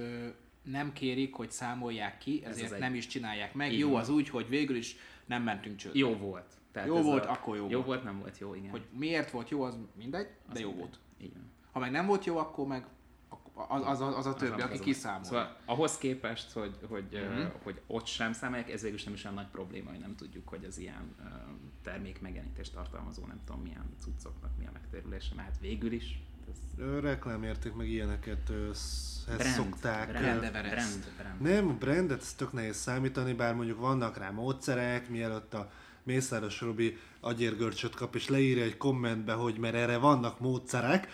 nem 0.63 0.93
kérik, 0.93 1.33
hogy 1.33 1.51
számolják 1.51 2.17
ki, 2.17 2.41
Ez 2.43 2.49
ezért 2.51 2.65
az 2.67 2.71
egy- 2.73 2.79
nem 2.79 2.95
is 2.95 3.07
csinálják 3.07 3.53
meg. 3.53 3.71
Így 3.71 3.79
jó 3.79 3.95
az 3.95 4.09
úgy, 4.09 4.29
hogy 4.29 4.49
végül 4.49 4.75
is 4.75 4.95
nem 5.25 5.43
mentünk 5.43 5.75
csődbe. 5.77 5.97
Jó 5.99 6.15
volt. 6.15 6.53
Tehát 6.71 6.87
Jó 6.87 6.97
ez 6.97 7.03
volt, 7.03 7.25
akkor 7.25 7.55
jó 7.55 7.63
jó 7.69 7.69
volt. 7.69 7.85
volt. 7.85 8.03
nem 8.03 8.19
volt 8.19 8.37
jó, 8.37 8.55
igen. 8.55 8.69
Hogy 8.69 8.85
miért 8.91 9.31
volt 9.31 9.49
jó, 9.49 9.61
az 9.61 9.77
mindegy, 9.95 10.25
de 10.25 10.31
Az 10.51 10.59
jó 10.59 10.67
mindegy. 10.67 10.79
volt. 10.87 10.99
Van. 11.33 11.53
Ha 11.76 11.82
meg 11.82 11.91
nem 11.91 12.05
volt 12.05 12.26
jó, 12.26 12.38
akkor 12.38 12.67
meg 12.67 12.86
az, 13.53 13.82
az, 13.86 14.01
az, 14.01 14.15
az 14.17 14.26
a 14.26 14.34
többi, 14.34 14.61
Az 14.61 14.69
aki 14.69 14.80
kiszámol. 14.80 15.23
Szóval 15.23 15.57
ahhoz 15.65 15.97
képest, 15.97 16.51
hogy, 16.51 16.76
hogy, 16.89 17.03
Mhm. 17.11 17.39
uh, 17.39 17.51
hogy 17.63 17.82
ott 17.88 18.05
sem 18.05 18.34
számolják, 18.34 18.71
ez 18.71 18.82
végül 18.82 18.97
is 18.97 19.03
nem 19.03 19.13
is 19.13 19.23
olyan 19.23 19.36
nagy 19.36 19.47
probléma, 19.51 19.89
hogy 19.89 19.99
nem 19.99 20.15
tudjuk, 20.15 20.47
hogy 20.47 20.65
az 20.65 20.78
ilyen 20.78 21.15
uh, 21.19 21.26
termék 21.84 22.21
megjelenítést 22.21 22.73
tartalmazó, 22.73 23.26
nem 23.26 23.39
tudom 23.45 23.61
milyen 23.61 23.95
cuccoknak 24.01 24.51
mi 24.59 24.65
a 24.65 24.69
megtérülése, 24.73 25.36
mert 25.36 25.47
hát 25.47 25.57
végül 25.61 25.91
is 25.91 26.19
ez 26.51 26.86
Reklámérték 27.01 27.73
meg 27.73 27.88
ilyeneket 27.89 28.49
ezt 28.71 29.26
brand, 29.26 29.41
szokták. 29.53 30.07
brand, 30.07 30.39
Brand 30.39 30.51
brand, 30.51 31.11
brand. 31.17 31.41
Nem, 31.41 31.78
brandet 31.78 32.21
ez 32.21 32.34
tök 32.34 32.53
nehéz 32.53 32.76
számítani, 32.76 33.34
bár 33.34 33.55
mondjuk 33.55 33.80
vannak 33.80 34.17
rá 34.17 34.30
módszerek, 34.32 35.09
mielőtt 35.09 35.53
a 35.53 35.71
Mészáros 36.03 36.61
Robi 36.61 36.97
agyérgörcsöt 37.19 37.95
kap, 37.95 38.15
és 38.15 38.30
leírja 38.30 38.63
egy 38.63 38.78
kommentbe, 38.78 39.34
hogy 39.34 39.57
mert 39.57 39.76
erre 39.76 39.97
vannak 39.97 40.39
módszerek, 40.39 41.07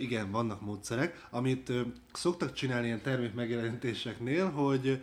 igen, 0.00 0.30
vannak 0.30 0.60
módszerek, 0.60 1.26
amit 1.30 1.72
szoktak 2.12 2.52
csinálni 2.52 2.86
ilyen 2.86 3.02
termék 3.02 3.34
megjelenítéseknél, 3.34 4.50
hogy 4.50 5.00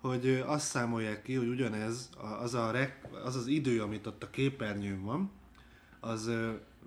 hogy 0.00 0.44
azt 0.46 0.66
számolják 0.66 1.22
ki, 1.22 1.34
hogy 1.34 1.48
ugyanez, 1.48 2.10
az, 2.40 2.54
a 2.54 2.70
rek, 2.70 3.08
az 3.24 3.36
az 3.36 3.46
idő, 3.46 3.82
amit 3.82 4.06
ott 4.06 4.22
a 4.22 4.30
képernyőn 4.30 5.02
van, 5.02 5.30
az 6.00 6.30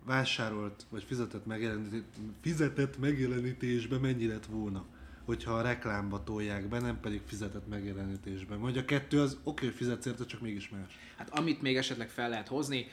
vásárolt 0.06 0.86
vagy 0.90 1.04
fizetett, 1.04 1.46
megjelenítés, 1.46 2.02
fizetett 2.42 3.00
megjelenítésbe 3.00 3.98
mennyi 3.98 4.28
lett 4.28 4.46
volna, 4.46 4.86
hogyha 5.26 5.54
a 5.54 5.62
reklámba 5.62 6.24
tolják 6.24 6.68
be, 6.68 6.80
nem 6.80 7.00
pedig 7.00 7.22
fizetett 7.26 7.68
megjelenítésben. 7.68 8.60
Vagy 8.60 8.78
a 8.78 8.86
kettő 8.86 9.22
az 9.22 9.38
oké, 9.44 9.66
hogy 9.66 9.76
fizetsz 9.76 10.06
érte, 10.06 10.26
csak 10.26 10.42
mégis 10.42 10.70
más. 10.70 11.00
Hát 11.18 11.30
amit 11.30 11.62
még 11.62 11.78
esetleg 11.78 12.10
fel 12.10 12.30
lehet 12.30 12.48
hozni, 12.48 12.86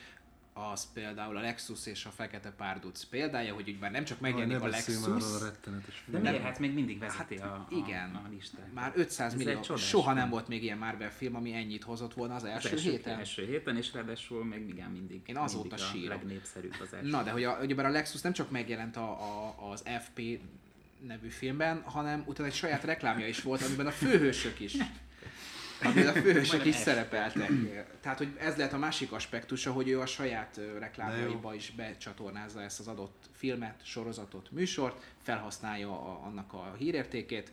az 0.59 0.93
például 0.93 1.37
a 1.37 1.41
Lexus 1.41 1.87
és 1.87 2.05
a 2.05 2.11
Fekete 2.11 2.51
Párduc 2.51 3.05
példája, 3.05 3.55
hogy 3.55 3.69
úgy 3.69 3.79
már 3.79 3.91
nem 3.91 4.05
csak 4.05 4.21
megjelenik 4.21 4.57
a 4.57 4.61
már 4.61 4.71
Lexus, 4.71 5.05
arról 5.05 5.35
a 5.41 5.45
rettenetes 5.45 6.05
De 6.07 6.19
miért? 6.19 6.43
Hát 6.43 6.59
még 6.59 6.75
mindig 6.75 6.99
vezeti 6.99 7.39
Hát 7.39 7.51
a, 7.51 7.55
a, 7.55 7.77
igen. 7.77 8.15
a 8.15 8.29
listát. 8.31 8.73
már 8.75 8.93
500 8.95 9.33
Ez 9.33 9.39
millió, 9.39 9.77
soha 9.77 10.13
nem 10.13 10.31
volt 10.31 10.49
még 10.49 10.63
ilyen 10.63 10.79
Marvel 10.79 11.11
film, 11.13 11.35
ami 11.35 11.53
ennyit 11.53 11.83
hozott 11.83 12.15
volna 12.15 12.35
az 12.35 12.43
Az 12.43 12.49
első, 12.49 12.69
első 12.69 12.91
héten. 12.91 13.19
Első 13.19 13.45
héten, 13.45 13.77
és 13.77 13.93
ráadásul 13.93 14.45
még 14.45 14.69
igen 14.69 14.91
mindig. 14.91 15.21
Én 15.27 15.37
azóta 15.37 15.63
mindig 15.63 15.85
sírok. 15.85 16.15
a 16.15 16.17
legnépszerűbb 16.17 16.75
az 16.81 16.93
első. 16.93 17.09
Na, 17.09 17.23
de 17.23 17.31
hogy 17.31 17.45
a, 17.45 17.59
ugyebár 17.63 17.87
a 17.87 17.91
Lexus 17.91 18.21
nem 18.21 18.33
csak 18.33 18.51
megjelent 18.51 18.97
a, 18.97 19.11
a, 19.11 19.71
az 19.71 19.85
FP 20.03 20.21
nevű 21.07 21.29
filmben, 21.29 21.83
hanem 21.83 22.23
utána 22.27 22.49
egy 22.49 22.55
saját 22.55 22.85
reklámja 22.85 23.29
is 23.29 23.43
volt, 23.43 23.63
amiben 23.63 23.87
a 23.87 23.91
főhősök 23.91 24.61
is 24.61 24.77
amiben 25.83 26.16
a 26.16 26.20
főhősök 26.20 26.64
is 26.64 26.74
szerepeltek. 26.74 27.51
Tehát, 28.01 28.18
hogy 28.18 28.37
ez 28.39 28.57
lehet 28.57 28.72
a 28.72 28.79
másik 28.79 29.12
aspektusa, 29.12 29.72
hogy 29.72 29.89
ő 29.89 30.01
a 30.01 30.07
saját 30.07 30.61
reklámjaiba 30.79 31.55
is 31.55 31.70
becsatornázza 31.70 32.62
ezt 32.62 32.81
az 32.81 32.89
adott 32.89 33.29
filmet, 33.37 33.81
sorozatot, 33.83 34.51
műsort, 34.51 35.05
felhasználja 35.22 35.91
a, 35.91 36.20
annak 36.24 36.53
a 36.53 36.74
hírértékét, 36.79 37.53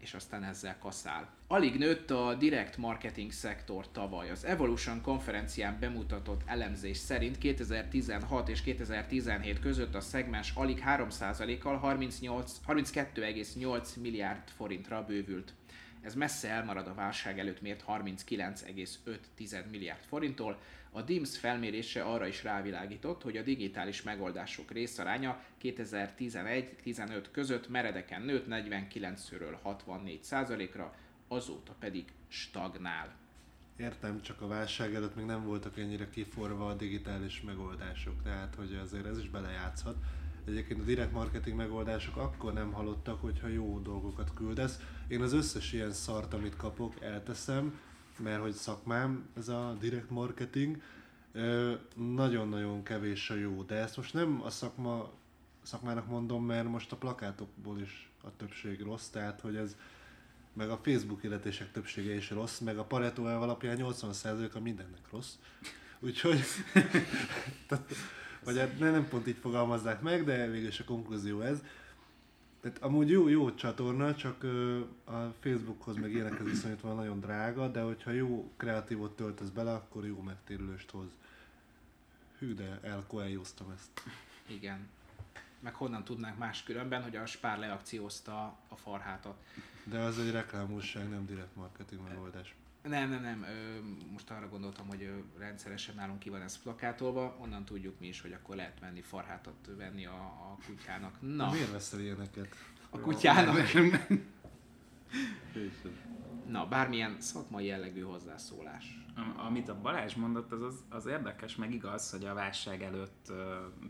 és 0.00 0.14
aztán 0.14 0.44
ezzel 0.44 0.78
kaszál. 0.78 1.28
Alig 1.46 1.78
nőtt 1.78 2.10
a 2.10 2.34
direct 2.34 2.76
marketing 2.76 3.32
szektor 3.32 3.90
tavaly. 3.92 4.30
Az 4.30 4.44
Evolution 4.44 5.00
konferencián 5.00 5.76
bemutatott 5.80 6.40
elemzés 6.46 6.96
szerint 6.96 7.38
2016 7.38 8.48
és 8.48 8.62
2017 8.62 9.60
között 9.60 9.94
a 9.94 10.00
szegmens 10.00 10.52
alig 10.54 10.82
3%-kal 10.86 11.76
38 11.76 12.60
32,8 12.66 14.00
milliárd 14.00 14.48
forintra 14.56 15.04
bővült. 15.04 15.52
Ez 16.02 16.14
messze 16.14 16.48
elmarad 16.48 16.86
a 16.86 16.94
válság 16.94 17.38
előtt 17.38 17.60
mért 17.60 17.84
39,5 17.88 19.70
milliárd 19.70 20.02
forinttól. 20.02 20.60
A 20.92 21.02
DIMS 21.02 21.38
felmérése 21.38 22.02
arra 22.02 22.26
is 22.26 22.42
rávilágított, 22.42 23.22
hogy 23.22 23.36
a 23.36 23.42
digitális 23.42 24.02
megoldások 24.02 24.70
részaránya 24.70 25.42
2011-15 25.62 27.24
között 27.30 27.68
meredeken 27.68 28.22
nőtt 28.22 28.46
49-ről 28.48 29.56
64%-ra, 29.64 30.94
azóta 31.28 31.74
pedig 31.78 32.04
stagnál. 32.28 33.18
Értem, 33.76 34.22
csak 34.22 34.40
a 34.40 34.46
válság 34.46 34.94
előtt 34.94 35.16
még 35.16 35.24
nem 35.24 35.44
voltak 35.44 35.78
ennyire 35.78 36.10
kiforva 36.10 36.66
a 36.66 36.74
digitális 36.74 37.40
megoldások, 37.40 38.22
tehát 38.22 38.54
hogy 38.54 38.78
azért 38.82 39.06
ez 39.06 39.18
is 39.18 39.28
belejátszhat. 39.28 39.96
Egyébként 40.46 40.80
a 40.80 40.84
direct 40.84 41.12
marketing 41.12 41.56
megoldások 41.56 42.16
akkor 42.16 42.52
nem 42.52 42.72
halottak, 42.72 43.20
hogyha 43.20 43.48
jó 43.48 43.78
dolgokat 43.78 44.34
küldesz. 44.34 44.78
Én 45.08 45.22
az 45.22 45.32
összes 45.32 45.72
ilyen 45.72 45.92
szart, 45.92 46.34
amit 46.34 46.56
kapok, 46.56 47.02
elteszem, 47.02 47.80
mert 48.18 48.40
hogy 48.40 48.52
szakmám, 48.52 49.28
ez 49.36 49.48
a 49.48 49.76
direct 49.80 50.10
marketing, 50.10 50.82
nagyon-nagyon 51.94 52.82
kevés 52.82 53.30
a 53.30 53.34
jó, 53.34 53.62
de 53.62 53.74
ezt 53.74 53.96
most 53.96 54.14
nem 54.14 54.42
a 54.42 54.50
szakma, 54.50 55.10
szakmának 55.62 56.06
mondom, 56.06 56.44
mert 56.44 56.68
most 56.68 56.92
a 56.92 56.96
plakátokból 56.96 57.80
is 57.80 58.10
a 58.22 58.36
többség 58.36 58.80
rossz, 58.80 59.08
tehát 59.08 59.40
hogy 59.40 59.56
ez 59.56 59.76
meg 60.52 60.70
a 60.70 60.80
Facebook 60.82 61.20
hirdetések 61.20 61.72
többsége 61.72 62.14
is 62.14 62.30
rossz, 62.30 62.58
meg 62.58 62.78
a 62.78 62.84
Pareto 62.84 63.24
alapján 63.24 63.78
80%-a 63.80 64.58
mindennek 64.58 65.10
rossz. 65.10 65.34
Úgyhogy, 66.00 66.40
vagy 68.44 68.58
hát 68.58 68.78
ne- 68.78 68.90
nem 68.90 69.08
pont 69.08 69.26
így 69.26 69.36
fogalmazzák 69.40 70.00
meg, 70.00 70.24
de 70.24 70.46
végül 70.46 70.68
is 70.68 70.80
a 70.80 70.84
konklúzió 70.84 71.40
ez. 71.40 71.62
Tehát 72.60 72.78
amúgy 72.82 73.10
jó, 73.10 73.28
jó 73.28 73.54
csatorna, 73.54 74.14
csak 74.14 74.44
a 75.04 75.34
Facebookhoz 75.40 75.96
meg 75.96 76.12
ilyenekhez 76.12 76.46
viszonyítva 76.46 76.94
nagyon 76.94 77.20
drága, 77.20 77.68
de 77.68 77.80
hogyha 77.80 78.10
jó 78.10 78.52
kreatívot 78.56 79.16
töltesz 79.16 79.48
bele, 79.48 79.72
akkor 79.72 80.06
jó 80.06 80.20
megtérülést 80.20 80.90
hoz. 80.90 81.08
Hű, 82.38 82.54
de 82.54 82.80
elkoeljoztam 82.82 83.70
ezt. 83.70 84.02
Igen. 84.46 84.88
Meg 85.60 85.74
honnan 85.74 86.04
tudnánk 86.04 86.38
más 86.38 86.62
különben, 86.62 87.02
hogy 87.02 87.16
a 87.16 87.26
Spár 87.26 87.58
leakciózta 87.58 88.56
a 88.68 88.76
farhátat. 88.76 89.36
De 89.84 89.98
az 89.98 90.18
egy 90.18 90.30
reklámúság, 90.30 91.08
nem 91.08 91.26
direkt 91.26 91.56
marketing 91.56 92.00
megoldás. 92.08 92.54
Nem, 92.82 93.10
nem, 93.10 93.22
nem. 93.22 93.42
Ö, 93.42 93.78
most 94.12 94.30
arra 94.30 94.48
gondoltam, 94.48 94.86
hogy 94.86 95.02
ö, 95.02 95.38
rendszeresen 95.38 95.94
nálunk 95.94 96.18
ki 96.18 96.30
van 96.30 96.42
ez 96.42 96.62
plakátolva, 96.62 97.36
onnan 97.40 97.64
tudjuk 97.64 98.00
mi 98.00 98.06
is, 98.06 98.20
hogy 98.20 98.32
akkor 98.32 98.56
lehet 98.56 98.80
menni 98.80 99.00
farhátat 99.00 99.70
venni 99.76 100.06
a, 100.06 100.22
a 100.22 100.58
kutyának. 100.66 101.16
Na. 101.20 101.50
Miért 101.50 101.72
veszel 101.72 102.00
ilyeneket? 102.00 102.56
a 102.90 102.98
kutyának. 102.98 103.56
Na, 106.50 106.66
bármilyen 106.66 107.16
szakmai 107.20 107.64
jellegű 107.66 108.00
hozzászólás. 108.00 108.98
Am- 109.16 109.34
Amit 109.46 109.68
a 109.68 109.80
Balázs 109.80 110.14
mondott, 110.14 110.52
az, 110.52 110.62
az, 110.62 110.84
az 110.88 111.06
érdekes, 111.06 111.56
meg 111.56 111.72
igaz, 111.74 112.10
hogy 112.10 112.24
a 112.24 112.34
válság 112.34 112.82
előtt, 112.82 113.32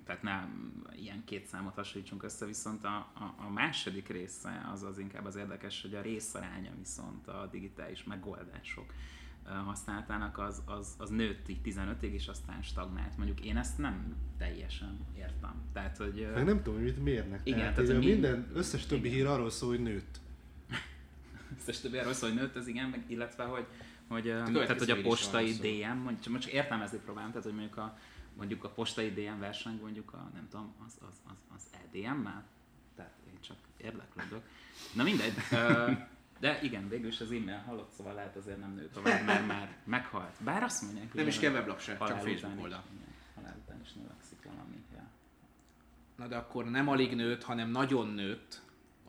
tehát 0.05 0.23
nem 0.23 0.73
ilyen 0.97 1.23
két 1.25 1.47
számot 1.47 1.75
hasonlítsunk 1.75 2.23
össze, 2.23 2.47
viszont 2.47 2.85
a, 2.85 2.97
a, 3.15 3.35
a 3.47 3.51
második 3.51 4.09
része 4.09 4.69
az 4.73 4.83
az 4.83 4.99
inkább 4.99 5.25
az 5.25 5.37
érdekes, 5.37 5.83
hogy 5.83 5.95
a 5.95 6.01
részaránya 6.01 6.71
viszont 6.79 7.27
a 7.29 7.49
digitális 7.51 8.05
megoldások 8.05 8.93
ö, 9.47 9.51
használatának 9.51 10.39
az, 10.39 10.63
az, 10.67 10.95
az 10.99 11.11
nőtt 11.11 11.49
így 11.49 11.61
15-ig, 11.65 12.13
és 12.13 12.29
aztán 12.29 12.63
stagnált. 12.63 13.17
Mondjuk 13.17 13.41
én 13.45 13.57
ezt 13.57 13.79
nem 13.79 14.17
teljesen 14.39 15.07
értem. 15.17 15.55
Tehát, 15.73 15.97
hogy... 15.97 16.29
Meg 16.35 16.45
nem 16.45 16.57
tudom, 16.63 16.75
hogy 16.75 16.85
mit 16.85 17.03
mérnek. 17.03 17.41
Igen, 17.45 17.59
tehát, 17.59 17.75
tehát 17.75 17.99
mi- 17.99 18.07
minden 18.07 18.51
összes 18.55 18.87
többi 18.87 19.07
Igen. 19.07 19.13
hír 19.19 19.27
arról 19.27 19.51
szól, 19.51 19.69
hogy 19.69 19.83
nőtt. 19.83 20.21
Összes 21.59 21.81
többi 21.81 21.99
arról 21.99 22.13
szól, 22.13 22.29
hogy 22.29 22.39
nőtt, 22.39 22.57
ez 22.57 22.67
igen, 22.67 22.89
meg, 22.89 23.05
illetve 23.07 23.45
hogy, 23.45 23.67
hogy, 24.09 24.25
tehát, 24.25 24.79
hogy 24.79 24.91
a 24.91 25.01
postai. 25.01 25.53
DM, 25.53 25.97
mondjuk, 25.97 26.21
csak, 26.21 26.39
csak 26.39 26.53
értelmezni 26.53 26.99
próbálom, 26.99 27.31
tehát 27.31 27.45
hogy 27.45 27.55
mondjuk 27.55 27.77
a, 27.77 27.99
mondjuk 28.37 28.65
a 28.65 28.69
postai 28.69 29.11
DM 29.11 29.39
verseny, 29.39 29.79
mondjuk 29.83 30.13
a, 30.13 30.31
nem 30.35 30.49
tudom, 30.51 30.75
az, 30.87 30.99
az, 31.09 31.17
az, 31.31 31.57
az 31.57 31.63
EDM-mel? 31.73 32.45
Tehát 32.97 33.13
én 33.27 33.39
csak 33.41 33.57
érdeklődök. 33.77 34.43
Na 34.95 35.03
mindegy. 35.03 35.33
De 36.41 36.59
igen, 36.63 36.89
végül 36.89 37.09
is 37.09 37.21
az 37.21 37.33
e-mail 37.33 37.63
halott, 37.67 37.93
szóval 37.97 38.15
lehet 38.15 38.37
azért 38.37 38.61
nem 38.61 38.75
nő 38.75 38.89
tovább, 38.93 39.25
mert 39.25 39.47
már 39.47 39.77
meghalt. 39.85 40.37
Bár 40.45 40.63
azt 40.63 40.83
mondják, 40.83 41.15
Nem 41.15 41.27
is 41.27 41.39
kell 41.39 41.53
weblap 41.53 41.81
se, 41.81 41.97
csak 41.99 42.19
Facebook 42.19 42.63
oldal. 42.63 42.85
Halál 43.35 43.57
után 43.65 43.81
is 43.85 43.93
növekszik 43.93 44.39
valami. 44.43 44.85
Ja. 44.95 45.09
Na 46.17 46.27
de 46.27 46.37
akkor 46.37 46.65
nem 46.65 46.89
alig 46.89 47.15
nőtt, 47.15 47.43
hanem 47.43 47.71
nagyon 47.71 48.07
nőtt 48.07 48.61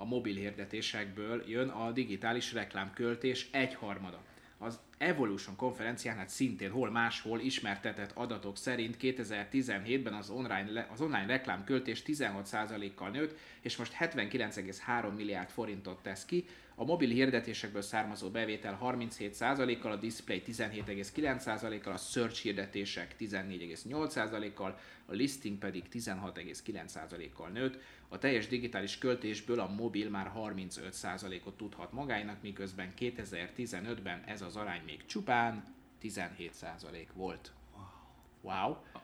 a 0.01 0.05
mobil 0.05 0.35
hirdetésekből 0.35 1.43
jön 1.47 1.69
a 1.69 1.91
digitális 1.91 2.53
reklámköltés 2.53 3.47
egyharmada. 3.51 4.21
Az 4.57 4.79
Evolution 4.97 5.55
konferencián, 5.55 6.17
hát 6.17 6.29
szintén 6.29 6.71
hol 6.71 6.89
máshol 6.89 7.39
ismertetett 7.39 8.11
adatok 8.13 8.57
szerint 8.57 8.97
2017-ben 9.01 10.13
az 10.13 10.29
online, 10.29 10.87
az 10.91 11.01
online 11.01 11.25
reklámköltés 11.25 12.03
16%-kal 12.05 13.09
nőtt, 13.09 13.37
és 13.61 13.77
most 13.77 13.95
79,3 13.99 15.15
milliárd 15.15 15.49
forintot 15.49 16.01
tesz 16.01 16.25
ki, 16.25 16.45
a 16.75 16.83
mobil 16.83 17.09
hirdetésekből 17.09 17.81
származó 17.81 18.29
bevétel 18.29 18.79
37%-kal, 18.83 19.91
a 19.91 19.95
display 19.95 20.43
17,9%-kal, 20.47 21.93
a 21.93 21.97
search 21.97 22.41
hirdetések 22.41 23.15
14,8%-kal, 23.19 24.79
a 25.05 25.13
listing 25.13 25.57
pedig 25.57 25.83
16,9%-kal 25.93 27.49
nőtt. 27.49 27.79
A 28.13 28.17
teljes 28.17 28.47
digitális 28.47 28.97
költésből 28.97 29.59
a 29.59 29.67
mobil 29.67 30.09
már 30.09 30.31
35%-ot 30.35 31.57
tudhat 31.57 31.91
magának, 31.91 32.41
miközben 32.41 32.93
2015-ben 32.99 34.23
ez 34.25 34.41
az 34.41 34.55
arány 34.55 34.81
még 34.85 35.05
csupán 35.05 35.75
17% 36.01 37.07
volt. 37.13 37.51
Wow. 37.75 38.00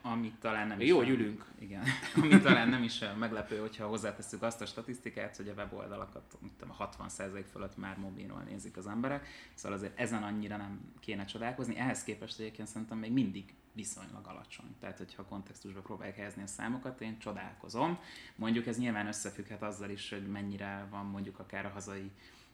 Amit 0.02 0.36
talán 0.40 0.68
nem 0.68 0.80
Jó, 0.80 1.02
is 1.02 1.08
hogy 1.08 1.20
ülünk. 1.20 1.46
Igen. 1.60 1.84
Amit 2.22 2.44
talán 2.44 2.70
nem 2.70 2.84
is 2.84 3.04
meglepő, 3.20 3.58
hogyha 3.58 3.88
hozzátesszük 3.88 4.42
azt 4.42 4.62
a 4.62 4.66
statisztikát, 4.66 5.36
hogy 5.36 5.48
a 5.48 5.54
weboldalakat 5.54 6.38
tudom, 6.58 6.76
60% 6.80 7.44
fölött 7.52 7.78
már 7.78 7.98
mobilról 7.98 8.42
nézik 8.42 8.78
az 8.78 8.88
emberek, 8.88 9.28
szóval 9.54 9.78
azért 9.78 10.00
ezen 10.00 10.24
annyira 10.24 10.58
nem 10.58 10.94
kéne 11.00 11.26
csodálkozni. 11.26 11.78
Ehhez 11.78 12.04
képest 12.04 12.40
egyébként 12.40 12.68
szerintem 12.68 12.98
még 12.98 13.12
mindig 13.12 13.54
viszonylag 13.74 14.28
alacsony. 14.28 14.76
Tehát, 14.80 14.98
hogyha 14.98 15.24
kontextusba 15.24 15.82
próbálják 15.82 16.16
helyezni 16.16 16.44
a 16.44 16.48
számokat, 16.48 17.02
én 17.02 17.20
csodálkozom. 17.20 18.00
Mondjuk 18.36 18.68
ez 18.68 18.78
nyilván 18.78 19.08
összefügghet 19.08 19.62
azzal 19.62 19.90
is, 19.90 20.10
hogy 20.10 20.28
mennyire 20.28 20.88
van 20.90 21.06
mondjuk 21.06 21.40
akár 21.40 21.66
a 21.66 21.70
hazai 21.70 22.12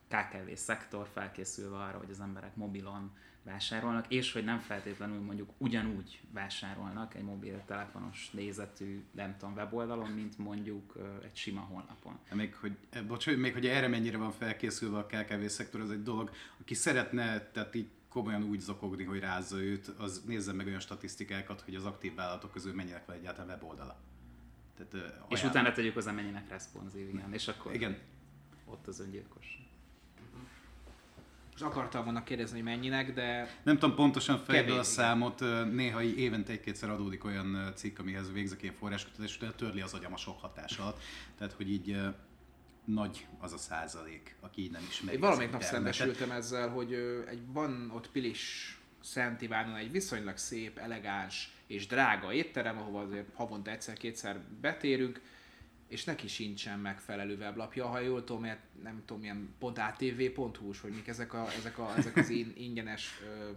KKV 0.07 0.53
szektor 0.53 1.07
felkészülve 1.13 1.77
arra, 1.77 1.97
hogy 1.97 2.09
az 2.09 2.19
emberek 2.19 2.55
mobilon 2.55 3.11
vásárolnak, 3.43 4.05
és 4.07 4.31
hogy 4.31 4.43
nem 4.43 4.59
feltétlenül 4.59 5.19
mondjuk 5.21 5.49
ugyanúgy 5.57 6.21
vásárolnak 6.31 7.15
egy 7.15 7.23
mobiltelefonos 7.23 8.29
nézetű, 8.31 9.03
nem 9.11 9.37
tudom, 9.37 9.53
weboldalon, 9.53 10.11
mint 10.11 10.37
mondjuk 10.37 10.97
egy 11.23 11.35
sima 11.35 11.61
honlapon. 11.61 12.19
Még 12.33 12.55
hogy, 12.55 12.77
eh, 12.89 13.03
bocs, 13.03 13.35
még 13.35 13.53
hogy 13.53 13.65
erre 13.65 13.87
mennyire 13.87 14.17
van 14.17 14.31
felkészülve 14.31 14.97
a 14.97 15.05
KKV 15.05 15.45
szektor, 15.45 15.81
az 15.81 15.91
egy 15.91 16.03
dolog. 16.03 16.31
Aki 16.61 16.73
szeretne, 16.73 17.39
tehát 17.51 17.75
így 17.75 17.87
komolyan 18.09 18.43
úgy 18.43 18.59
zokogni, 18.59 19.03
hogy 19.03 19.19
rázza 19.19 19.57
őt, 19.57 19.87
az 19.87 20.23
nézze 20.27 20.53
meg 20.53 20.65
olyan 20.67 20.79
statisztikákat, 20.79 21.61
hogy 21.61 21.75
az 21.75 21.85
aktív 21.85 22.15
vállalatok 22.15 22.51
közül 22.51 22.73
mennyinek 22.73 23.05
van 23.05 23.15
egyáltalán 23.15 23.49
weboldala. 23.49 23.99
Tehát, 24.77 24.93
ö, 24.93 24.97
És 25.29 25.39
ajánl- 25.39 25.43
utána 25.55 25.71
tegyük 25.71 25.93
hozzá, 25.93 26.11
mennyinek 26.11 26.49
responsív, 26.49 27.09
igen, 27.09 27.33
és 27.33 27.47
akkor 27.47 27.73
Igen, 27.73 27.97
ott 28.65 28.87
az 28.87 28.99
öngyilkos. 28.99 29.61
Most 31.53 31.65
akartam 31.65 32.03
volna 32.03 32.23
kérdezni, 32.23 32.55
hogy 32.55 32.65
mennyinek, 32.65 33.13
de 33.13 33.57
Nem 33.63 33.77
tudom 33.77 33.95
pontosan 33.95 34.37
fejből 34.37 34.79
a 34.79 34.83
számot, 34.83 35.39
néha 35.71 36.01
évente 36.01 36.51
egy-kétszer 36.51 36.89
adódik 36.89 37.23
olyan 37.23 37.71
cikk, 37.75 37.99
amihez 37.99 38.31
végzek 38.31 38.61
ilyen 38.61 38.75
forráskutatást, 38.75 39.35
utána 39.35 39.53
törli 39.55 39.81
az 39.81 39.93
agyam 39.93 40.13
a 40.13 40.17
sok 40.17 40.39
hatás 40.39 40.77
alatt. 40.77 41.01
Tehát, 41.37 41.53
hogy 41.53 41.71
így 41.71 41.97
nagy 42.85 43.27
az 43.39 43.53
a 43.53 43.57
százalék, 43.57 44.35
aki 44.39 44.61
így 44.61 44.71
nem 44.71 44.85
ismeri. 44.89 45.15
Én 45.15 45.21
valamelyik 45.21 45.51
nap 45.51 45.61
szembesültem 45.61 46.31
ezzel, 46.31 46.69
hogy 46.69 46.93
egy, 47.29 47.41
van 47.47 47.91
ott 47.93 48.09
Pilis 48.11 48.77
Szent 49.01 49.41
Ivánon 49.41 49.75
egy 49.75 49.91
viszonylag 49.91 50.37
szép, 50.37 50.77
elegáns 50.77 51.51
és 51.67 51.87
drága 51.87 52.33
étterem, 52.33 52.77
ahova 52.77 53.01
azért 53.01 53.27
havonta 53.33 53.71
egyszer-kétszer 53.71 54.39
betérünk, 54.61 55.21
és 55.93 56.03
neki 56.03 56.27
sincsen 56.27 56.79
megfelelő 56.79 57.35
weblapja, 57.37 57.87
ha 57.87 57.99
jól 57.99 58.23
tudom, 58.23 58.41
mert 58.41 58.59
nem 58.83 59.01
tudom, 59.05 59.21
milyen 59.21 59.55
.atv.hu, 59.59 60.71
vagy 60.81 60.91
mik 60.91 61.07
ezek, 61.07 61.33
a, 61.33 61.47
ezek, 61.57 61.77
a, 61.77 61.93
ezek 61.97 62.15
az 62.15 62.29
in, 62.29 62.53
ingyenes 62.57 63.19
ö, 63.23 63.51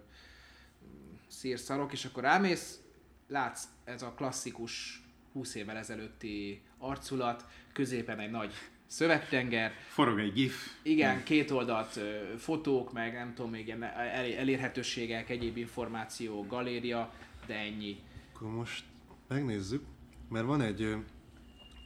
szírszarok, 1.28 1.92
és 1.92 2.04
akkor 2.04 2.22
rámész, 2.22 2.80
látsz 3.28 3.64
ez 3.84 4.02
a 4.02 4.12
klasszikus 4.12 5.02
20 5.32 5.54
évvel 5.54 5.76
ezelőtti 5.76 6.62
arculat, 6.78 7.44
középen 7.72 8.18
egy 8.18 8.30
nagy 8.30 8.52
szövegtenger, 8.86 9.72
Forog 9.88 10.18
egy 10.18 10.32
gif. 10.32 10.70
igen, 10.82 11.22
két 11.24 11.50
oldalt 11.50 11.96
ö, 11.96 12.34
fotók, 12.38 12.92
meg 12.92 13.12
nem 13.12 13.34
tudom, 13.34 13.50
még 13.50 13.66
ilyen 13.66 13.82
el- 13.82 14.32
elérhetőségek, 14.36 15.30
egyéb 15.30 15.56
információ, 15.56 16.46
galéria, 16.46 17.12
de 17.46 17.54
ennyi. 17.54 18.02
Akkor 18.34 18.50
most 18.50 18.84
megnézzük, 19.28 19.84
mert 20.28 20.44
van 20.46 20.60
egy, 20.60 20.96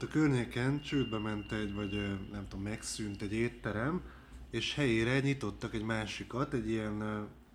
a 0.03 0.07
környéken 0.07 0.81
csődbe 0.81 1.19
ment 1.19 1.53
egy, 1.53 1.75
vagy 1.75 1.93
nem 2.33 2.49
tudom, 2.49 2.65
megszűnt 2.65 3.23
egy 3.23 3.33
étterem, 3.33 4.03
és 4.51 4.75
helyére 4.75 5.21
nyitottak 5.21 5.75
egy 5.75 5.83
másikat, 5.83 6.55
egy 6.55 6.69
ilyen, 6.69 6.95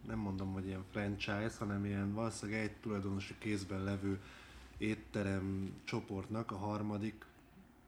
nem 0.07 0.19
mondom, 0.19 0.53
hogy 0.53 0.65
ilyen 0.65 0.83
franchise, 0.91 1.53
hanem 1.59 1.85
ilyen 1.85 2.13
valószínűleg 2.13 2.61
egy 2.61 2.75
tulajdonosi 2.75 3.35
kézben 3.39 3.83
levő 3.83 4.19
étterem 4.77 5.73
csoportnak 5.83 6.51
a 6.51 6.57
harmadik 6.57 7.25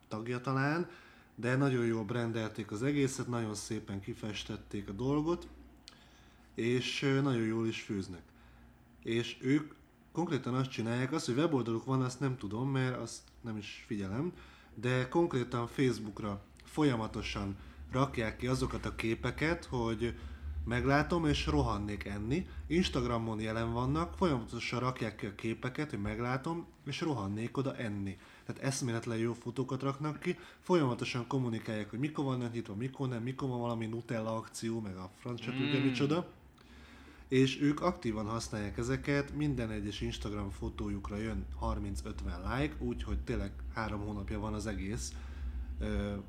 tagja 0.08 0.42
talán, 0.42 0.90
de 1.36 1.56
nagyon 1.56 1.86
jól 1.86 2.04
brendelték 2.04 2.72
az 2.72 2.84
egészet, 2.84 3.28
nagyon 3.28 3.56
szépen 3.56 4.00
kifestették 4.00 4.90
a 4.90 4.92
dolgot, 4.94 5.48
és 6.56 7.00
nagyon 7.24 7.46
jól 7.46 7.68
is 7.68 7.82
főznek. 7.82 8.22
És 9.04 9.38
ők 9.42 9.74
konkrétan 10.18 10.54
azt 10.54 10.70
csinálják, 10.70 11.12
azt, 11.12 11.26
hogy 11.26 11.36
weboldaluk 11.36 11.86
van, 11.86 12.02
azt 12.02 12.20
nem 12.20 12.38
tudom, 12.38 12.70
mert 12.70 12.98
azt 12.98 13.22
nem 13.42 13.58
is 13.58 13.84
figyelem, 13.88 14.34
de 14.76 15.08
konkrétan 15.08 15.68
Facebookra 15.68 16.42
folyamatosan 16.64 17.56
rakják 17.92 18.38
ki 18.38 18.48
azokat 18.48 18.86
a 18.86 18.96
képeket, 18.96 19.66
hogy 19.66 20.18
meglátom 20.66 21.26
és 21.26 21.46
rohannék 21.46 22.06
enni. 22.06 22.48
Instagramon 22.68 23.40
jelen 23.40 23.74
vannak, 23.74 24.14
folyamatosan 24.14 24.80
rakják 24.80 25.16
ki 25.16 25.26
a 25.26 25.36
képeket, 25.36 25.90
hogy 25.90 26.02
meglátom 26.02 26.66
és 26.86 27.02
rohannék 27.02 27.58
oda 27.58 27.76
enni. 27.76 28.18
Tehát 28.46 28.62
eszméletlen 28.62 29.18
jó 29.18 29.34
fotókat 29.34 29.82
raknak 29.82 30.20
ki, 30.20 30.38
folyamatosan 30.60 31.28
kommunikálják, 31.28 31.90
hogy 31.90 32.00
mikor 32.00 32.26
vannak 32.26 32.54
nyitva, 32.54 32.76
mikor 32.76 33.08
nem, 33.08 33.24
mikor 33.24 33.50
van 33.50 33.60
valami 33.60 33.86
Nutella 33.86 34.36
akció, 34.36 34.80
meg 34.80 34.96
a 34.96 35.10
francia 35.20 35.52
tudja 35.52 35.80
micsoda 35.80 36.28
és 37.28 37.62
ők 37.62 37.82
aktívan 37.82 38.26
használják 38.26 38.78
ezeket, 38.78 39.36
minden 39.36 39.72
egyes 39.72 40.02
Instagram 40.02 40.50
fotójukra 40.50 41.18
jön 41.18 41.46
30-50 41.62 42.58
like, 42.58 42.76
úgyhogy 42.80 43.20
tényleg 43.20 43.52
három 43.74 44.02
hónapja 44.02 44.40
van 44.40 44.54
az 44.54 44.68
egész, 44.68 45.14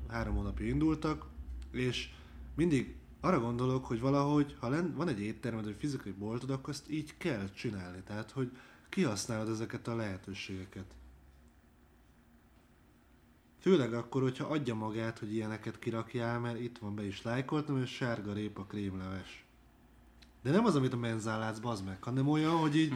három 0.07 0.35
hónapja 0.35 0.65
indultak, 0.65 1.25
és 1.71 2.09
mindig 2.55 2.95
arra 3.19 3.39
gondolok, 3.39 3.85
hogy 3.85 3.99
valahogy, 3.99 4.55
ha 4.59 4.69
len, 4.69 4.93
van 4.95 5.07
egy 5.07 5.19
éttermed, 5.19 5.63
vagy 5.63 5.75
fizikai 5.79 6.11
boltod, 6.11 6.49
akkor 6.49 6.73
ezt 6.73 6.91
így 6.91 7.17
kell 7.17 7.49
csinálni, 7.53 8.01
tehát 8.03 8.31
hogy 8.31 8.51
kihasználod 8.89 9.49
ezeket 9.49 9.87
a 9.87 9.95
lehetőségeket. 9.95 10.95
Főleg 13.59 13.93
akkor, 13.93 14.21
hogyha 14.21 14.47
adja 14.47 14.75
magát, 14.75 15.19
hogy 15.19 15.33
ilyeneket 15.33 15.79
kirakjál, 15.79 16.39
mert 16.39 16.59
itt 16.59 16.77
van 16.77 16.95
be 16.95 17.05
is 17.05 17.21
lájkoltam, 17.21 17.81
és 17.81 17.89
sárga 17.89 18.33
répa 18.33 18.63
krémleves. 18.63 19.48
De 20.41 20.51
nem 20.51 20.65
az, 20.65 20.75
amit 20.75 20.93
a 20.93 20.97
menzán 20.97 21.39
látsz, 21.39 21.59
bazd 21.59 21.85
meg, 21.85 22.03
hanem 22.03 22.27
olyan, 22.27 22.57
hogy 22.57 22.75
így, 22.75 22.93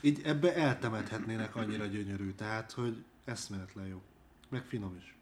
így 0.00 0.20
ebbe 0.24 0.54
eltemethetnének 0.54 1.56
annyira 1.56 1.86
gyönyörű. 1.86 2.32
Tehát, 2.32 2.72
hogy 2.72 3.04
eszméletlen 3.24 3.86
jó. 3.86 4.02
Meg 4.48 4.64
finom 4.64 4.96
is. 4.96 5.15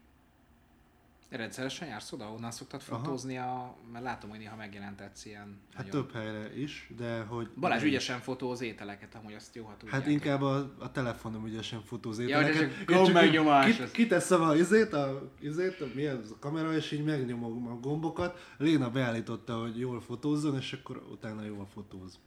Rendszeresen 1.35 1.87
jársz 1.87 2.11
oda, 2.11 2.31
onnan 2.31 2.51
szoktad 2.51 2.81
fotózni, 2.81 3.37
a, 3.37 3.75
mert 3.91 4.03
látom, 4.03 4.29
hogy 4.29 4.39
néha 4.39 4.55
megjelentetsz 4.55 5.25
ilyen 5.25 5.59
Hát 5.73 5.85
nagyon- 5.85 6.01
több 6.07 6.13
helyre 6.21 6.57
is, 6.57 6.91
de 6.97 7.21
hogy... 7.21 7.49
Balázs 7.59 7.83
ügyesen 7.83 8.19
fotóz 8.19 8.61
ételeket, 8.61 9.15
amúgy 9.15 9.33
azt 9.33 9.55
jó, 9.55 9.65
ha 9.65 9.77
tudják. 9.77 10.01
Hát 10.01 10.07
inkább 10.11 10.41
a, 10.41 10.75
a 10.79 10.91
telefonom 10.91 11.45
ügyesen 11.45 11.81
fotóz 11.81 12.19
Ja, 12.19 12.25
ételeket. 12.25 12.85
gomb 12.85 12.99
csak 12.99 13.07
így 13.07 13.13
megnyomás, 13.13 13.75
kit- 13.77 13.91
Kiteszem 13.91 14.41
a 14.41 14.55
izét, 14.55 14.93
a, 14.93 15.31
izét, 15.39 15.81
a, 15.81 15.85
mi 15.93 16.05
ez 16.05 16.31
a 16.31 16.39
kamera, 16.39 16.73
és 16.75 16.91
így 16.91 17.03
megnyomom 17.03 17.67
a 17.67 17.79
gombokat. 17.79 18.53
Léna 18.57 18.89
beállította, 18.89 19.59
hogy 19.59 19.79
jól 19.79 20.01
fotózzon, 20.01 20.55
és 20.55 20.73
akkor 20.73 21.03
utána 21.11 21.43
jól 21.43 21.65
fotóz. 21.73 22.19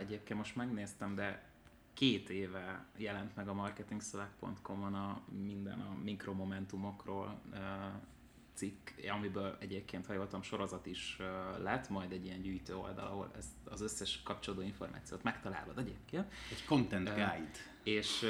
Egyébként 0.00 0.38
most 0.38 0.56
megnéztem, 0.56 1.14
de 1.14 1.46
két 1.94 2.30
éve 2.30 2.84
jelent 2.96 3.36
meg 3.36 3.48
a 3.48 3.54
marketingselect.com-on 3.54 4.94
a 4.94 5.20
minden 5.42 5.80
a 5.80 5.96
mikromomentumokról 6.04 7.40
cikk, 8.58 8.88
amiből 9.16 9.56
egyébként, 9.60 10.06
ha 10.06 10.12
jól 10.12 10.28
sorozat 10.42 10.86
is 10.86 11.18
lett, 11.62 11.88
majd 11.88 12.12
egy 12.12 12.24
ilyen 12.24 12.42
gyűjtő 12.42 12.76
oldal, 12.76 13.06
ahol 13.06 13.30
ezt 13.38 13.48
az 13.64 13.80
összes 13.80 14.22
kapcsolódó 14.24 14.62
információt 14.62 15.22
megtalálod 15.22 15.78
egyébként. 15.78 16.32
Egy 16.50 16.64
content 16.64 17.08
guide. 17.08 17.50
És 17.82 18.24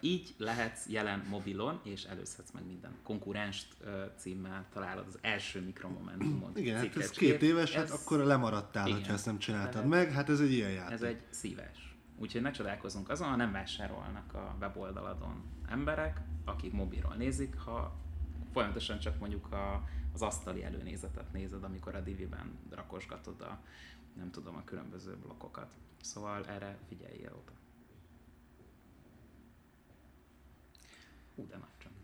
így 0.00 0.34
lehetsz 0.38 0.88
jelen 0.88 1.24
mobilon, 1.28 1.80
és 1.84 2.04
előzhetsz 2.04 2.50
meg 2.50 2.66
minden 2.66 2.90
konkurenst 3.02 3.76
címmel 4.16 4.66
találod 4.72 5.04
az 5.06 5.18
első 5.20 5.60
mikromomentumon. 5.60 6.56
Igen, 6.56 6.76
hát 6.76 6.96
ez 6.96 7.10
két 7.10 7.42
éves, 7.42 7.72
hát 7.74 7.84
Ez- 7.84 7.90
akkor 7.90 8.18
lemaradtál, 8.18 8.88
igen. 8.88 9.04
ha 9.04 9.12
ezt 9.12 9.26
nem 9.26 9.38
csináltad 9.38 9.74
Lehet. 9.74 9.88
meg. 9.88 10.12
Hát 10.12 10.28
ez 10.28 10.40
egy 10.40 10.52
ilyen 10.52 10.70
játék. 10.70 10.92
Ez 10.94 11.02
egy 11.02 11.22
szíves. 11.30 11.96
Úgyhogy 12.16 12.42
ne 12.42 12.50
csodálkozunk 12.50 13.08
azon, 13.08 13.28
ha 13.28 13.36
nem 13.36 13.52
vásárolnak 13.52 14.34
a 14.34 14.56
weboldaladon 14.60 15.42
emberek, 15.68 16.20
akik 16.44 16.72
mobilról 16.72 17.14
nézik, 17.14 17.56
ha 17.58 17.96
folyamatosan 18.52 18.98
csak 18.98 19.18
mondjuk 19.18 19.52
a, 19.52 19.88
az 20.12 20.22
asztali 20.22 20.64
előnézetet 20.64 21.32
nézed, 21.32 21.64
amikor 21.64 21.94
a 21.94 22.00
diviben 22.00 22.58
rakosgatod 22.70 23.40
a, 23.40 23.60
nem 24.16 24.30
tudom, 24.30 24.56
a 24.56 24.64
különböző 24.64 25.16
blokkokat. 25.16 25.70
Szóval 26.00 26.46
erre 26.46 26.78
figyeljél 26.88 27.32
oda. 27.42 27.52
Hú, 31.34 31.46
de 31.46 31.56
nagy 31.56 31.68
csönd. 31.78 31.94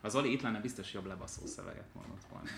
Ha 0.00 0.08
Zoli 0.08 0.32
itt 0.32 0.40
lenne, 0.40 0.60
biztos 0.60 0.92
jobb 0.92 1.06
lebaszó 1.06 1.46
szöveget 1.46 1.94
mondott 1.94 2.24
volna. 2.30 2.48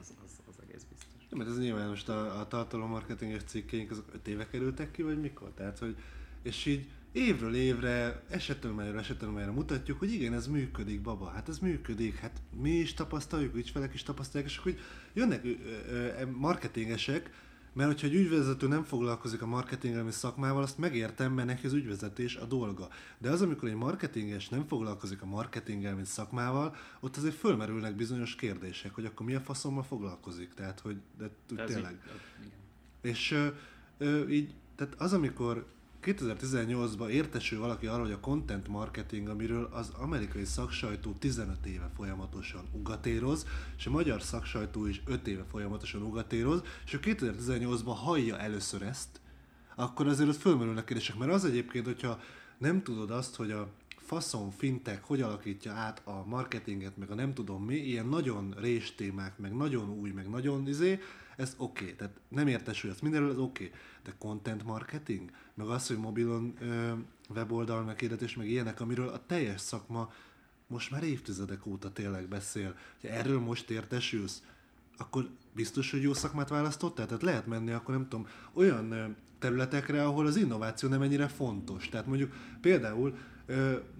Az, 0.00 0.14
az, 0.24 0.40
az 0.48 0.54
egész 0.62 0.84
biztos. 0.88 1.28
Nem, 1.28 1.38
mert 1.38 1.50
ez 1.50 1.58
nyilván 1.58 1.88
most 1.88 2.08
a, 2.08 2.40
a 2.40 2.48
tartalommarketinges 2.48 3.42
cikkeink 3.42 3.90
azok 3.90 4.14
5 4.14 4.28
éve 4.28 4.48
kerültek 4.48 4.90
ki, 4.90 5.02
vagy 5.02 5.20
mikor? 5.20 5.50
Tehát, 5.50 5.78
hogy, 5.78 5.96
és 6.42 6.66
így 6.66 6.90
évről 7.12 7.54
évre, 7.54 8.22
esettanulmányra 8.30 8.98
esettanulmányra 8.98 9.52
mutatjuk, 9.52 9.98
hogy 9.98 10.12
igen, 10.12 10.32
ez 10.32 10.46
működik, 10.46 11.00
baba, 11.00 11.26
hát 11.26 11.48
ez 11.48 11.58
működik, 11.58 12.16
hát 12.16 12.40
mi 12.62 12.70
is 12.70 12.94
tapasztaljuk, 12.94 13.56
ügyfelek 13.56 13.94
is 13.94 14.02
tapasztalják, 14.02 14.50
és 14.50 14.58
hogy 14.58 14.78
jönnek 15.12 15.44
ö, 15.44 15.48
ö, 15.48 15.94
ö, 16.20 16.26
marketingesek, 16.26 17.30
mert 17.72 17.90
hogyha 17.90 18.06
egy 18.06 18.14
ügyvezető 18.14 18.68
nem 18.68 18.84
foglalkozik 18.84 19.42
a 19.42 19.46
marketingelmi 19.46 20.10
szakmával, 20.10 20.62
azt 20.62 20.78
megértem, 20.78 21.32
mert 21.32 21.48
neki 21.48 21.66
az 21.66 21.72
ügyvezetés 21.72 22.36
a 22.36 22.44
dolga. 22.44 22.88
De 23.18 23.30
az, 23.30 23.42
amikor 23.42 23.68
egy 23.68 23.74
marketinges 23.74 24.48
nem 24.48 24.66
foglalkozik 24.66 25.22
a 25.22 25.26
marketingelmi 25.26 26.04
szakmával, 26.04 26.76
ott 27.00 27.16
azért 27.16 27.34
fölmerülnek 27.34 27.96
bizonyos 27.96 28.34
kérdések, 28.34 28.94
hogy 28.94 29.04
akkor 29.04 29.26
mi 29.26 29.34
a 29.34 29.40
faszommal 29.40 29.82
foglalkozik. 29.82 30.54
Tehát, 30.54 30.80
hogy 30.80 30.96
de, 31.18 31.30
De 31.54 31.64
tényleg. 31.64 31.92
így-. 32.42 32.50
És 33.00 33.30
ö, 33.30 33.46
ö, 33.98 34.28
így, 34.28 34.54
tehát 34.76 34.94
az, 34.98 35.12
amikor 35.12 35.66
2018-ban 36.02 37.08
értesül 37.08 37.58
valaki 37.58 37.86
arról, 37.86 38.04
hogy 38.04 38.12
a 38.12 38.20
content 38.20 38.68
marketing, 38.68 39.28
amiről 39.28 39.68
az 39.72 39.92
amerikai 39.98 40.44
szaksajtó 40.44 41.12
15 41.12 41.66
éve 41.66 41.90
folyamatosan 41.96 42.68
ugatéroz, 42.72 43.46
és 43.76 43.86
a 43.86 43.90
magyar 43.90 44.22
szaksajtó 44.22 44.86
is 44.86 45.02
5 45.06 45.28
éve 45.28 45.44
folyamatosan 45.50 46.02
ugatéroz, 46.02 46.62
és 46.84 46.94
ő 46.94 46.98
2018-ban 47.02 47.94
hallja 47.96 48.38
először 48.38 48.82
ezt, 48.82 49.20
akkor 49.76 50.06
azért 50.06 50.28
ott 50.28 50.36
fölmerülnek 50.36 50.84
kérdések. 50.84 51.16
Mert 51.16 51.32
az 51.32 51.44
egyébként, 51.44 51.84
hogyha 51.84 52.20
nem 52.58 52.82
tudod 52.82 53.10
azt, 53.10 53.36
hogy 53.36 53.50
a 53.50 53.68
faszon 54.08 54.50
fintech 54.50 55.00
hogy 55.02 55.20
alakítja 55.20 55.72
át 55.72 56.02
a 56.04 56.24
marketinget, 56.26 56.96
meg 56.96 57.10
a 57.10 57.14
nem 57.14 57.34
tudom 57.34 57.64
mi, 57.64 57.74
ilyen 57.74 58.06
nagyon 58.06 58.54
rés 58.60 58.94
témák, 58.94 59.38
meg 59.38 59.56
nagyon 59.56 59.90
új, 59.90 60.10
meg 60.10 60.28
nagyon 60.28 60.68
izé, 60.68 61.00
ez 61.36 61.54
oké, 61.56 61.82
okay. 61.82 61.94
tehát 61.94 62.14
nem 62.28 62.46
értesül 62.46 62.90
ezt 62.90 63.02
mindenről, 63.02 63.30
ez 63.30 63.38
oké. 63.38 63.64
Okay. 63.64 63.78
De 64.08 64.14
content 64.18 64.64
marketing, 64.64 65.30
meg 65.54 65.66
az, 65.66 65.86
hogy 65.86 65.96
mobilon 65.96 66.54
ö, 66.60 66.92
weboldal 67.34 67.82
meghirdetés, 67.82 68.36
meg 68.36 68.48
ilyenek, 68.48 68.80
amiről 68.80 69.08
a 69.08 69.26
teljes 69.26 69.60
szakma 69.60 70.12
most 70.66 70.90
már 70.90 71.02
évtizedek 71.02 71.66
óta 71.66 71.92
tényleg 71.92 72.28
beszél. 72.28 72.74
Ha 73.02 73.08
erről 73.08 73.40
most 73.40 73.70
értesülsz, 73.70 74.42
akkor 74.98 75.28
biztos, 75.52 75.90
hogy 75.90 76.02
jó 76.02 76.14
szakmát 76.14 76.48
választottál? 76.48 77.06
Tehát 77.06 77.22
lehet 77.22 77.46
menni 77.46 77.70
akkor 77.70 77.94
nem 77.94 78.08
tudom, 78.08 78.26
olyan 78.52 79.16
területekre, 79.38 80.04
ahol 80.04 80.26
az 80.26 80.36
innováció 80.36 80.88
nem 80.88 81.02
ennyire 81.02 81.28
fontos. 81.28 81.88
Tehát 81.88 82.06
mondjuk 82.06 82.32
például 82.60 83.16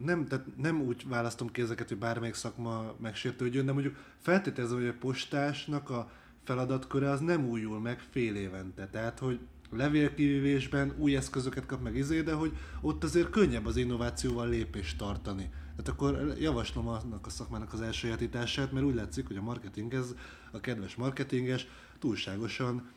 nem, 0.04 0.26
tehát 0.26 0.46
nem 0.56 0.80
úgy 0.80 1.09
választom 1.09 1.50
ki 1.50 1.61
ezeket, 1.61 1.88
hogy 1.88 1.98
bármelyik 1.98 2.34
szakma 2.34 2.94
megsértődjön, 3.00 3.66
de 3.66 3.72
mondjuk 3.72 3.96
feltételezem, 4.18 4.78
hogy 4.78 4.86
a 4.86 4.98
postásnak 4.98 5.90
a 5.90 6.11
feladatköre 6.44 7.11
az 7.11 7.20
nem 7.20 7.48
újul 7.48 7.80
meg 7.80 8.00
fél 8.11 8.36
évente. 8.36 8.86
Tehát, 8.86 9.18
hogy 9.18 9.40
levélkivívésben 9.71 10.95
új 10.97 11.16
eszközöket 11.16 11.66
kap 11.66 11.83
meg 11.83 11.97
izé, 11.97 12.21
de 12.23 12.33
hogy 12.33 12.57
ott 12.81 13.05
azért 13.05 13.31
könnyebb 13.31 13.66
az 13.66 13.77
innovációval 13.77 14.49
lépést 14.49 14.99
tartani. 14.99 15.51
Tehát 15.71 15.89
akkor 15.89 16.35
javaslom 16.41 16.89
annak 16.89 17.27
a 17.27 17.31
szakmának 17.31 17.73
az 17.73 17.81
elsajátítását, 17.81 18.73
mert 18.73 18.87
úgy 18.87 18.95
látszik, 18.95 19.27
hogy 19.27 19.37
a 19.37 19.43
marketing 19.43 19.95
ez, 19.95 20.14
a 20.51 20.61
kedves 20.61 20.95
marketinges 20.95 21.66
túlságosan 21.99 22.91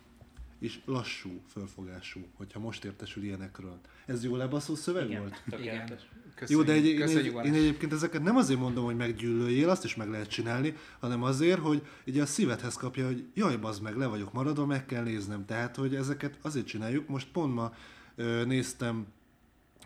és 0.60 0.80
lassú 0.86 1.42
fölfogású, 1.48 2.28
hogyha 2.34 2.60
most 2.60 2.86
értesül 2.86 3.24
ilyenekről. 3.24 3.80
Ez 4.06 4.24
jó 4.24 4.36
lebaszó 4.36 4.76
szöveg 4.76 5.10
Igen, 5.10 5.22
volt? 5.22 5.44
Igen. 5.46 5.60
tökéletes. 5.60 6.10
Köszönjük, 6.36 6.68
Jó, 6.68 6.74
de 6.74 6.80
egy, 6.80 6.86
én, 6.86 7.02
egy, 7.02 7.46
én 7.46 7.54
egyébként 7.54 7.94
ezeket 7.94 8.24
nem 8.24 8.36
azért 8.36 8.60
mondom, 8.60 8.86
hogy 8.86 8.96
meggyűlöljél, 8.96 9.70
azt 9.70 9.84
is 9.84 9.96
meg 9.96 10.10
lehet 10.10 10.30
csinálni, 10.30 10.76
hanem 11.00 11.24
azért, 11.24 11.60
hogy 11.60 11.82
ugye 12.08 12.22
a 12.22 12.26
szívedhez 12.26 12.76
kapja, 12.76 13.06
hogy 13.06 13.26
jaj, 13.34 13.58
bazd 13.58 13.82
meg, 13.82 13.96
le 13.96 14.06
vagyok 14.06 14.34
maradva, 14.34 14.66
meg 14.66 14.86
kell 14.86 15.04
néznem. 15.04 15.46
Tehát, 15.46 15.76
hogy 15.76 15.96
ezeket 15.96 16.38
azért 16.42 16.66
csináljuk. 16.66 17.08
Most 17.08 17.28
pont 17.32 17.54
ma 17.54 17.74
ö, 18.16 18.46
néztem 18.46 19.06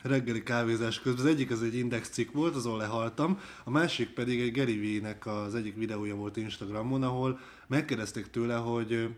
reggeli 0.02 0.44
kávézás 0.44 1.02
közben. 1.02 1.26
Az 1.26 1.32
egyik 1.32 1.52
az 1.52 1.64
egy 1.64 1.76
index 1.76 2.10
cikk 2.10 2.32
volt, 2.32 2.56
azon 2.56 2.78
lehaltam, 2.78 3.40
a 3.64 3.70
másik 3.70 4.10
pedig 4.10 4.40
egy 4.40 4.58
Gary 4.58 4.80
Vee-nek 4.80 5.26
az 5.26 5.56
egyik 5.56 5.76
videója 5.76 6.16
volt 6.16 6.38
Instagramon, 6.38 7.04
ahol 7.04 7.40
megkérdezték 7.68 8.30
tőle, 8.30 8.56
hogy 8.56 9.10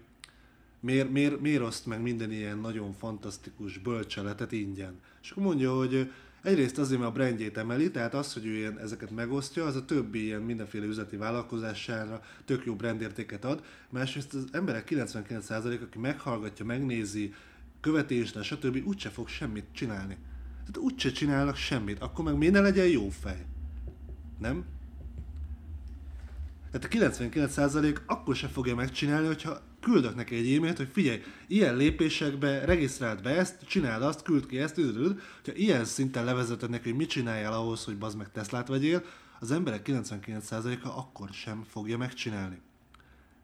miért, 0.80 1.09
miért, 1.09 1.39
miért 1.39 1.61
oszt 1.61 1.86
meg 1.86 2.01
minden 2.01 2.32
ilyen 2.32 2.57
nagyon 2.57 2.93
fantasztikus 2.93 3.78
bölcseletet 3.78 4.51
ingyen. 4.51 4.99
És 5.21 5.32
akkor 5.32 5.43
mondja, 5.43 5.73
hogy 5.73 6.11
egyrészt 6.47 6.77
azért, 6.77 6.99
mert 6.99 7.11
a 7.11 7.13
brandjét 7.13 7.57
emeli, 7.57 7.91
tehát 7.91 8.13
az, 8.13 8.33
hogy 8.33 8.45
ő 8.45 8.55
ilyen, 8.55 8.79
ezeket 8.79 9.11
megosztja, 9.11 9.65
az 9.65 9.75
a 9.75 9.85
többi 9.85 10.23
ilyen 10.23 10.41
mindenféle 10.41 10.85
üzleti 10.85 11.15
vállalkozására 11.15 12.21
tök 12.45 12.65
jó 12.65 12.75
brandértéket 12.75 13.45
ad. 13.45 13.63
Másrészt 13.89 14.33
az 14.33 14.47
emberek 14.51 14.87
99% 14.91 15.81
aki 15.81 15.99
meghallgatja, 15.99 16.65
megnézi, 16.65 17.33
követésre, 17.81 18.43
stb. 18.43 18.87
úgyse 18.87 19.09
fog 19.09 19.27
semmit 19.27 19.65
csinálni. 19.71 20.17
Tehát 20.59 20.77
úgyse 20.77 21.11
csinálnak 21.11 21.55
semmit, 21.55 21.99
akkor 21.99 22.25
meg 22.25 22.37
miért 22.37 22.53
ne 22.53 22.59
legyen 22.59 22.87
jó 22.87 23.09
fej? 23.09 23.45
Nem? 24.39 24.65
Tehát 26.71 27.13
a 27.13 27.17
99% 27.17 27.97
akkor 28.05 28.35
se 28.35 28.47
fogja 28.47 28.75
megcsinálni, 28.75 29.27
hogyha 29.27 29.61
küldök 29.91 30.15
neki 30.15 30.35
egy 30.35 30.53
e-mailt, 30.55 30.77
hogy 30.77 30.89
figyelj, 30.91 31.21
ilyen 31.47 31.75
lépésekbe 31.75 32.65
regisztráld 32.65 33.21
be 33.21 33.29
ezt, 33.29 33.57
csináld 33.67 34.01
azt, 34.03 34.21
küld 34.21 34.45
ki 34.45 34.59
ezt, 34.59 34.77
üdülöd. 34.77 35.19
hogyha 35.43 35.59
ilyen 35.59 35.85
szinten 35.85 36.25
levezeted 36.25 36.69
neki, 36.69 36.89
hogy 36.89 36.97
mit 36.97 37.09
csináljál 37.09 37.53
ahhoz, 37.53 37.83
hogy 37.83 37.97
bazd 37.97 38.17
meg 38.17 38.31
Teslát 38.31 38.67
vegyél, 38.67 39.03
az 39.39 39.51
emberek 39.51 39.88
99%-a 39.89 40.88
akkor 40.88 41.29
sem 41.31 41.63
fogja 41.69 41.97
megcsinálni. 41.97 42.59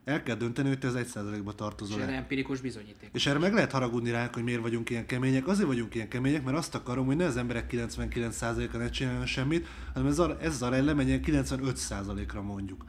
El 0.06 0.24
kell 0.24 0.36
dönteni, 0.36 0.68
hogy 0.68 0.80
te 0.80 0.88
az 0.88 0.94
1%-ba 0.98 1.50
És 1.50 1.56
tartozol 1.56 2.02
erre 2.02 2.12
el. 2.12 2.18
empirikus 2.18 2.62
bizonyíték. 2.62 3.10
És 3.14 3.26
erre 3.26 3.40
meg 3.40 3.54
lehet 3.54 3.72
haragudni 3.72 4.12
ránk, 4.12 4.34
hogy 4.34 4.44
miért 4.44 4.62
vagyunk 4.62 4.90
ilyen 4.90 5.06
kemények. 5.06 5.48
Azért 5.48 5.68
vagyunk 5.68 5.96
ilyen 5.96 6.08
kemények, 6.10 6.44
mert 6.44 6.58
azt 6.58 6.76
akarom, 6.76 7.06
hogy 7.06 7.16
ne 7.16 7.26
az 7.26 7.38
emberek 7.38 7.72
99%-a 7.74 8.78
ne 8.78 8.90
csináljon 8.90 9.26
semmit, 9.26 9.68
hanem 9.94 10.10
ez, 10.10 10.20
a- 10.20 10.38
ez 10.42 10.54
az 10.54 10.62
arány 10.62 10.86
lemenjen 10.86 11.22
95%-ra 11.26 12.42
mondjuk. 12.42 12.86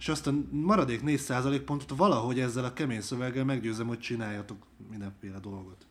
És 0.00 0.08
azt 0.08 0.26
a 0.26 0.32
maradék 0.50 1.00
4% 1.04 1.62
pontot 1.64 1.98
valahogy 1.98 2.40
ezzel 2.40 2.64
a 2.64 2.72
kemény 2.72 3.00
szöveggel 3.00 3.44
meggyőzem, 3.44 3.86
hogy 3.86 3.98
csináljatok 3.98 4.66
mindenféle 4.90 5.38
dolgot. 5.38 5.86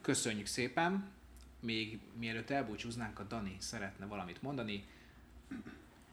Köszönjük 0.00 0.46
szépen. 0.46 1.04
Még 1.60 1.98
mielőtt 2.18 2.50
elbúcsúznánk, 2.50 3.18
a 3.18 3.22
Dani 3.22 3.56
szeretne 3.58 4.06
valamit 4.06 4.42
mondani. 4.42 4.84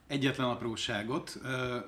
Egyetlen 0.08 0.48
apróságot, 0.48 1.40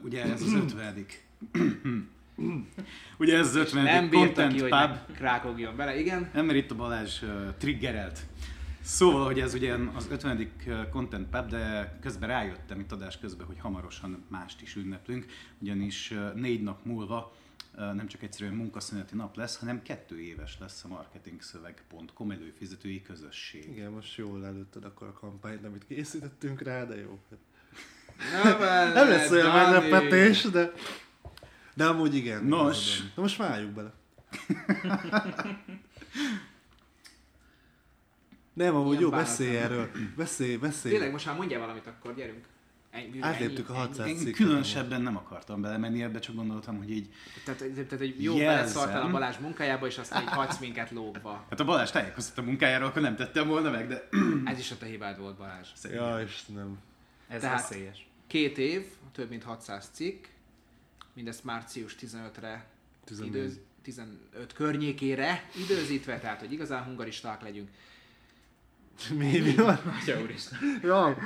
ugye 0.04 0.24
ez 0.24 0.42
az 0.42 0.54
ötvedik. 0.54 1.26
ugye 3.18 3.38
ez 3.38 3.56
az 3.56 3.74
bírta 3.74 4.10
Content 4.10 4.54
ki, 4.54 4.60
hogy 4.60 4.70
Pub. 4.70 4.90
ne 5.08 5.14
krákogjon 5.16 5.76
bele. 5.76 6.00
Igen. 6.00 6.30
Nem, 6.34 6.46
mert 6.46 6.58
itt 6.58 6.72
a 6.72 6.76
Balázs 6.76 7.22
uh, 7.22 7.58
triggerelt. 7.58 8.26
Szóval, 8.84 9.26
hogy 9.26 9.40
ez 9.40 9.54
ugye 9.54 9.76
az 9.94 10.08
50. 10.10 10.52
Content 10.92 11.30
Pub, 11.30 11.50
de 11.50 11.98
közben 12.02 12.30
rájöttem 12.30 12.80
itt 12.80 12.92
adás 12.92 13.18
közben, 13.20 13.48
hogy 13.48 13.60
hamarosan 13.60 14.26
mást 14.28 14.62
is 14.62 14.76
ünneplünk, 14.76 15.26
ugyanis 15.60 16.14
négy 16.36 16.64
nap 16.64 16.86
múlva 16.86 17.36
nem 17.76 18.08
csak 18.08 18.24
egyszerűen 18.24 18.56
munkaszüneti 18.56 19.16
nap 19.16 19.36
lesz, 19.36 19.60
hanem 19.60 19.82
kettő 19.82 20.22
éves 20.22 20.58
lesz 20.60 20.84
a 20.84 20.88
marketingszöveg.com 20.88 22.32
előfizetői 22.32 23.02
közösség. 23.02 23.68
Igen, 23.70 23.92
most 23.92 24.18
jól 24.18 24.46
előtted 24.46 24.86
akkor 24.86 25.08
a 25.08 25.14
kampányt, 25.14 25.66
amit 25.66 25.86
készítettünk 25.88 26.62
rá, 26.62 26.86
de 26.86 26.96
jó. 27.00 27.20
Hát 27.30 27.40
Na, 28.44 28.58
bele, 28.58 28.94
Nem 28.94 29.10
lesz 29.10 29.32
olyan 29.32 29.52
Dani. 29.52 29.72
meglepetés, 29.90 30.42
de... 30.42 30.72
De 31.76 31.86
amúgy 31.86 32.16
igen. 32.16 32.44
Nos. 32.46 33.00
Na 33.16 33.22
most 33.22 33.38
váljuk 33.38 33.72
bele. 33.72 33.94
Nem, 38.54 38.76
amúgy 38.76 39.00
jó, 39.00 39.10
beszélj 39.10 39.58
erről. 39.58 39.90
Beszélj, 40.16 40.56
beszélj. 40.56 40.94
Tényleg, 40.94 41.12
most 41.12 41.26
már 41.26 41.36
mondjál 41.36 41.60
valamit, 41.60 41.88
akkor 41.88 42.16
gyerünk. 42.16 42.46
Ennyi, 42.92 43.22
Átléptük 43.22 43.70
a 43.70 43.74
ennyi, 43.74 43.82
600 43.82 44.08
ennyi. 44.08 44.26
Én 44.26 44.32
különösebben 44.34 45.02
nem 45.02 45.18
akartam 45.18 45.62
belemenni 45.62 46.04
ebbe, 46.04 46.20
csak 46.20 46.36
gondoltam, 46.36 46.78
hogy 46.78 46.92
így 46.92 47.10
Tehát, 47.46 47.60
tehát, 47.74 47.98
hogy 47.98 48.24
jó 48.24 48.36
beleszartál 48.38 49.02
a 49.02 49.10
Balázs 49.12 49.38
munkájába, 49.38 49.88
és 49.88 49.98
aztán 49.98 50.22
így 50.22 50.30
hagysz 50.30 50.60
minket 50.60 50.92
lógva. 50.92 51.46
Hát 51.50 51.60
a 51.60 51.66
Balázs 51.66 51.92
tájékoztat 51.92 52.38
a 52.38 52.42
munkájáról, 52.42 52.88
akkor 52.88 53.02
nem 53.02 53.16
tettem 53.16 53.48
volna 53.48 53.72
meg, 53.72 53.88
de 53.88 54.10
Ez 54.52 54.60
is 54.60 54.72
a 54.72 54.78
te 54.78 54.86
hibád 54.86 55.20
volt, 55.20 55.38
Balázs. 55.38 55.68
Ja, 55.84 56.22
Istenem. 56.22 56.80
Ez 57.28 57.42
Tehát- 57.42 57.70
veszélyes. 57.70 58.08
Két 58.28 58.58
év, 58.58 58.86
több 59.12 59.30
mint 59.30 59.44
600 59.44 59.90
cikk, 59.92 60.26
mindezt 61.14 61.44
március 61.44 61.96
15-re, 62.02 62.66
14. 63.06 63.36
időz, 63.36 63.60
15 63.82 64.54
környékére 64.54 65.50
időzítve, 65.64 66.20
tehát 66.20 66.40
hogy 66.40 66.52
igazán 66.52 66.84
hungaristák 66.84 67.42
legyünk. 67.42 67.70
Mi, 69.10 69.40
mi 69.40 69.56
van? 69.56 69.80
Atya 70.02 70.22
úristen. 70.22 70.60
Ja, 70.84 71.18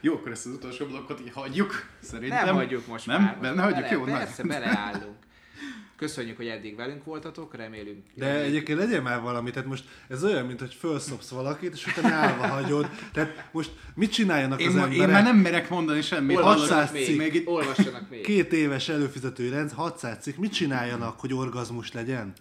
jó, 0.00 0.14
akkor 0.14 0.30
ezt 0.30 0.46
az 0.46 0.52
utolsó 0.52 0.86
blokkot 0.86 1.20
így 1.20 1.32
hagyjuk, 1.32 1.86
szerintem. 2.00 2.44
Nem 2.44 2.54
hagyjuk 2.54 2.86
most 2.86 3.06
nem? 3.06 3.22
már. 3.22 3.38
Benne 3.40 3.62
hagyjuk, 3.62 3.80
bele, 3.82 3.92
jó? 3.92 4.04
Persze, 4.04 4.42
beleállunk. 4.42 5.14
Köszönjük, 5.96 6.36
hogy 6.36 6.46
eddig 6.46 6.76
velünk 6.76 7.04
voltatok, 7.04 7.54
remélünk. 7.56 8.04
de 8.14 8.26
egyébként 8.26 8.78
legyen 8.78 9.02
már 9.02 9.20
valami, 9.20 9.50
tehát 9.50 9.68
most 9.68 9.84
ez 10.08 10.24
olyan, 10.24 10.46
mint 10.46 10.60
hogy 10.60 10.74
felszopsz 10.74 11.28
valakit, 11.28 11.72
és 11.74 11.86
utána 11.86 12.14
állva 12.14 12.46
hagyod. 12.46 12.90
Tehát 13.12 13.48
most 13.52 13.70
mit 13.94 14.12
csináljanak 14.12 14.60
Én, 14.60 14.68
az 14.68 14.74
ma, 14.74 14.82
emberek? 14.82 15.06
én 15.06 15.12
már 15.12 15.22
nem 15.22 15.36
merek 15.36 15.68
mondani 15.68 16.02
semmit. 16.02 16.36
Olvassanak 16.36 16.68
600 16.68 16.92
még, 16.92 17.04
cikk. 17.04 17.18
Még 17.18 17.42
olvassanak 17.44 18.10
még. 18.10 18.20
Két 18.20 18.52
éves 18.52 18.88
előfizetői 18.88 19.48
rendszer, 19.48 19.76
600 19.76 20.18
cikk, 20.20 20.36
mit 20.36 20.52
csináljanak, 20.52 21.20
hogy 21.20 21.34
orgazmus 21.34 21.92
legyen? 21.92 22.32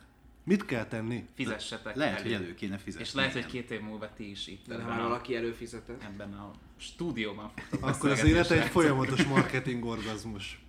Mit 0.46 0.66
kell 0.66 0.86
tenni? 0.86 1.26
Fizessetek 1.36 1.96
Lehet, 1.96 2.22
hogy 2.22 2.34
elő. 2.34 2.44
elő 2.44 2.54
kéne 2.54 2.78
fizetni. 2.78 3.06
És 3.08 3.14
lehet, 3.14 3.34
hogy 3.34 3.46
két 3.46 3.72
év 3.72 3.82
múlva 3.82 4.14
ti 4.14 4.30
is 4.30 4.48
itt 4.48 4.68
De 4.68 4.82
ha 4.84 4.92
a, 4.92 5.02
valaki 5.04 5.36
előfizetett. 5.36 6.04
ebben 6.04 6.34
a 6.34 6.52
stúdióban 6.78 7.52
fogtok 7.56 7.90
Akkor 7.90 8.10
az 8.10 8.24
élet 8.24 8.52
egy 8.52 8.68
folyamatos 8.68 9.24
marketing 9.24 9.86
orgazmus. 9.86 10.60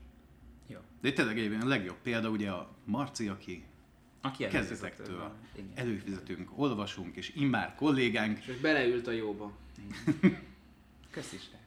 Jó. 0.67 0.79
De 1.01 1.09
itt 1.09 1.15
tényleg 1.15 1.39
egyébként 1.39 1.63
a 1.63 1.67
legjobb 1.67 1.97
példa 2.03 2.29
ugye 2.29 2.51
a 2.51 2.75
Marci, 2.85 3.29
aki 3.29 3.65
Aki 4.23 4.47
kezdetektől 4.47 5.33
előfizetünk, 5.75 6.51
olvasunk, 6.59 7.17
és 7.17 7.33
immár 7.35 7.75
kollégánk, 7.75 8.45
És 8.45 8.57
beleült 8.57 9.07
a 9.07 9.11
jóba. 9.11 9.53
Köszi, 11.11 11.37
srác. 11.39 11.65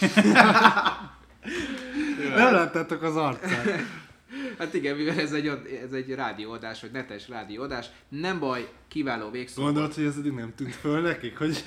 Nem 2.36 2.52
láttátok 2.52 3.02
az 3.02 3.16
arcát. 3.16 3.80
Hát 4.58 4.74
igen, 4.74 4.96
mivel 4.96 5.18
ez 5.18 5.32
egy, 5.32 5.46
ez 5.84 5.92
egy 5.92 6.14
rádióadás, 6.14 6.80
vagy 6.80 6.90
netes 6.90 7.28
rádióadás, 7.28 7.86
nem 8.08 8.38
baj, 8.38 8.72
kiváló 8.88 9.30
végszó. 9.30 9.62
Gondolod, 9.62 9.94
hogy 9.94 10.04
ez 10.04 10.16
eddig 10.16 10.32
nem 10.32 10.54
tűnt 10.54 10.74
föl 10.74 11.00
nekik? 11.00 11.38
Hogy 11.38 11.64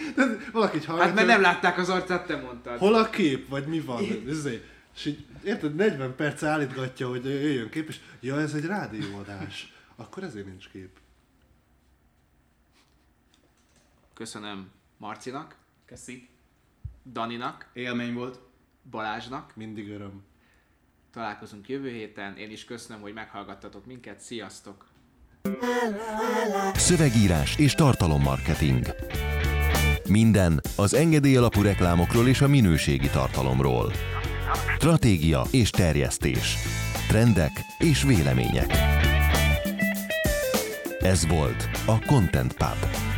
valaki 0.51 0.78
hallgatja, 0.78 1.05
Hát 1.05 1.16
mert 1.16 1.28
nem 1.28 1.41
látták 1.41 1.78
az 1.78 1.89
arcát, 1.89 2.26
te 2.26 2.36
mondtad. 2.36 2.78
Hol 2.78 2.93
a 2.95 3.09
kép, 3.09 3.49
vagy 3.49 3.66
mi 3.66 3.80
van? 3.80 4.03
Ezért. 4.28 4.64
És 4.95 5.05
így, 5.05 5.26
érted, 5.43 5.76
40 5.76 6.16
perc 6.16 6.43
állítgatja, 6.43 7.07
hogy 7.09 7.26
jöjjön 7.26 7.70
kép, 7.70 7.88
és 7.88 7.99
ja, 8.20 8.39
ez 8.39 8.53
egy 8.53 8.66
rádióadás. 8.66 9.74
Akkor 9.95 10.24
ezért 10.24 10.45
nincs 10.45 10.70
kép. 10.70 10.89
Köszönöm 14.14 14.70
Marcinak, 14.97 15.55
Köszi. 15.86 16.28
Daninak, 17.11 17.70
élmény 17.74 18.14
volt. 18.14 18.39
Balázsnak. 18.89 19.55
Mindig 19.55 19.89
öröm. 19.89 20.24
Találkozunk 21.14 21.70
jövő 21.70 21.89
héten. 21.89 22.38
Én 22.38 22.51
is 22.51 22.66
köszönöm, 22.66 23.01
hogy 23.01 23.14
meghallgattatok 23.14 23.86
minket. 23.86 24.20
Sziasztok! 24.20 24.86
Szövegírás 26.74 27.57
és 27.57 27.74
tartalommarketing. 27.74 28.86
Minden 30.09 30.61
az 30.78 30.93
engedély 30.93 31.36
alapú 31.36 31.61
reklámokról 31.61 32.28
és 32.28 32.41
a 32.41 32.47
minőségi 32.47 33.09
tartalomról. 33.09 33.91
Stratégia 34.76 35.43
és 35.51 35.70
terjesztés. 35.70 36.55
Trendek 37.07 37.51
és 37.80 38.03
vélemények. 38.03 38.72
Ez 40.99 41.28
volt 41.28 41.70
a 41.86 42.05
Content 42.05 42.53
Pub. 42.53 43.12